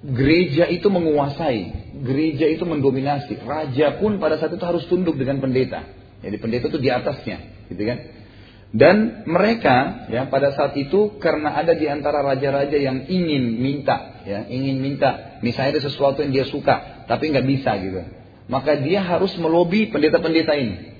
gereja 0.03 0.67
itu 0.67 0.91
menguasai, 0.91 1.95
gereja 2.03 2.51
itu 2.51 2.67
mendominasi. 2.67 3.39
Raja 3.39 3.95
pun 3.95 4.19
pada 4.19 4.43
saat 4.43 4.51
itu 4.51 4.65
harus 4.67 4.83
tunduk 4.91 5.15
dengan 5.15 5.39
pendeta. 5.39 5.87
Jadi 6.19 6.35
pendeta 6.35 6.67
itu 6.67 6.83
di 6.83 6.91
atasnya, 6.91 7.69
gitu 7.71 7.79
kan? 7.79 8.24
Dan 8.75 9.23
mereka 9.23 10.03
ya 10.11 10.27
pada 10.27 10.51
saat 10.51 10.75
itu 10.75 11.15
karena 11.23 11.55
ada 11.55 11.71
di 11.71 11.87
antara 11.87 12.19
raja-raja 12.19 12.75
yang 12.75 13.07
ingin 13.07 13.63
minta, 13.63 14.19
ya 14.27 14.43
ingin 14.51 14.83
minta, 14.83 15.39
misalnya 15.39 15.79
ada 15.79 15.83
sesuatu 15.87 16.19
yang 16.19 16.35
dia 16.35 16.43
suka, 16.51 17.07
tapi 17.07 17.31
nggak 17.31 17.47
bisa 17.47 17.71
gitu, 17.79 18.03
maka 18.51 18.75
dia 18.75 18.99
harus 18.99 19.31
melobi 19.39 19.87
pendeta-pendeta 19.87 20.59
ini. 20.59 20.91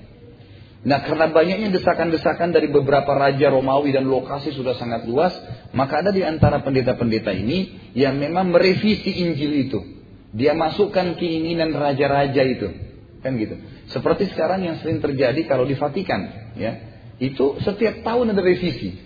Nah 0.88 1.04
karena 1.04 1.28
banyaknya 1.28 1.68
desakan-desakan 1.76 2.56
dari 2.56 2.72
beberapa 2.72 3.12
raja 3.12 3.52
Romawi 3.52 3.92
dan 3.92 4.08
lokasi 4.08 4.56
sudah 4.56 4.72
sangat 4.80 5.04
luas, 5.04 5.36
maka 5.76 6.00
ada 6.00 6.16
di 6.16 6.24
antara 6.24 6.64
pendeta-pendeta 6.64 7.36
ini 7.36 7.92
yang 7.92 8.16
memang 8.16 8.56
merevisi 8.56 9.20
Injil 9.20 9.68
itu. 9.68 9.80
Dia 10.32 10.56
masukkan 10.56 11.12
keinginan 11.20 11.76
raja-raja 11.76 12.40
itu, 12.40 12.72
kan 13.20 13.36
gitu. 13.36 13.60
Seperti 13.92 14.32
sekarang 14.32 14.64
yang 14.64 14.80
sering 14.80 15.04
terjadi 15.04 15.44
kalau 15.44 15.68
di 15.68 15.76
Vatikan, 15.76 16.54
ya 16.56 16.95
itu 17.16 17.56
setiap 17.64 18.04
tahun 18.04 18.36
ada 18.36 18.42
revisi. 18.44 18.96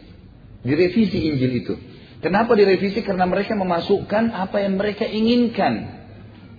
Direvisi 0.61 1.19
Injil 1.31 1.53
itu. 1.65 1.75
Kenapa 2.21 2.53
direvisi? 2.53 3.01
Karena 3.01 3.25
mereka 3.25 3.57
memasukkan 3.57 4.35
apa 4.35 4.61
yang 4.61 4.77
mereka 4.77 5.09
inginkan. 5.09 6.03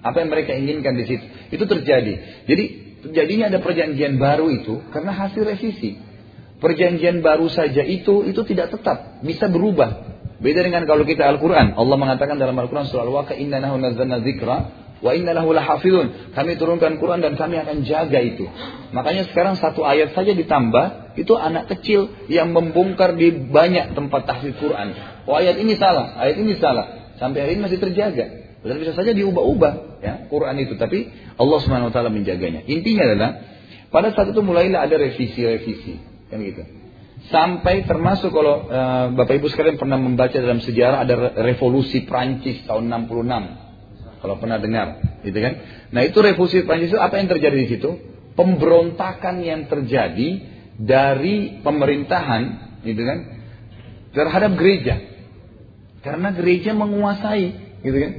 Apa 0.02 0.26
yang 0.26 0.30
mereka 0.34 0.58
inginkan 0.58 0.98
di 0.98 1.06
situ. 1.06 1.26
Itu 1.54 1.70
terjadi. 1.70 2.46
Jadi 2.50 2.64
terjadinya 3.06 3.54
ada 3.54 3.60
perjanjian 3.62 4.18
baru 4.18 4.50
itu 4.50 4.82
karena 4.90 5.14
hasil 5.14 5.46
revisi. 5.46 6.02
Perjanjian 6.62 7.22
baru 7.22 7.50
saja 7.50 7.82
itu 7.82 8.26
itu 8.26 8.42
tidak 8.46 8.74
tetap, 8.74 9.22
bisa 9.26 9.50
berubah. 9.50 10.14
Beda 10.42 10.66
dengan 10.66 10.90
kalau 10.90 11.06
kita 11.06 11.26
Al-Quran. 11.30 11.78
Allah 11.78 11.98
mengatakan 11.98 12.38
dalam 12.42 12.58
Al-Quran 12.58 12.90
surah 12.90 13.06
Al-Waqa, 13.06 13.38
Inna 13.38 13.62
nahu 13.62 13.78
nazzalna 13.78 14.26
zikra 14.26 14.81
Wa 15.02 15.18
inna 15.18 15.34
lahu 15.34 15.50
lahafidun. 15.52 16.34
Kami 16.38 16.62
turunkan 16.62 17.02
Quran 17.02 17.26
dan 17.26 17.34
kami 17.34 17.58
akan 17.58 17.82
jaga 17.84 18.22
itu. 18.22 18.46
Makanya 18.94 19.34
sekarang 19.34 19.58
satu 19.58 19.82
ayat 19.82 20.14
saja 20.14 20.38
ditambah, 20.38 21.18
itu 21.18 21.34
anak 21.34 21.74
kecil 21.74 22.14
yang 22.30 22.54
membongkar 22.54 23.18
di 23.18 23.34
banyak 23.34 23.98
tempat 23.98 24.30
tahfidz 24.30 24.62
Quran. 24.62 24.94
Oh 25.26 25.34
ayat 25.34 25.58
ini 25.58 25.74
salah, 25.76 26.16
ayat 26.22 26.38
ini 26.38 26.54
salah. 26.62 27.18
Sampai 27.18 27.46
hari 27.46 27.58
ini 27.58 27.66
masih 27.66 27.82
terjaga. 27.82 28.26
Dan 28.62 28.78
bisa 28.78 28.94
saja 28.94 29.10
diubah-ubah 29.10 30.06
ya 30.06 30.30
Quran 30.30 30.56
itu, 30.62 30.78
tapi 30.78 31.10
Allah 31.34 31.90
taala 31.90 32.14
menjaganya. 32.14 32.62
Intinya 32.70 33.10
adalah 33.10 33.30
pada 33.90 34.14
saat 34.14 34.30
itu 34.30 34.42
mulailah 34.46 34.86
ada 34.86 35.02
revisi-revisi, 35.02 35.98
kan 36.30 36.38
gitu. 36.46 36.62
Sampai 37.34 37.86
termasuk 37.86 38.34
kalau 38.34 38.66
uh, 38.70 39.14
Bapak 39.14 39.38
Ibu 39.38 39.50
sekalian 39.50 39.78
pernah 39.78 39.98
membaca 39.98 40.34
dalam 40.34 40.62
sejarah 40.62 41.06
ada 41.06 41.38
revolusi 41.42 42.06
Prancis 42.06 42.66
tahun 42.66 42.90
66 42.90 43.71
kalau 44.22 44.38
pernah 44.38 44.62
dengar, 44.62 45.02
gitu 45.26 45.42
kan? 45.42 45.54
Nah 45.90 46.06
itu 46.06 46.22
revolusi 46.22 46.62
Prancis 46.62 46.94
itu 46.94 47.02
apa 47.02 47.18
yang 47.18 47.28
terjadi 47.28 47.58
di 47.58 47.68
situ? 47.74 47.90
Pemberontakan 48.38 49.42
yang 49.42 49.66
terjadi 49.66 50.30
dari 50.78 51.60
pemerintahan 51.66 52.42
gitu 52.86 53.02
kan? 53.02 53.20
Terhadap 54.14 54.54
gereja. 54.56 55.02
Karena 56.06 56.30
gereja 56.34 56.78
menguasai, 56.78 57.46
gitu 57.82 57.98
kan? 57.98 58.12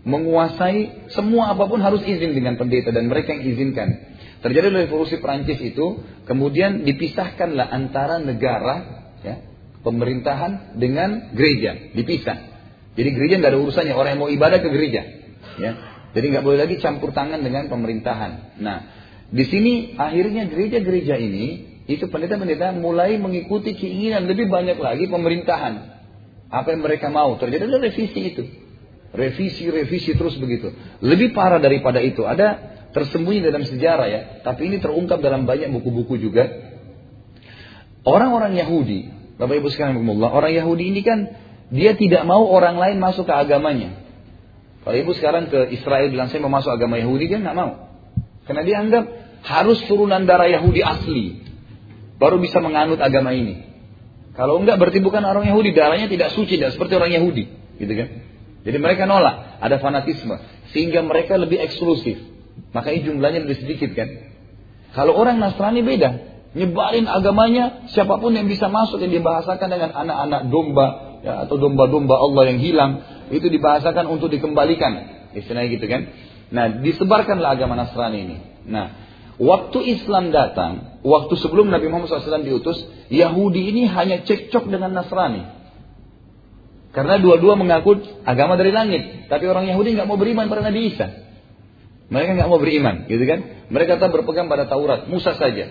Menguasai 0.00 1.12
semua 1.12 1.52
apa 1.52 1.68
pun 1.68 1.80
harus 1.84 2.00
izin 2.04 2.32
dengan 2.32 2.56
pendeta 2.56 2.88
dan 2.88 3.08
mereka 3.08 3.36
yang 3.36 3.44
izinkan. 3.44 3.88
Terjadi 4.40 4.72
revolusi 4.72 5.20
Prancis 5.20 5.60
itu, 5.60 6.00
kemudian 6.24 6.88
dipisahkanlah 6.88 7.68
antara 7.68 8.16
negara, 8.16 9.04
ya, 9.20 9.44
pemerintahan 9.84 10.80
dengan 10.80 11.36
gereja, 11.36 11.92
dipisah. 11.92 12.48
Jadi 12.96 13.08
gereja 13.12 13.34
nggak 13.40 13.52
ada 13.52 13.60
urusannya, 13.60 13.92
orang 13.92 14.16
yang 14.16 14.22
mau 14.24 14.32
ibadah 14.32 14.64
ke 14.64 14.68
gereja, 14.72 15.19
ya. 15.58 15.72
Jadi 16.10 16.26
nggak 16.34 16.44
boleh 16.44 16.58
lagi 16.66 16.76
campur 16.82 17.14
tangan 17.14 17.40
dengan 17.42 17.70
pemerintahan. 17.70 18.58
Nah, 18.58 18.78
di 19.30 19.44
sini 19.46 19.94
akhirnya 19.94 20.50
gereja-gereja 20.50 21.14
ini 21.18 21.46
itu 21.86 22.06
pendeta-pendeta 22.10 22.74
mulai 22.74 23.18
mengikuti 23.18 23.74
keinginan 23.74 24.26
lebih 24.26 24.50
banyak 24.50 24.78
lagi 24.78 25.06
pemerintahan. 25.06 25.74
Apa 26.50 26.74
yang 26.74 26.82
mereka 26.82 27.10
mau. 27.14 27.38
Terjadi 27.38 27.70
ada 27.70 27.78
revisi 27.78 28.20
itu. 28.34 28.42
Revisi, 29.10 29.70
revisi 29.70 30.14
terus 30.18 30.34
begitu. 30.38 30.74
Lebih 31.02 31.30
parah 31.30 31.62
daripada 31.62 32.02
itu. 32.02 32.26
Ada 32.26 32.70
tersembunyi 32.90 33.42
dalam 33.42 33.62
sejarah 33.62 34.06
ya, 34.10 34.20
tapi 34.42 34.66
ini 34.66 34.82
terungkap 34.82 35.22
dalam 35.22 35.46
banyak 35.46 35.70
buku-buku 35.70 36.18
juga. 36.18 36.50
Orang-orang 38.02 38.58
Yahudi, 38.58 39.12
Bapak 39.38 39.62
Ibu 39.62 39.68
sekalian 39.70 40.02
orang 40.18 40.52
Yahudi 40.52 40.90
ini 40.90 41.00
kan 41.06 41.18
dia 41.70 41.94
tidak 41.94 42.26
mau 42.26 42.50
orang 42.50 42.80
lain 42.80 42.98
masuk 42.98 43.30
ke 43.30 43.34
agamanya. 43.34 43.99
Kalau 44.80 44.96
Ibu 44.96 45.12
sekarang 45.12 45.52
ke 45.52 45.76
Israel 45.76 46.08
bilang 46.08 46.32
saya 46.32 46.40
mau 46.40 46.52
masuk 46.52 46.72
agama 46.72 46.96
Yahudi, 46.96 47.28
dia 47.28 47.38
nggak 47.40 47.56
mau. 47.56 47.90
Karena 48.48 48.62
dia 48.64 48.76
anggap 48.80 49.04
harus 49.44 49.78
turunan 49.84 50.24
darah 50.24 50.48
Yahudi 50.48 50.80
asli. 50.80 51.24
Baru 52.16 52.40
bisa 52.40 52.60
menganut 52.60 53.00
agama 53.00 53.32
ini. 53.32 53.70
Kalau 54.36 54.56
enggak 54.56 54.80
berarti 54.80 55.04
bukan 55.04 55.20
orang 55.20 55.48
Yahudi, 55.48 55.76
darahnya 55.76 56.08
tidak 56.08 56.32
suci, 56.32 56.56
tidak 56.56 56.72
seperti 56.72 56.96
orang 56.96 57.12
Yahudi. 57.12 57.44
Gitu 57.76 57.92
kan? 57.92 58.08
Jadi 58.60 58.76
mereka 58.76 59.08
nolak, 59.08 59.60
ada 59.60 59.76
fanatisme. 59.80 60.36
Sehingga 60.72 61.00
mereka 61.04 61.36
lebih 61.40 61.60
eksklusif. 61.60 62.20
Makanya 62.76 63.00
jumlahnya 63.08 63.40
lebih 63.44 63.58
sedikit 63.60 63.92
kan. 63.96 64.08
Kalau 64.96 65.16
orang 65.16 65.40
Nasrani 65.40 65.84
beda. 65.84 66.30
Nyebarin 66.50 67.06
agamanya, 67.06 67.86
siapa 67.94 68.18
pun 68.18 68.34
yang 68.34 68.50
bisa 68.50 68.66
masuk 68.66 68.98
yang 68.98 69.14
dibahasakan 69.14 69.70
dengan 69.70 69.94
anak-anak 69.94 70.50
domba 70.50 70.86
ya, 71.22 71.46
atau 71.46 71.54
domba-domba 71.62 72.18
Allah 72.18 72.42
yang 72.50 72.58
hilang, 72.58 72.92
itu 73.30 73.46
dibahasakan 73.46 74.06
untuk 74.10 74.30
dikembalikan. 74.30 75.26
Istilahnya 75.34 75.68
gitu 75.78 75.86
kan. 75.86 76.10
Nah, 76.50 76.82
disebarkanlah 76.82 77.54
agama 77.54 77.78
Nasrani 77.78 78.18
ini. 78.26 78.36
Nah, 78.66 78.90
waktu 79.38 79.78
Islam 79.86 80.34
datang, 80.34 81.00
waktu 81.06 81.34
sebelum 81.38 81.70
Nabi 81.70 81.86
Muhammad 81.86 82.10
SAW 82.10 82.42
diutus, 82.42 82.82
Yahudi 83.08 83.70
ini 83.70 83.86
hanya 83.86 84.26
cekcok 84.26 84.66
dengan 84.66 84.90
Nasrani. 84.90 85.46
Karena 86.90 87.22
dua-dua 87.22 87.54
mengaku 87.54 88.02
agama 88.26 88.58
dari 88.58 88.74
langit. 88.74 89.30
Tapi 89.30 89.46
orang 89.46 89.70
Yahudi 89.70 89.94
nggak 89.94 90.10
mau 90.10 90.18
beriman 90.18 90.50
pada 90.50 90.66
Nabi 90.66 90.90
Isa. 90.90 91.06
Mereka 92.10 92.34
nggak 92.34 92.50
mau 92.50 92.58
beriman, 92.58 93.06
gitu 93.06 93.22
kan? 93.22 93.70
Mereka 93.70 94.02
tetap 94.02 94.10
berpegang 94.10 94.50
pada 94.50 94.66
Taurat, 94.66 95.06
Musa 95.06 95.38
saja. 95.38 95.70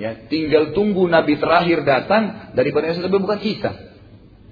Ya, 0.00 0.10
tinggal 0.32 0.72
tunggu 0.72 1.04
Nabi 1.06 1.36
terakhir 1.36 1.84
datang 1.84 2.56
dari 2.56 2.72
Bani 2.72 2.96
Israel, 2.96 3.12
bukan 3.20 3.40
Isa. 3.44 3.92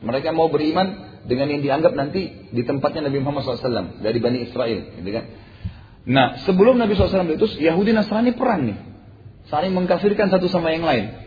Mereka 0.04 0.36
mau 0.36 0.52
beriman 0.52 1.11
dengan 1.26 1.46
yang 1.50 1.62
dianggap 1.62 1.92
nanti 1.94 2.50
di 2.50 2.62
tempatnya 2.66 3.08
Nabi 3.08 3.18
Muhammad 3.22 3.46
SAW 3.46 4.02
dari 4.02 4.18
Bani 4.18 4.38
Israel, 4.42 4.98
gitu 4.98 5.10
kan? 5.10 5.24
Nah, 6.02 6.42
sebelum 6.42 6.78
Nabi 6.78 6.98
SAW 6.98 7.30
itu 7.30 7.46
Yahudi 7.62 7.94
Nasrani 7.94 8.34
perang 8.34 8.66
nih, 8.66 8.78
saling 9.46 9.70
mengkafirkan 9.70 10.30
satu 10.30 10.50
sama 10.50 10.74
yang 10.74 10.82
lain. 10.82 11.22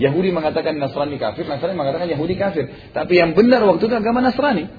Yahudi 0.00 0.32
mengatakan 0.32 0.78
Nasrani 0.80 1.20
kafir, 1.20 1.44
Nasrani 1.44 1.76
mengatakan 1.76 2.08
Yahudi 2.08 2.34
kafir. 2.40 2.70
Tapi 2.96 3.12
yang 3.18 3.36
benar 3.36 3.60
waktu 3.68 3.84
itu 3.86 3.92
agama 3.92 4.24
Nasrani. 4.24 4.70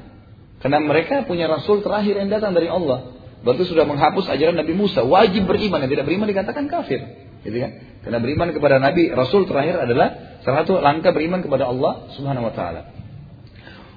Karena 0.57 0.80
mereka 0.80 1.28
punya 1.28 1.45
Rasul 1.45 1.84
terakhir 1.84 2.18
yang 2.18 2.32
datang 2.32 2.55
dari 2.55 2.72
Allah. 2.72 3.14
Berarti 3.43 3.68
sudah 3.68 3.84
menghapus 3.84 4.32
ajaran 4.32 4.55
Nabi 4.55 4.74
Musa. 4.74 5.03
Wajib 5.03 5.43
beriman. 5.43 5.84
Yang 5.84 5.99
tidak 5.99 6.05
beriman 6.07 6.28
dikatakan 6.32 6.66
kafir. 6.72 7.03
Gitu 7.43 7.57
kan? 7.59 7.72
Karena 8.07 8.18
beriman 8.24 8.55
kepada 8.55 8.80
Nabi, 8.80 9.11
Rasul 9.11 9.43
terakhir 9.43 9.84
adalah 9.84 10.39
salah 10.41 10.64
satu 10.64 10.80
langkah 10.80 11.11
beriman 11.11 11.43
kepada 11.43 11.68
Allah 11.68 12.07
Subhanahu 12.16 12.47
wa 12.47 12.53
taala. 12.55 13.03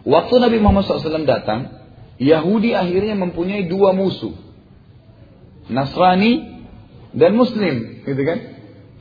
Waktu 0.07 0.35
Nabi 0.39 0.63
Muhammad 0.63 0.87
SAW 0.87 1.27
datang, 1.27 1.83
Yahudi 2.23 2.79
akhirnya 2.79 3.19
mempunyai 3.19 3.67
dua 3.67 3.91
musuh. 3.91 4.39
Nasrani 5.67 6.63
dan 7.11 7.35
Muslim, 7.35 8.07
gitu 8.07 8.23
kan? 8.23 8.39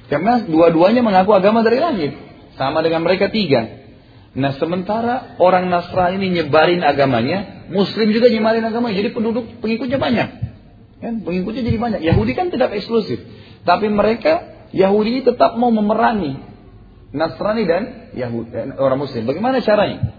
Karena 0.09 0.41
dua-duanya 0.49 1.05
mengaku 1.05 1.37
agama 1.37 1.61
dari 1.61 1.77
langit. 1.77 2.17
Sama 2.57 2.81
dengan 2.81 3.05
mereka 3.05 3.29
tiga. 3.29 3.85
Nah 4.33 4.57
sementara 4.57 5.37
orang 5.37 5.69
Nasrani 5.69 6.17
ini 6.19 6.41
nyebarin 6.41 6.81
agamanya, 6.81 7.69
Muslim 7.69 8.09
juga 8.09 8.27
nyebarin 8.27 8.65
agamanya, 8.65 8.97
jadi 8.97 9.13
penduduk 9.13 9.61
pengikutnya 9.61 10.01
banyak. 10.01 10.29
Kan? 11.05 11.13
Pengikutnya 11.21 11.63
jadi 11.69 11.77
banyak. 11.77 12.01
Yahudi 12.01 12.33
kan 12.33 12.49
tidak 12.49 12.73
eksklusif, 12.73 13.21
tapi 13.61 13.93
mereka 13.93 14.67
Yahudi 14.73 15.19
ini 15.19 15.21
tetap 15.21 15.55
mau 15.55 15.69
memerangi 15.69 16.35
Nasrani 17.15 17.63
dan 17.63 17.83
Yahudi, 18.11 18.49
eh, 18.51 18.75
orang 18.75 18.99
Muslim. 18.99 19.23
Bagaimana 19.23 19.63
caranya? 19.63 20.14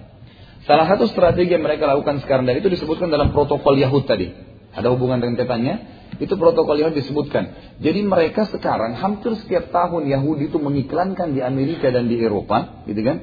Salah 0.67 0.87
satu 0.91 1.07
strategi 1.07 1.55
yang 1.55 1.62
mereka 1.62 1.87
lakukan 1.87 2.21
sekarang 2.27 2.45
dan 2.51 2.59
itu 2.59 2.67
disebutkan 2.67 3.07
dalam 3.09 3.31
protokol 3.31 3.79
Yahud 3.79 4.05
tadi. 4.05 4.35
Ada 4.75 4.93
hubungan 4.93 5.23
dengan 5.23 5.39
tetanya. 5.39 5.75
Itu 6.19 6.35
protokol 6.35 6.83
Yahud 6.83 6.97
disebutkan. 6.99 7.77
Jadi 7.79 8.03
mereka 8.03 8.51
sekarang 8.51 8.99
hampir 8.99 9.37
setiap 9.39 9.71
tahun 9.71 10.11
Yahudi 10.11 10.51
itu 10.51 10.59
mengiklankan 10.59 11.33
di 11.37 11.41
Amerika 11.45 11.93
dan 11.93 12.09
di 12.11 12.19
Eropa, 12.19 12.83
gitu 12.89 12.99
kan? 13.05 13.17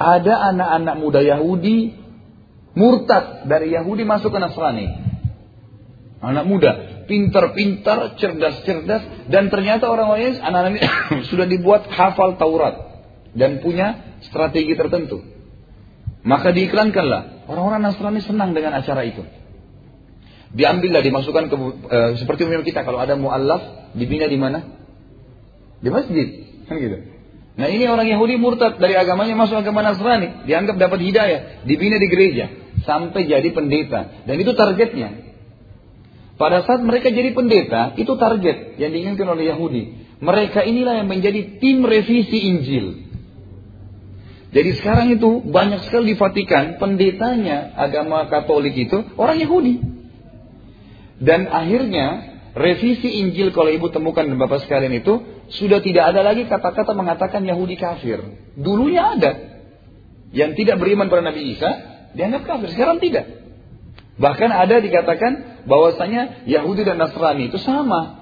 ada 0.00 0.34
anak-anak 0.56 0.96
muda 0.96 1.20
Yahudi 1.20 1.92
murtad 2.72 3.44
dari 3.44 3.76
Yahudi 3.76 4.08
masuk 4.08 4.32
ke 4.32 4.40
Nasrani. 4.40 4.88
Anak 6.24 6.48
muda, 6.48 7.04
pintar-pintar, 7.04 8.16
cerdas-cerdas, 8.16 9.28
dan 9.28 9.52
ternyata 9.52 9.88
orang-orang 9.88 10.40
anak-anak 10.40 10.72
ini 10.72 10.80
sudah 11.32 11.44
dibuat 11.44 11.88
hafal 11.92 12.40
Taurat 12.40 13.04
dan 13.36 13.60
punya 13.60 14.16
strategi 14.24 14.72
tertentu. 14.72 15.20
Maka 16.20 16.52
diiklankanlah. 16.52 17.48
Orang-orang 17.48 17.80
Nasrani 17.80 18.20
senang 18.20 18.52
dengan 18.52 18.76
acara 18.76 19.02
itu. 19.08 19.24
Diambillah, 20.50 21.00
dimasukkan 21.00 21.44
ke 21.46 21.56
e, 21.86 21.98
seperti 22.18 22.42
umum 22.44 22.66
kita 22.66 22.82
kalau 22.82 22.98
ada 22.98 23.14
muallaf 23.14 23.94
dibina 23.94 24.26
di 24.26 24.34
mana? 24.34 24.66
Di 25.80 25.88
masjid, 25.88 26.26
kan 26.66 26.76
gitu. 26.76 26.98
Nah 27.60 27.68
ini 27.68 27.84
orang 27.86 28.08
Yahudi 28.08 28.40
murtad 28.40 28.78
dari 28.80 28.96
agamanya 28.96 29.36
masuk 29.36 29.60
agama 29.60 29.84
Nasrani. 29.84 30.48
Dianggap 30.48 30.80
dapat 30.80 31.00
hidayah. 31.02 31.40
Dibina 31.68 32.00
di 32.00 32.08
gereja. 32.08 32.46
Sampai 32.88 33.28
jadi 33.28 33.52
pendeta. 33.52 34.24
Dan 34.24 34.40
itu 34.40 34.56
targetnya. 34.56 35.30
Pada 36.40 36.64
saat 36.64 36.80
mereka 36.80 37.12
jadi 37.12 37.36
pendeta, 37.36 37.92
itu 38.00 38.16
target 38.16 38.80
yang 38.80 38.96
diinginkan 38.96 39.28
oleh 39.28 39.52
Yahudi. 39.52 39.82
Mereka 40.24 40.64
inilah 40.64 41.04
yang 41.04 41.08
menjadi 41.12 41.60
tim 41.60 41.84
revisi 41.84 42.48
Injil. 42.48 43.09
Jadi 44.50 44.70
sekarang 44.82 45.14
itu 45.14 45.46
banyak 45.46 45.86
sekali 45.86 46.14
di 46.14 46.16
Vatikan 46.18 46.74
pendetanya 46.82 47.70
agama 47.78 48.26
Katolik 48.26 48.74
itu 48.74 48.98
orang 49.14 49.38
Yahudi. 49.38 49.78
Dan 51.22 51.46
akhirnya 51.46 52.34
revisi 52.58 53.22
Injil 53.22 53.54
kalau 53.54 53.70
ibu 53.70 53.86
temukan 53.94 54.26
dan 54.26 54.34
bapak 54.34 54.66
sekalian 54.66 54.98
itu 54.98 55.22
sudah 55.54 55.78
tidak 55.78 56.10
ada 56.10 56.26
lagi 56.26 56.50
kata-kata 56.50 56.90
mengatakan 56.98 57.46
Yahudi 57.46 57.78
kafir. 57.78 58.18
Dulunya 58.58 59.14
ada. 59.14 59.32
Yang 60.34 60.62
tidak 60.62 60.82
beriman 60.82 61.06
pada 61.06 61.22
Nabi 61.22 61.54
Isa 61.54 61.70
dianggap 62.18 62.42
kafir. 62.42 62.74
Sekarang 62.74 62.98
tidak. 62.98 63.30
Bahkan 64.18 64.50
ada 64.50 64.82
dikatakan 64.82 65.62
bahwasanya 65.70 66.42
Yahudi 66.50 66.82
dan 66.82 66.98
Nasrani 66.98 67.54
itu 67.54 67.58
sama. 67.62 68.18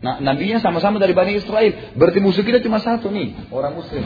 Nah, 0.00 0.20
nabinya 0.20 0.60
sama-sama 0.60 1.00
dari 1.00 1.12
Bani 1.12 1.36
Israel. 1.36 1.96
Berarti 1.96 2.20
musuh 2.20 2.44
kita 2.44 2.60
cuma 2.60 2.80
satu 2.80 3.08
nih, 3.08 3.48
orang 3.48 3.76
muslim. 3.76 4.04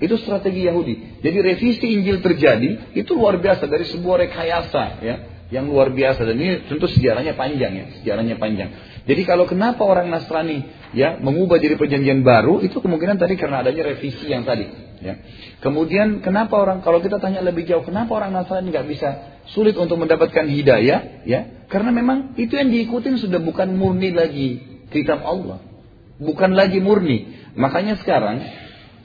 Itu 0.00 0.16
strategi 0.16 0.64
Yahudi. 0.64 1.20
Jadi 1.20 1.38
revisi 1.44 1.86
Injil 1.92 2.24
terjadi, 2.24 2.96
itu 2.96 3.12
luar 3.12 3.36
biasa 3.36 3.68
dari 3.68 3.84
sebuah 3.84 4.26
rekayasa 4.26 4.82
ya 5.04 5.16
yang 5.50 5.66
luar 5.66 5.90
biasa 5.90 6.22
dan 6.22 6.38
ini 6.38 6.70
tentu 6.70 6.86
sejarahnya 6.86 7.34
panjang 7.34 7.72
ya, 7.74 7.86
sejarahnya 8.00 8.38
panjang. 8.38 8.70
Jadi 9.02 9.22
kalau 9.26 9.50
kenapa 9.50 9.82
orang 9.82 10.06
Nasrani 10.06 10.62
ya 10.94 11.18
mengubah 11.18 11.58
jadi 11.58 11.74
perjanjian 11.74 12.22
baru 12.22 12.62
itu 12.62 12.78
kemungkinan 12.78 13.18
tadi 13.18 13.34
karena 13.34 13.66
adanya 13.66 13.90
revisi 13.90 14.30
yang 14.30 14.46
tadi. 14.46 14.70
Ya. 15.02 15.18
Kemudian 15.58 16.22
kenapa 16.22 16.54
orang 16.54 16.86
kalau 16.86 17.02
kita 17.02 17.18
tanya 17.18 17.42
lebih 17.42 17.66
jauh 17.66 17.82
kenapa 17.82 18.14
orang 18.14 18.30
Nasrani 18.30 18.70
nggak 18.70 18.86
bisa 18.86 19.08
sulit 19.50 19.74
untuk 19.74 19.98
mendapatkan 19.98 20.46
hidayah 20.46 21.26
ya? 21.26 21.66
Karena 21.66 21.90
memang 21.90 22.38
itu 22.38 22.54
yang 22.54 22.70
diikutin 22.70 23.18
sudah 23.18 23.42
bukan 23.42 23.74
murni 23.74 24.14
lagi 24.14 24.62
kitab 24.94 25.26
Allah, 25.26 25.58
bukan 26.22 26.54
lagi 26.54 26.78
murni. 26.78 27.50
Makanya 27.58 27.98
sekarang 27.98 28.38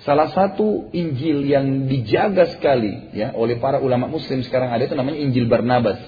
salah 0.06 0.30
satu 0.32 0.94
Injil 0.94 1.44
yang 1.44 1.90
dijaga 1.90 2.54
sekali 2.54 3.12
ya 3.12 3.34
oleh 3.34 3.58
para 3.58 3.82
ulama 3.82 4.06
Muslim 4.06 4.46
sekarang 4.46 4.72
ada 4.72 4.86
itu 4.86 4.96
namanya 4.96 5.20
Injil 5.20 5.50
Barnabas. 5.50 6.00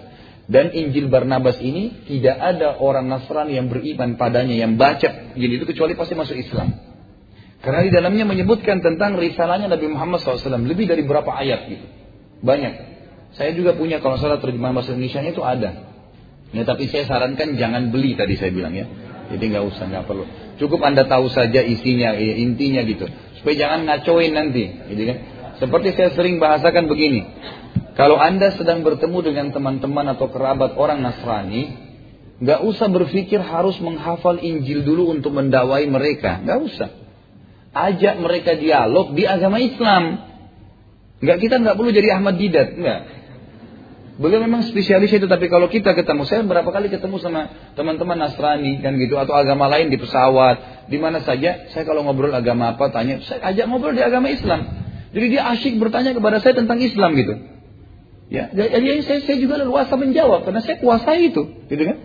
Dan 0.48 0.72
Injil 0.72 1.12
Barnabas 1.12 1.60
ini 1.60 2.08
tidak 2.08 2.40
ada 2.40 2.80
orang 2.80 3.12
Nasrani 3.12 3.60
yang 3.60 3.68
beriman 3.68 4.16
padanya, 4.16 4.56
yang 4.56 4.80
baca 4.80 5.36
Injil 5.36 5.60
itu 5.60 5.66
kecuali 5.68 5.92
pasti 5.92 6.16
masuk 6.16 6.40
Islam. 6.40 6.72
Karena 7.60 7.84
di 7.84 7.92
dalamnya 7.92 8.24
menyebutkan 8.24 8.80
tentang 8.80 9.18
risalahnya 9.18 9.68
Nabi 9.68 9.92
Muhammad 9.92 10.22
SAW. 10.22 10.62
Lebih 10.62 10.88
dari 10.88 11.04
berapa 11.04 11.28
ayat 11.28 11.68
gitu. 11.68 11.86
Banyak. 12.46 12.74
Saya 13.34 13.52
juga 13.58 13.76
punya 13.76 14.00
kalau 14.00 14.16
salah 14.22 14.40
terjemahan 14.40 14.78
bahasa 14.78 14.94
Indonesia 14.94 15.26
itu 15.26 15.42
ada. 15.42 15.72
Ya, 16.56 16.64
tapi 16.64 16.88
saya 16.88 17.04
sarankan 17.10 17.60
jangan 17.60 17.92
beli 17.92 18.16
tadi 18.16 18.40
saya 18.40 18.56
bilang 18.56 18.72
ya. 18.72 18.88
Jadi 19.28 19.44
nggak 19.52 19.66
usah, 19.68 19.84
nggak 19.92 20.06
perlu. 20.08 20.24
Cukup 20.56 20.80
anda 20.80 21.04
tahu 21.04 21.28
saja 21.28 21.60
isinya, 21.60 22.16
ya, 22.16 22.34
intinya 22.40 22.88
gitu. 22.88 23.12
Supaya 23.48 23.64
jangan 23.64 23.88
ngacoin 23.88 24.36
nanti, 24.36 24.68
gitu 24.92 25.08
kan. 25.08 25.18
Seperti 25.64 25.96
saya 25.96 26.12
sering 26.20 26.36
bahasakan 26.36 26.92
begini. 26.92 27.24
Kalau 27.96 28.20
anda 28.20 28.52
sedang 28.52 28.84
bertemu 28.84 29.24
dengan 29.24 29.56
teman-teman 29.56 30.04
atau 30.12 30.28
kerabat 30.28 30.76
orang 30.76 31.00
Nasrani, 31.00 31.72
nggak 32.44 32.60
usah 32.68 32.92
berpikir 32.92 33.40
harus 33.40 33.80
menghafal 33.80 34.44
Injil 34.44 34.84
dulu 34.84 35.16
untuk 35.16 35.32
mendawai 35.32 35.80
mereka, 35.88 36.44
nggak 36.44 36.60
usah. 36.60 36.92
Ajak 37.72 38.20
mereka 38.20 38.60
dialog 38.60 39.16
di 39.16 39.24
agama 39.24 39.64
Islam. 39.64 40.28
Nggak 41.24 41.38
kita 41.40 41.56
nggak 41.64 41.76
perlu 41.80 41.96
jadi 41.96 42.20
Ahmad 42.20 42.36
Didat, 42.36 42.76
nggak. 42.76 43.00
Beliau 44.18 44.42
memang 44.42 44.66
spesialis 44.66 45.14
itu, 45.14 45.30
tapi 45.30 45.46
kalau 45.46 45.70
kita 45.70 45.94
ketemu, 45.94 46.26
saya 46.26 46.42
berapa 46.42 46.66
kali 46.66 46.90
ketemu 46.90 47.22
sama 47.22 47.54
teman-teman 47.78 48.18
Nasrani 48.18 48.82
kan 48.82 48.98
gitu, 48.98 49.14
atau 49.14 49.38
agama 49.38 49.70
lain 49.70 49.94
di 49.94 49.98
pesawat, 50.02 50.90
di 50.90 50.98
mana 50.98 51.22
saja, 51.22 51.70
saya 51.70 51.86
kalau 51.86 52.02
ngobrol 52.02 52.34
agama 52.34 52.74
apa, 52.74 52.90
tanya, 52.90 53.22
saya 53.22 53.46
ajak 53.54 53.70
ngobrol 53.70 53.94
di 53.94 54.02
agama 54.02 54.34
Islam. 54.34 54.66
Jadi 55.14 55.26
dia 55.30 55.46
asyik 55.54 55.78
bertanya 55.78 56.18
kepada 56.18 56.42
saya 56.42 56.58
tentang 56.58 56.82
Islam 56.82 57.14
gitu. 57.14 57.34
Ya, 58.34 58.50
jadi 58.52 59.06
saya, 59.06 59.22
saya 59.22 59.38
juga 59.38 59.62
leluasa 59.62 59.94
menjawab 59.94 60.50
karena 60.50 60.66
saya 60.66 60.82
kuasai 60.82 61.30
itu, 61.30 61.48
gitu 61.70 61.84
kan? 61.86 61.98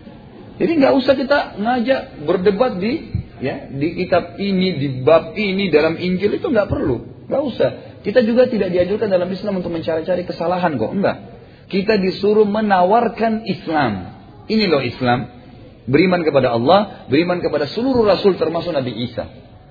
Jadi 0.60 0.72
nggak 0.84 0.92
usah 0.92 1.14
kita 1.16 1.38
ngajak 1.58 2.28
berdebat 2.28 2.76
di 2.76 3.08
ya 3.40 3.72
di 3.72 3.88
kitab 4.04 4.36
ini, 4.36 4.68
di 4.76 4.88
bab 5.00 5.32
ini 5.32 5.72
dalam 5.72 5.96
Injil 5.96 6.36
itu 6.36 6.44
nggak 6.44 6.68
perlu, 6.68 7.26
nggak 7.26 7.42
usah. 7.42 7.70
Kita 8.04 8.20
juga 8.20 8.46
tidak 8.52 8.68
diajarkan 8.68 9.08
dalam 9.08 9.32
Islam 9.32 9.64
untuk 9.64 9.72
mencari-cari 9.72 10.28
kesalahan 10.28 10.76
kok, 10.76 10.92
enggak. 10.92 11.31
Kita 11.72 11.96
disuruh 11.96 12.44
menawarkan 12.44 13.48
Islam. 13.48 14.12
Ini 14.44 14.68
loh 14.68 14.84
Islam. 14.84 15.40
Beriman 15.88 16.20
kepada 16.20 16.52
Allah, 16.52 17.08
beriman 17.08 17.40
kepada 17.40 17.64
seluruh 17.72 18.04
Rasul 18.04 18.36
termasuk 18.36 18.76
Nabi 18.76 18.92
Isa. 19.08 19.24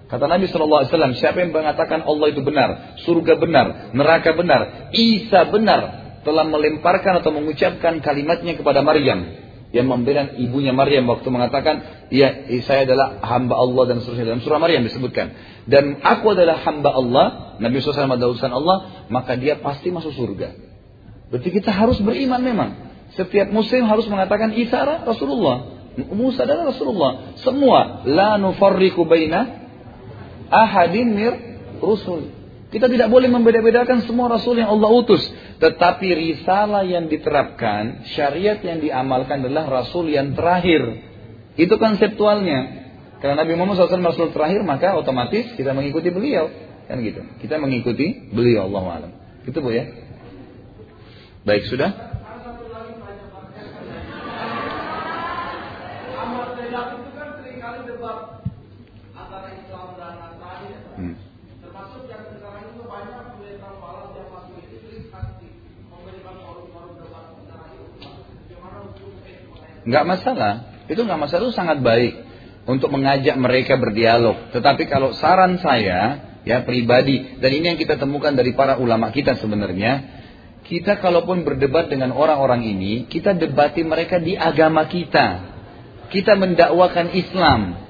Kata 0.10 0.28
Nabi 0.28 0.50
SAW, 0.52 0.92
siapa 1.16 1.40
yang 1.40 1.56
mengatakan 1.56 2.04
Allah 2.04 2.36
itu 2.36 2.44
benar, 2.44 3.00
surga 3.08 3.40
benar, 3.40 3.96
neraka 3.96 4.36
benar, 4.36 4.92
Isa 4.92 5.48
benar, 5.48 5.82
telah 6.28 6.44
melemparkan 6.44 7.24
atau 7.24 7.32
mengucapkan 7.32 8.04
kalimatnya 8.04 8.60
kepada 8.60 8.84
Maryam 8.84 9.24
yang 9.72 9.88
membela 9.88 10.36
ibunya 10.36 10.76
Maryam 10.76 11.08
waktu 11.08 11.24
mengatakan 11.32 12.08
ya 12.12 12.44
saya 12.68 12.84
adalah 12.84 13.24
hamba 13.24 13.56
Allah 13.56 13.84
dan 13.88 14.04
seterusnya 14.04 14.36
dalam 14.36 14.44
surah 14.44 14.60
Maryam 14.60 14.84
disebutkan 14.84 15.32
dan 15.72 16.04
aku 16.04 16.36
adalah 16.36 16.60
hamba 16.60 16.92
Allah 16.92 17.26
Nabi 17.64 17.80
SAW 17.80 18.12
adalah 18.12 18.36
urusan 18.36 18.52
Allah 18.52 19.08
maka 19.08 19.40
dia 19.40 19.64
pasti 19.64 19.88
masuk 19.96 20.12
surga 20.12 20.71
Berarti 21.32 21.50
kita 21.50 21.72
harus 21.72 21.98
beriman 22.04 22.44
memang. 22.44 22.70
Setiap 23.16 23.48
muslim 23.56 23.88
harus 23.88 24.06
mengatakan 24.12 24.52
Isa 24.52 24.84
Rasulullah. 25.08 25.82
Musa 26.12 26.44
adalah 26.44 26.72
Rasulullah. 26.72 27.12
Semua. 27.40 28.04
La 28.08 28.36
nufarriku 28.36 29.08
baina 29.08 29.64
ahadin 30.52 31.08
mir 31.16 31.34
rusul. 31.80 32.36
Kita 32.72 32.88
tidak 32.88 33.12
boleh 33.12 33.28
membeda-bedakan 33.28 34.08
semua 34.08 34.32
Rasul 34.32 34.64
yang 34.64 34.72
Allah 34.72 34.88
utus. 34.96 35.20
Tetapi 35.60 36.08
risalah 36.08 36.88
yang 36.88 37.12
diterapkan, 37.12 38.08
syariat 38.16 38.64
yang 38.64 38.80
diamalkan 38.80 39.44
adalah 39.44 39.68
Rasul 39.68 40.08
yang 40.08 40.32
terakhir. 40.32 40.80
Itu 41.60 41.76
konseptualnya. 41.76 42.80
Karena 43.20 43.44
Nabi 43.44 43.60
Muhammad 43.60 43.76
SAW 43.76 44.00
Rasul 44.08 44.32
terakhir, 44.32 44.64
maka 44.64 44.96
otomatis 44.96 45.52
kita 45.60 45.76
mengikuti 45.76 46.16
beliau. 46.16 46.48
Kan 46.88 47.04
gitu. 47.04 47.28
Kita 47.44 47.60
mengikuti 47.60 48.32
beliau 48.32 48.72
Allah 48.72 48.84
alam. 49.04 49.12
Itu 49.44 49.60
bu 49.60 49.76
ya. 49.76 50.01
Baik 51.42 51.66
sudah? 51.66 51.90
Hmm. 61.02 61.18
Enggak 69.82 70.06
masalah. 70.06 70.54
Itu 70.86 71.02
enggak 71.08 71.22
masalah, 71.26 71.42
itu 71.42 71.56
sangat 71.58 71.82
baik 71.82 72.14
untuk 72.70 72.94
mengajak 72.94 73.34
mereka 73.42 73.82
berdialog. 73.82 74.54
Tetapi 74.54 74.86
kalau 74.86 75.18
saran 75.18 75.58
saya, 75.58 76.22
ya 76.46 76.62
pribadi, 76.62 77.42
dan 77.42 77.50
ini 77.50 77.66
yang 77.74 77.80
kita 77.82 77.98
temukan 77.98 78.38
dari 78.38 78.54
para 78.54 78.78
ulama 78.78 79.10
kita 79.10 79.42
sebenarnya, 79.42 80.21
kita 80.62 81.02
kalaupun 81.02 81.42
berdebat 81.42 81.90
dengan 81.90 82.14
orang-orang 82.14 82.62
ini, 82.64 83.10
kita 83.10 83.34
debati 83.34 83.82
mereka 83.82 84.22
di 84.22 84.38
agama 84.38 84.86
kita. 84.86 85.52
Kita 86.14 86.38
mendakwakan 86.38 87.12
Islam. 87.18 87.82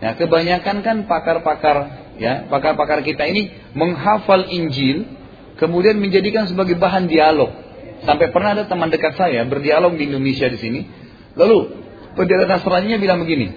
Ya, 0.00 0.16
kebanyakan 0.16 0.80
kan 0.80 0.96
pakar-pakar 1.04 1.76
ya, 2.20 2.48
pakar-pakar 2.48 3.00
kita 3.04 3.24
ini 3.28 3.52
menghafal 3.72 4.48
Injil, 4.48 5.08
kemudian 5.56 5.96
menjadikan 5.96 6.48
sebagai 6.48 6.76
bahan 6.76 7.08
dialog. 7.08 7.52
Sampai 8.04 8.32
pernah 8.32 8.56
ada 8.56 8.64
teman 8.64 8.88
dekat 8.88 9.16
saya 9.16 9.44
berdialog 9.44 9.96
di 9.96 10.08
Indonesia 10.08 10.48
di 10.48 10.56
sini. 10.56 10.80
Lalu 11.36 11.58
pendeta 12.16 12.48
Nasrani 12.48 12.96
bilang 12.96 13.20
begini, 13.24 13.52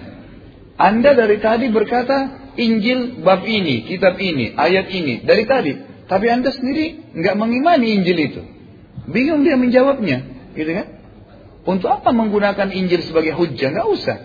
Anda 0.76 1.16
dari 1.16 1.40
tadi 1.40 1.72
berkata 1.72 2.52
Injil 2.60 3.24
bab 3.24 3.42
ini, 3.48 3.88
kitab 3.88 4.20
ini, 4.20 4.52
ayat 4.54 4.92
ini 4.92 5.24
dari 5.24 5.48
tadi, 5.48 5.72
tapi 6.06 6.28
Anda 6.28 6.52
sendiri 6.52 7.16
nggak 7.16 7.34
mengimani 7.40 7.98
Injil 8.00 8.18
itu. 8.20 8.53
Bingung 9.04 9.44
dia 9.44 9.60
menjawabnya, 9.60 10.50
gitu 10.56 10.70
kan? 10.72 10.86
Untuk 11.64 11.88
apa 11.88 12.12
menggunakan 12.12 12.72
Injil 12.72 13.04
sebagai 13.04 13.32
hujah? 13.32 13.72
Gak 13.72 13.88
usah. 13.88 14.16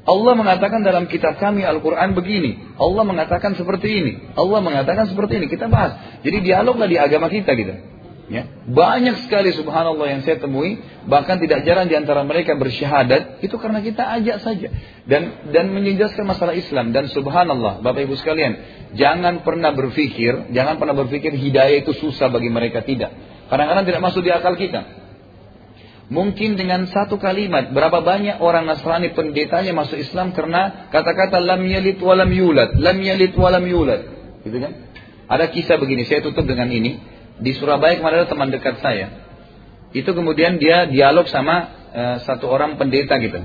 Allah 0.00 0.32
mengatakan 0.34 0.82
dalam 0.82 1.06
kitab 1.06 1.38
kami 1.38 1.62
Al-Quran 1.62 2.18
begini. 2.18 2.74
Allah 2.80 3.04
mengatakan 3.06 3.54
seperti 3.54 3.88
ini. 4.00 4.12
Allah 4.34 4.58
mengatakan 4.58 5.06
seperti 5.06 5.38
ini. 5.38 5.46
Kita 5.46 5.70
bahas. 5.70 6.18
Jadi 6.26 6.40
dialoglah 6.40 6.88
di 6.90 6.98
agama 6.98 7.30
kita 7.30 7.52
gitu. 7.54 7.78
Ya. 8.30 8.46
Banyak 8.46 9.26
sekali 9.26 9.54
subhanallah 9.54 10.06
yang 10.08 10.22
saya 10.26 10.40
temui. 10.40 10.82
Bahkan 11.04 11.36
tidak 11.44 11.62
jarang 11.68 11.86
di 11.86 11.94
antara 11.94 12.24
mereka 12.26 12.56
bersyahadat. 12.56 13.44
Itu 13.44 13.60
karena 13.60 13.84
kita 13.84 14.02
ajak 14.18 14.40
saja. 14.40 14.68
Dan 15.04 15.52
dan 15.52 15.68
menjelaskan 15.68 16.26
masalah 16.26 16.56
Islam. 16.56 16.90
Dan 16.96 17.12
subhanallah 17.12 17.84
Bapak 17.84 18.02
Ibu 18.08 18.16
sekalian. 18.18 18.56
Jangan 18.96 19.46
pernah 19.46 19.70
berpikir. 19.76 20.50
Jangan 20.50 20.80
pernah 20.80 20.96
berpikir 20.96 21.36
hidayah 21.36 21.86
itu 21.86 21.92
susah 21.92 22.32
bagi 22.32 22.48
mereka. 22.48 22.82
Tidak. 22.82 23.39
Kadang-kadang 23.50 23.84
tidak 23.84 24.02
masuk 24.06 24.22
di 24.22 24.30
akal 24.30 24.54
kita. 24.54 24.86
Mungkin 26.10 26.58
dengan 26.58 26.90
satu 26.90 27.22
kalimat, 27.22 27.70
berapa 27.70 28.02
banyak 28.02 28.42
orang 28.42 28.66
Nasrani 28.66 29.14
pendetanya 29.14 29.70
masuk 29.70 29.94
Islam 29.94 30.34
karena 30.34 30.90
kata-kata 30.90 31.38
lam 31.38 31.62
yalid 31.62 32.02
walam 32.02 32.30
yulad, 32.34 32.78
lam 32.78 32.98
yalid 32.98 33.34
walam 33.38 33.62
yulad. 33.62 34.10
Gitu 34.42 34.58
kan? 34.58 34.90
Ada 35.30 35.54
kisah 35.54 35.78
begini, 35.78 36.02
saya 36.06 36.22
tutup 36.22 36.46
dengan 36.46 36.66
ini. 36.66 36.98
Di 37.38 37.54
Surabaya 37.54 37.94
kemarin 37.94 38.26
ada 38.26 38.28
teman 38.30 38.50
dekat 38.50 38.82
saya. 38.82 39.22
Itu 39.94 40.10
kemudian 40.10 40.58
dia 40.58 40.90
dialog 40.90 41.30
sama 41.30 41.54
uh, 41.94 42.16
satu 42.26 42.50
orang 42.50 42.74
pendeta 42.74 43.14
gitu. 43.22 43.38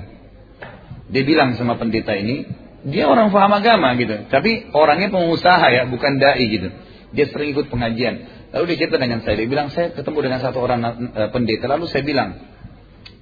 Dia 1.14 1.22
bilang 1.22 1.54
sama 1.54 1.78
pendeta 1.78 2.18
ini, 2.18 2.50
dia 2.86 3.06
orang 3.06 3.30
paham 3.30 3.54
agama 3.62 3.94
gitu. 3.98 4.26
Tapi 4.30 4.74
orangnya 4.74 5.14
pengusaha 5.14 5.66
ya, 5.70 5.86
bukan 5.86 6.18
dai 6.18 6.46
gitu. 6.50 6.70
Dia 7.16 7.26
sering 7.32 7.56
ikut 7.56 7.72
pengajian. 7.72 8.48
Lalu 8.52 8.76
dia 8.76 8.86
cerita 8.86 9.00
dengan 9.00 9.24
saya, 9.24 9.36
dia 9.40 9.48
bilang 9.48 9.72
saya 9.72 9.96
ketemu 9.96 10.20
dengan 10.30 10.40
satu 10.44 10.60
orang 10.60 10.80
uh, 10.84 11.30
pendeta. 11.32 11.66
Lalu 11.72 11.88
saya 11.88 12.04
bilang, 12.04 12.36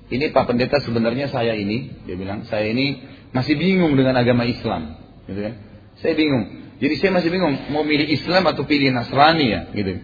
ini 0.09 0.29
Pak 0.29 0.45
Pendeta 0.49 0.77
sebenarnya 0.83 1.31
saya 1.31 1.57
ini, 1.57 2.05
dia 2.05 2.13
bilang 2.19 2.45
saya 2.45 2.69
ini 2.69 3.01
masih 3.33 3.57
bingung 3.57 3.97
dengan 3.97 4.13
agama 4.19 4.45
Islam, 4.45 4.99
gitu 5.25 5.41
kan? 5.41 5.53
Saya 6.01 6.13
bingung. 6.13 6.75
Jadi 6.77 6.93
saya 6.99 7.11
masih 7.15 7.29
bingung 7.31 7.53
mau 7.71 7.81
milih 7.81 8.09
Islam 8.11 8.43
atau 8.49 8.67
pilih 8.67 8.93
Nasrani 8.93 9.45
ya, 9.47 9.61
gitu. 9.73 10.03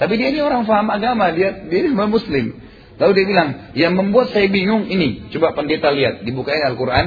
Tapi 0.00 0.16
dia 0.16 0.32
ini 0.32 0.40
orang 0.40 0.64
paham 0.64 0.88
agama, 0.88 1.28
dia 1.36 1.68
dia 1.68 1.78
ini 1.84 1.92
Muslim. 1.92 2.56
Lalu 3.00 3.12
dia 3.16 3.26
bilang, 3.28 3.48
yang 3.76 3.92
membuat 3.96 4.32
saya 4.32 4.48
bingung 4.48 4.88
ini, 4.88 5.28
coba 5.32 5.56
pendeta 5.56 5.88
lihat, 5.88 6.24
dibukain 6.24 6.60
Al-Quran, 6.60 7.06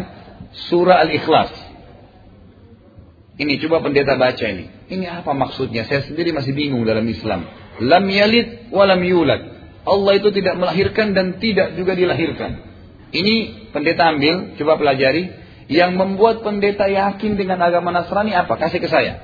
surah 0.69 1.05
Al-Ikhlas. 1.05 1.72
Ini 3.33 3.57
coba 3.65 3.81
pendeta 3.81 4.13
baca 4.13 4.45
ini. 4.45 4.69
Ini 4.93 5.05
apa 5.09 5.33
maksudnya? 5.33 5.89
Saya 5.89 6.05
sendiri 6.05 6.29
masih 6.29 6.53
bingung 6.53 6.85
dalam 6.85 7.01
Islam. 7.09 7.49
Lam 7.81 8.05
yalid 8.05 8.69
walam 8.69 9.01
yulad. 9.01 9.41
Allah 9.83 10.13
itu 10.15 10.29
tidak 10.29 10.55
melahirkan 10.61 11.17
dan 11.17 11.41
tidak 11.41 11.73
juga 11.73 11.97
dilahirkan. 11.97 12.61
Ini 13.09 13.69
pendeta 13.73 14.13
ambil, 14.13 14.53
coba 14.57 14.77
pelajari. 14.77 15.41
Yang 15.65 15.91
membuat 15.95 16.43
pendeta 16.43 16.85
yakin 16.85 17.39
dengan 17.39 17.57
agama 17.63 17.89
Nasrani 17.89 18.35
apa? 18.35 18.59
Kasih 18.59 18.83
ke 18.83 18.89
saya. 18.91 19.17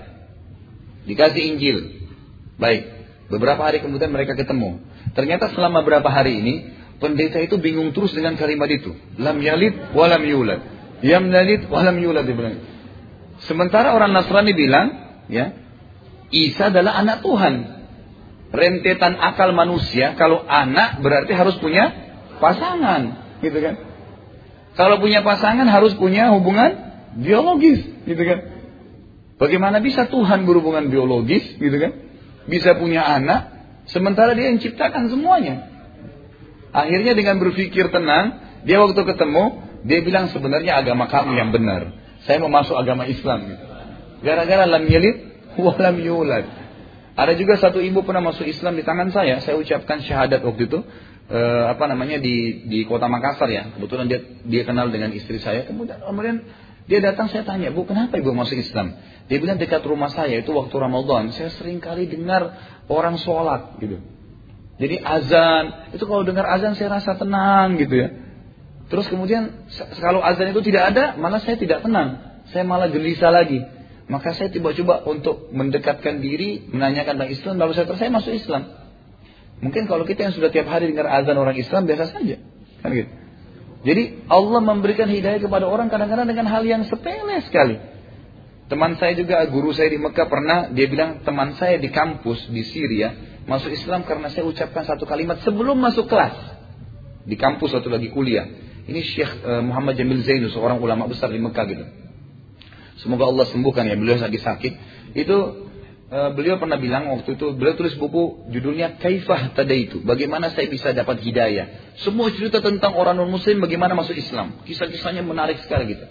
Dikasih 1.06 1.42
Injil. 1.54 1.78
Baik. 2.58 2.90
Beberapa 3.30 3.62
hari 3.62 3.84
kemudian 3.84 4.10
mereka 4.10 4.34
ketemu. 4.34 4.82
Ternyata 5.14 5.54
selama 5.54 5.86
beberapa 5.86 6.10
hari 6.10 6.42
ini, 6.42 6.54
pendeta 6.98 7.38
itu 7.38 7.62
bingung 7.62 7.94
terus 7.94 8.16
dengan 8.18 8.34
kalimat 8.40 8.72
itu. 8.72 8.98
Lam 9.22 9.38
yalid 9.38 9.94
walam 9.94 10.26
yulad. 10.26 10.64
Yam 11.06 11.30
yalid 11.30 11.70
walam 11.70 11.98
yulad. 12.02 12.26
Sementara 13.48 13.96
orang 13.96 14.12
Nasrani 14.12 14.52
bilang, 14.52 14.88
ya. 15.32 15.56
Isa 16.30 16.70
adalah 16.70 17.00
anak 17.00 17.24
Tuhan. 17.24 17.54
Rentetan 18.50 19.16
akal 19.22 19.54
manusia, 19.54 20.18
kalau 20.18 20.42
anak 20.50 21.00
berarti 21.06 21.38
harus 21.38 21.56
punya 21.62 21.94
pasangan, 22.42 23.38
gitu 23.46 23.60
kan? 23.62 23.76
Kalau 24.74 24.98
punya 24.98 25.22
pasangan 25.22 25.70
harus 25.70 25.94
punya 25.94 26.34
hubungan 26.34 26.74
biologis, 27.20 27.86
gitu 28.10 28.24
kan? 28.26 28.40
Bagaimana 29.38 29.80
bisa 29.80 30.10
Tuhan 30.10 30.50
berhubungan 30.50 30.90
biologis, 30.90 31.46
gitu 31.62 31.78
kan? 31.78 31.94
Bisa 32.50 32.74
punya 32.76 33.06
anak, 33.06 33.54
sementara 33.86 34.34
dia 34.34 34.50
yang 34.50 34.58
ciptakan 34.58 35.14
semuanya. 35.14 35.70
Akhirnya 36.74 37.14
dengan 37.14 37.38
berpikir 37.38 37.94
tenang, 37.94 38.42
dia 38.66 38.82
waktu 38.82 38.98
ketemu, 38.98 39.62
dia 39.86 40.00
bilang 40.04 40.30
sebenarnya 40.34 40.82
agama 40.82 41.06
kamu 41.08 41.38
yang 41.38 41.50
benar. 41.54 41.99
Saya 42.28 42.42
mau 42.44 42.52
masuk 42.52 42.76
agama 42.76 43.08
Islam. 43.08 43.48
Gitu. 43.48 43.64
Gara-gara 44.24 44.68
lam 44.68 44.84
yalid, 44.88 45.18
walam 45.56 45.96
yulad. 46.00 46.46
Ada 47.20 47.36
juga 47.36 47.60
satu 47.60 47.84
ibu 47.84 48.04
pernah 48.08 48.24
masuk 48.24 48.48
Islam 48.48 48.80
di 48.80 48.84
tangan 48.88 49.12
saya. 49.12 49.44
Saya 49.44 49.60
ucapkan 49.60 50.00
syahadat 50.00 50.40
waktu 50.40 50.72
itu. 50.72 50.80
Eh, 51.30 51.64
apa 51.70 51.86
namanya 51.86 52.18
di 52.18 52.66
di 52.66 52.80
kota 52.90 53.06
Makassar 53.06 53.52
ya. 53.52 53.70
Kebetulan 53.76 54.10
dia 54.10 54.20
dia 54.44 54.64
kenal 54.66 54.90
dengan 54.90 55.14
istri 55.14 55.38
saya. 55.38 55.68
Kemudian 55.68 56.02
kemudian 56.02 56.42
dia 56.90 57.00
datang 57.06 57.30
saya 57.30 57.46
tanya, 57.46 57.70
"Bu, 57.70 57.86
kenapa 57.86 58.18
Ibu 58.18 58.34
masuk 58.34 58.58
Islam?" 58.58 58.98
Dia 59.30 59.38
bilang 59.38 59.62
dekat 59.62 59.86
rumah 59.86 60.10
saya 60.10 60.42
itu 60.42 60.50
waktu 60.58 60.74
Ramadan, 60.74 61.30
saya 61.30 61.54
sering 61.54 61.78
kali 61.78 62.10
dengar 62.10 62.58
orang 62.90 63.22
sholat 63.22 63.78
gitu. 63.78 64.02
Jadi 64.82 64.96
azan, 64.98 65.94
itu 65.94 66.02
kalau 66.02 66.26
dengar 66.26 66.50
azan 66.50 66.74
saya 66.74 66.98
rasa 66.98 67.14
tenang 67.14 67.78
gitu 67.78 67.94
ya. 67.94 68.10
Terus 68.90 69.06
kemudian 69.06 69.70
kalau 70.02 70.26
azan 70.26 70.50
itu 70.50 70.62
tidak 70.66 70.94
ada, 70.94 71.14
malah 71.16 71.38
saya 71.40 71.62
tidak 71.62 71.86
tenang. 71.86 72.42
Saya 72.50 72.66
malah 72.66 72.90
gelisah 72.90 73.30
lagi. 73.30 73.62
Maka 74.10 74.34
saya 74.34 74.50
coba-coba 74.50 75.06
untuk 75.06 75.54
mendekatkan 75.54 76.18
diri, 76.18 76.66
menanyakan 76.74 77.22
tentang 77.22 77.32
Islam, 77.32 77.56
lalu 77.62 77.78
saya 77.78 77.86
saya 77.94 78.10
masuk 78.10 78.34
Islam. 78.34 78.66
Mungkin 79.62 79.86
kalau 79.86 80.10
kita 80.10 80.26
yang 80.26 80.34
sudah 80.34 80.50
tiap 80.50 80.66
hari 80.66 80.90
dengar 80.90 81.06
azan 81.06 81.38
orang 81.38 81.54
Islam 81.54 81.86
biasa 81.86 82.18
saja, 82.18 82.42
kan 82.82 82.90
gitu. 82.90 83.12
Jadi 83.80 84.28
Allah 84.28 84.60
memberikan 84.60 85.08
hidayah 85.08 85.40
kepada 85.40 85.70
orang 85.70 85.88
kadang-kadang 85.88 86.28
dengan 86.28 86.50
hal 86.52 86.66
yang 86.66 86.84
sepele 86.90 87.40
sekali. 87.48 87.80
Teman 88.68 89.00
saya 89.00 89.16
juga 89.16 89.42
guru 89.50 89.72
saya 89.72 89.90
di 89.90 89.98
Mekah 89.98 90.28
pernah 90.30 90.70
dia 90.70 90.86
bilang 90.86 91.24
teman 91.26 91.58
saya 91.58 91.82
di 91.82 91.90
kampus 91.90 92.54
di 92.54 92.62
Syria 92.68 93.16
masuk 93.50 93.74
Islam 93.74 94.06
karena 94.06 94.30
saya 94.30 94.46
ucapkan 94.46 94.86
satu 94.86 95.10
kalimat 95.10 95.42
sebelum 95.42 95.80
masuk 95.80 96.06
kelas 96.06 96.38
di 97.26 97.34
kampus 97.34 97.74
atau 97.74 97.90
lagi 97.90 98.14
kuliah. 98.14 98.46
Ini 98.88 99.02
Syekh 99.04 99.32
eh, 99.44 99.62
Muhammad 99.66 100.00
Jamil 100.00 100.24
Zainu 100.24 100.48
seorang 100.54 100.80
ulama 100.80 101.10
besar 101.10 101.34
di 101.34 101.42
Mekah 101.42 101.66
gitu. 101.68 101.86
Semoga 103.00 103.32
Allah 103.32 103.48
sembuhkan 103.48 103.88
ya 103.88 103.96
beliau 103.96 104.20
lagi 104.20 104.40
sakit. 104.44 104.74
Itu 105.16 105.38
uh, 106.12 106.30
beliau 106.36 106.60
pernah 106.60 106.76
bilang 106.76 107.08
waktu 107.16 107.40
itu 107.40 107.56
beliau 107.56 107.80
tulis 107.80 107.96
buku 107.96 108.52
judulnya 108.52 109.00
Kaifah 109.00 109.56
Tadaitu. 109.56 110.04
Bagaimana 110.04 110.52
saya 110.52 110.68
bisa 110.68 110.92
dapat 110.92 111.24
hidayah. 111.24 111.96
Semua 112.04 112.28
cerita 112.36 112.60
tentang 112.60 113.00
orang 113.00 113.16
non 113.16 113.32
muslim 113.32 113.64
bagaimana 113.64 113.96
masuk 113.96 114.20
Islam. 114.20 114.68
Kisah-kisahnya 114.68 115.24
menarik 115.24 115.64
sekali 115.64 115.96
gitu. 115.96 116.06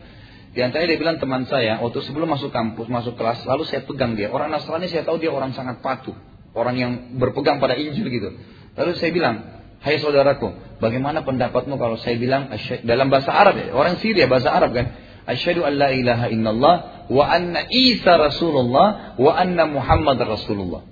Di 0.57 0.65
antaranya 0.65 0.97
dia 0.97 0.99
bilang 0.99 1.21
teman 1.21 1.45
saya 1.45 1.77
waktu 1.85 2.01
sebelum 2.09 2.25
masuk 2.25 2.49
kampus, 2.49 2.89
masuk 2.89 3.21
kelas, 3.21 3.45
lalu 3.45 3.69
saya 3.69 3.85
pegang 3.85 4.17
dia. 4.17 4.33
Orang 4.33 4.49
Nasrani 4.49 4.89
saya 4.89 5.05
tahu 5.05 5.21
dia 5.21 5.29
orang 5.29 5.53
sangat 5.53 5.85
patuh. 5.85 6.17
Orang 6.57 6.81
yang 6.81 7.21
berpegang 7.21 7.61
pada 7.61 7.77
Injil 7.77 8.09
gitu. 8.09 8.33
Lalu 8.75 8.97
saya 8.97 9.13
bilang, 9.13 9.58
Hai 9.79 10.03
saudaraku, 10.03 10.79
bagaimana 10.83 11.23
pendapatmu 11.23 11.79
kalau 11.79 11.95
saya 12.03 12.19
bilang 12.19 12.51
dalam 12.83 13.09
bahasa 13.15 13.31
Arab 13.31 13.55
ya, 13.63 13.71
orang 13.71 14.03
Syria 14.03 14.27
bahasa 14.27 14.51
Arab 14.51 14.75
kan, 14.75 14.91
Asyhadu 15.29 15.61
an 15.61 15.77
la 15.77 15.93
ilaha 15.93 16.27
illallah 16.33 16.75
wa 17.13 17.25
anna 17.29 17.69
Isa 17.69 18.17
Rasulullah 18.17 19.15
wa 19.21 19.33
anna 19.37 19.69
Muhammad 19.69 20.17
Rasulullah. 20.25 20.89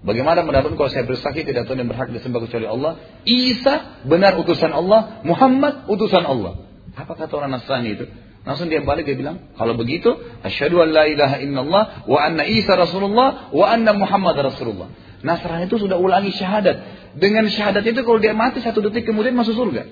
Bagaimana 0.00 0.48
mendapat 0.48 0.72
kalau 0.80 0.88
saya 0.88 1.04
bersaksi 1.04 1.44
tidak 1.44 1.68
Tuhan 1.68 1.84
yang 1.84 1.90
berhak 1.92 2.08
disembah 2.08 2.40
kecuali 2.48 2.64
Allah? 2.64 2.96
Isa 3.28 4.00
benar 4.08 4.38
utusan 4.40 4.72
Allah, 4.72 5.20
Muhammad 5.28 5.84
utusan 5.92 6.24
Allah. 6.24 6.56
Apa 6.96 7.12
kata 7.20 7.36
orang 7.36 7.52
Nasrani 7.52 8.00
itu? 8.00 8.08
Langsung 8.48 8.70
dia 8.72 8.80
balik 8.80 9.04
dia 9.04 9.18
bilang, 9.18 9.52
kalau 9.58 9.74
begitu, 9.74 10.14
asyhadu 10.40 10.80
an 10.80 10.94
la 10.96 11.04
ilaha 11.10 11.36
illallah 11.42 11.82
wa 12.08 12.18
anna 12.22 12.46
Isa 12.48 12.78
Rasulullah 12.78 13.52
wa 13.52 13.66
anna 13.68 13.92
Muhammad 13.92 14.40
Rasulullah. 14.40 14.88
Nasrani 15.24 15.68
itu 15.70 15.80
sudah 15.80 15.96
ulangi 15.96 16.34
syahadat. 16.34 16.76
Dengan 17.16 17.48
syahadat 17.48 17.84
itu 17.86 18.00
kalau 18.04 18.20
dia 18.20 18.36
mati 18.36 18.60
satu 18.60 18.84
detik 18.84 19.08
kemudian 19.08 19.32
masuk 19.32 19.56
surga. 19.56 19.88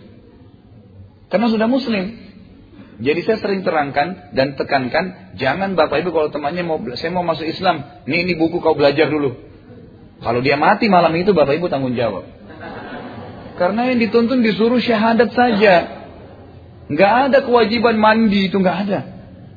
Karena 1.32 1.46
sudah 1.48 1.68
muslim. 1.70 2.24
Jadi 2.94 3.20
saya 3.26 3.38
sering 3.42 3.66
terangkan 3.66 4.36
dan 4.38 4.54
tekankan, 4.54 5.34
jangan 5.34 5.74
bapak 5.74 6.06
ibu 6.06 6.14
kalau 6.14 6.30
temannya 6.30 6.62
mau 6.62 6.78
saya 6.94 7.10
mau 7.10 7.26
masuk 7.26 7.42
Islam, 7.42 8.06
ini 8.06 8.22
ini 8.22 8.32
buku 8.38 8.62
kau 8.62 8.78
belajar 8.78 9.10
dulu. 9.10 9.34
Kalau 10.22 10.38
dia 10.38 10.54
mati 10.54 10.86
malam 10.86 11.10
itu 11.18 11.34
bapak 11.34 11.58
ibu 11.58 11.66
tanggung 11.66 11.98
jawab. 11.98 12.22
Karena 13.58 13.90
yang 13.90 13.98
dituntun 13.98 14.42
disuruh 14.46 14.78
syahadat 14.78 15.30
saja. 15.34 15.74
Nggak 16.84 17.12
ada 17.30 17.38
kewajiban 17.42 17.96
mandi 17.98 18.50
itu 18.50 18.60
nggak 18.60 18.78
ada. 18.86 19.13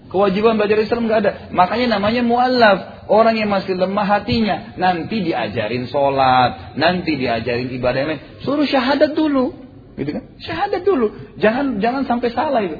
Kewajiban 0.07 0.55
belajar 0.55 0.79
Islam 0.79 1.11
nggak 1.11 1.19
ada. 1.19 1.31
Makanya 1.51 1.99
namanya 1.99 2.23
muallaf. 2.23 3.07
Orang 3.11 3.35
yang 3.35 3.51
masih 3.51 3.75
lemah 3.75 4.07
hatinya. 4.07 4.75
Nanti 4.79 5.19
diajarin 5.23 5.87
sholat. 5.91 6.79
Nanti 6.79 7.19
diajarin 7.19 7.67
ibadah 7.75 7.99
yang 7.99 8.09
lain. 8.15 8.21
Suruh 8.43 8.63
syahadat 8.63 9.15
dulu. 9.15 9.51
Gitu 9.99 10.15
kan? 10.15 10.23
Syahadat 10.39 10.81
dulu. 10.87 11.11
Jangan 11.35 11.83
jangan 11.83 12.07
sampai 12.07 12.29
salah 12.31 12.63
itu. 12.63 12.77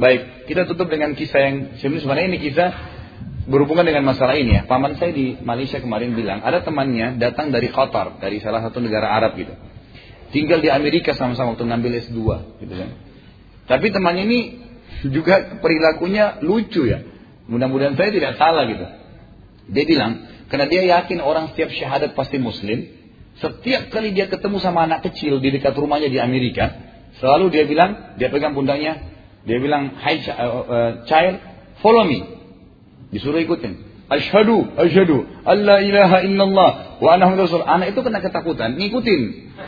Baik, 0.00 0.48
kita 0.48 0.64
tutup 0.64 0.88
dengan 0.88 1.12
kisah 1.12 1.40
yang 1.44 1.56
sebenarnya 1.76 2.26
ini 2.32 2.38
kisah 2.40 2.70
berhubungan 3.50 3.82
dengan 3.82 4.06
masalah 4.06 4.38
ini 4.38 4.60
ya. 4.60 4.62
Paman 4.64 4.96
saya 4.96 5.10
di 5.10 5.36
Malaysia 5.42 5.82
kemarin 5.82 6.14
bilang 6.14 6.40
ada 6.40 6.62
temannya 6.62 7.18
datang 7.18 7.50
dari 7.50 7.68
Qatar, 7.68 8.22
dari 8.22 8.38
salah 8.38 8.62
satu 8.62 8.78
negara 8.78 9.10
Arab 9.10 9.34
gitu. 9.36 9.52
Tinggal 10.30 10.62
di 10.62 10.70
Amerika 10.70 11.12
sama-sama 11.18 11.58
waktu 11.58 11.66
ngambil 11.66 11.92
S2 12.06 12.20
gitu 12.62 12.74
kan. 12.74 12.90
Tapi 13.66 13.86
temannya 13.90 14.24
ini 14.30 14.40
juga 15.08 15.60
perilakunya 15.62 16.42
lucu 16.44 16.84
ya. 16.84 17.02
Mudah-mudahan 17.50 17.98
saya 17.98 18.10
tidak 18.14 18.38
salah 18.38 18.68
gitu. 18.68 18.86
Dia 19.70 19.84
bilang, 19.86 20.12
karena 20.50 20.66
dia 20.66 20.82
yakin 20.98 21.18
orang 21.22 21.54
setiap 21.54 21.70
syahadat 21.70 22.14
pasti 22.18 22.38
muslim, 22.42 22.86
setiap 23.38 23.90
kali 23.94 24.10
dia 24.10 24.26
ketemu 24.26 24.58
sama 24.58 24.84
anak 24.86 25.06
kecil 25.10 25.38
di 25.38 25.54
dekat 25.54 25.74
rumahnya 25.78 26.10
di 26.10 26.18
Amerika, 26.18 26.74
selalu 27.22 27.54
dia 27.54 27.64
bilang, 27.64 28.18
dia 28.18 28.28
pegang 28.28 28.52
pundaknya, 28.52 28.98
dia 29.46 29.58
bilang, 29.62 29.94
"Hai 29.96 30.20
uh, 30.26 30.34
uh, 30.34 30.90
child, 31.06 31.38
follow 31.80 32.04
me." 32.04 32.26
Disuruh 33.10 33.42
ikutin. 33.42 33.88
Asyhadu, 34.10 34.74
asyhadu, 34.74 35.22
alla 35.46 35.78
ilaha 35.86 36.26
illallah 36.26 36.70
wa 36.98 37.08
anna 37.14 37.30
rasul. 37.38 37.62
Anak 37.62 37.94
itu 37.94 38.02
kena 38.02 38.18
ketakutan, 38.18 38.74
ngikutin. 38.74 39.20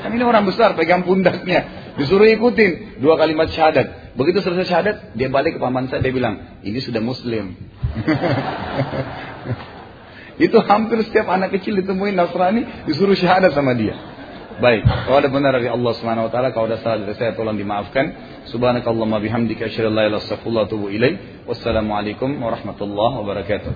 Kan 0.03 0.11
ini 0.19 0.25
orang 0.27 0.43
besar 0.51 0.75
pegang 0.75 1.07
pundaknya, 1.07 1.95
disuruh 1.95 2.27
ikutin 2.27 2.99
dua 2.99 3.15
kalimat 3.15 3.55
syahadat. 3.55 4.02
Begitu 4.13 4.45
selesai 4.45 4.69
syahadat, 4.69 4.97
dia 5.17 5.33
balik 5.33 5.57
ke 5.57 5.61
paman 5.61 5.89
saya 5.89 6.05
dia 6.05 6.13
bilang, 6.13 6.61
"Ini 6.61 6.79
sudah 6.85 7.01
muslim." 7.01 7.57
itu 10.47 10.57
hampir 10.65 11.01
setiap 11.09 11.33
anak 11.33 11.57
kecil 11.57 11.81
ditemuin 11.81 12.17
Nasrani 12.17 12.85
disuruh 12.85 13.17
syahadat 13.17 13.57
sama 13.57 13.73
dia. 13.73 13.97
Baik, 14.61 14.85
kalau 14.85 15.17
ada 15.17 15.33
benar 15.33 15.57
dari 15.57 15.73
Allah 15.73 15.93
Subhanahu 15.97 16.29
wa 16.29 16.33
taala, 16.33 16.53
kalau 16.53 16.69
ada 16.69 16.77
salah 16.85 17.09
dari 17.09 17.17
saya 17.17 17.33
tolong 17.33 17.57
dimaafkan. 17.57 18.37
Subhanakallahumma 18.53 19.19
bihamdika 19.25 19.67
asyhadu 19.67 19.91
an 19.91 19.95
la 19.97 20.03
ilaha 20.07 20.11
illa 20.13 20.19
anta 20.21 20.29
astaghfiruka 20.29 20.61
wa 20.61 20.67
atubu 20.69 20.87
ilaik. 20.93 21.17
Wassalamualaikum 21.49 22.31
warahmatullahi 22.37 23.15
wabarakatuh. 23.17 23.73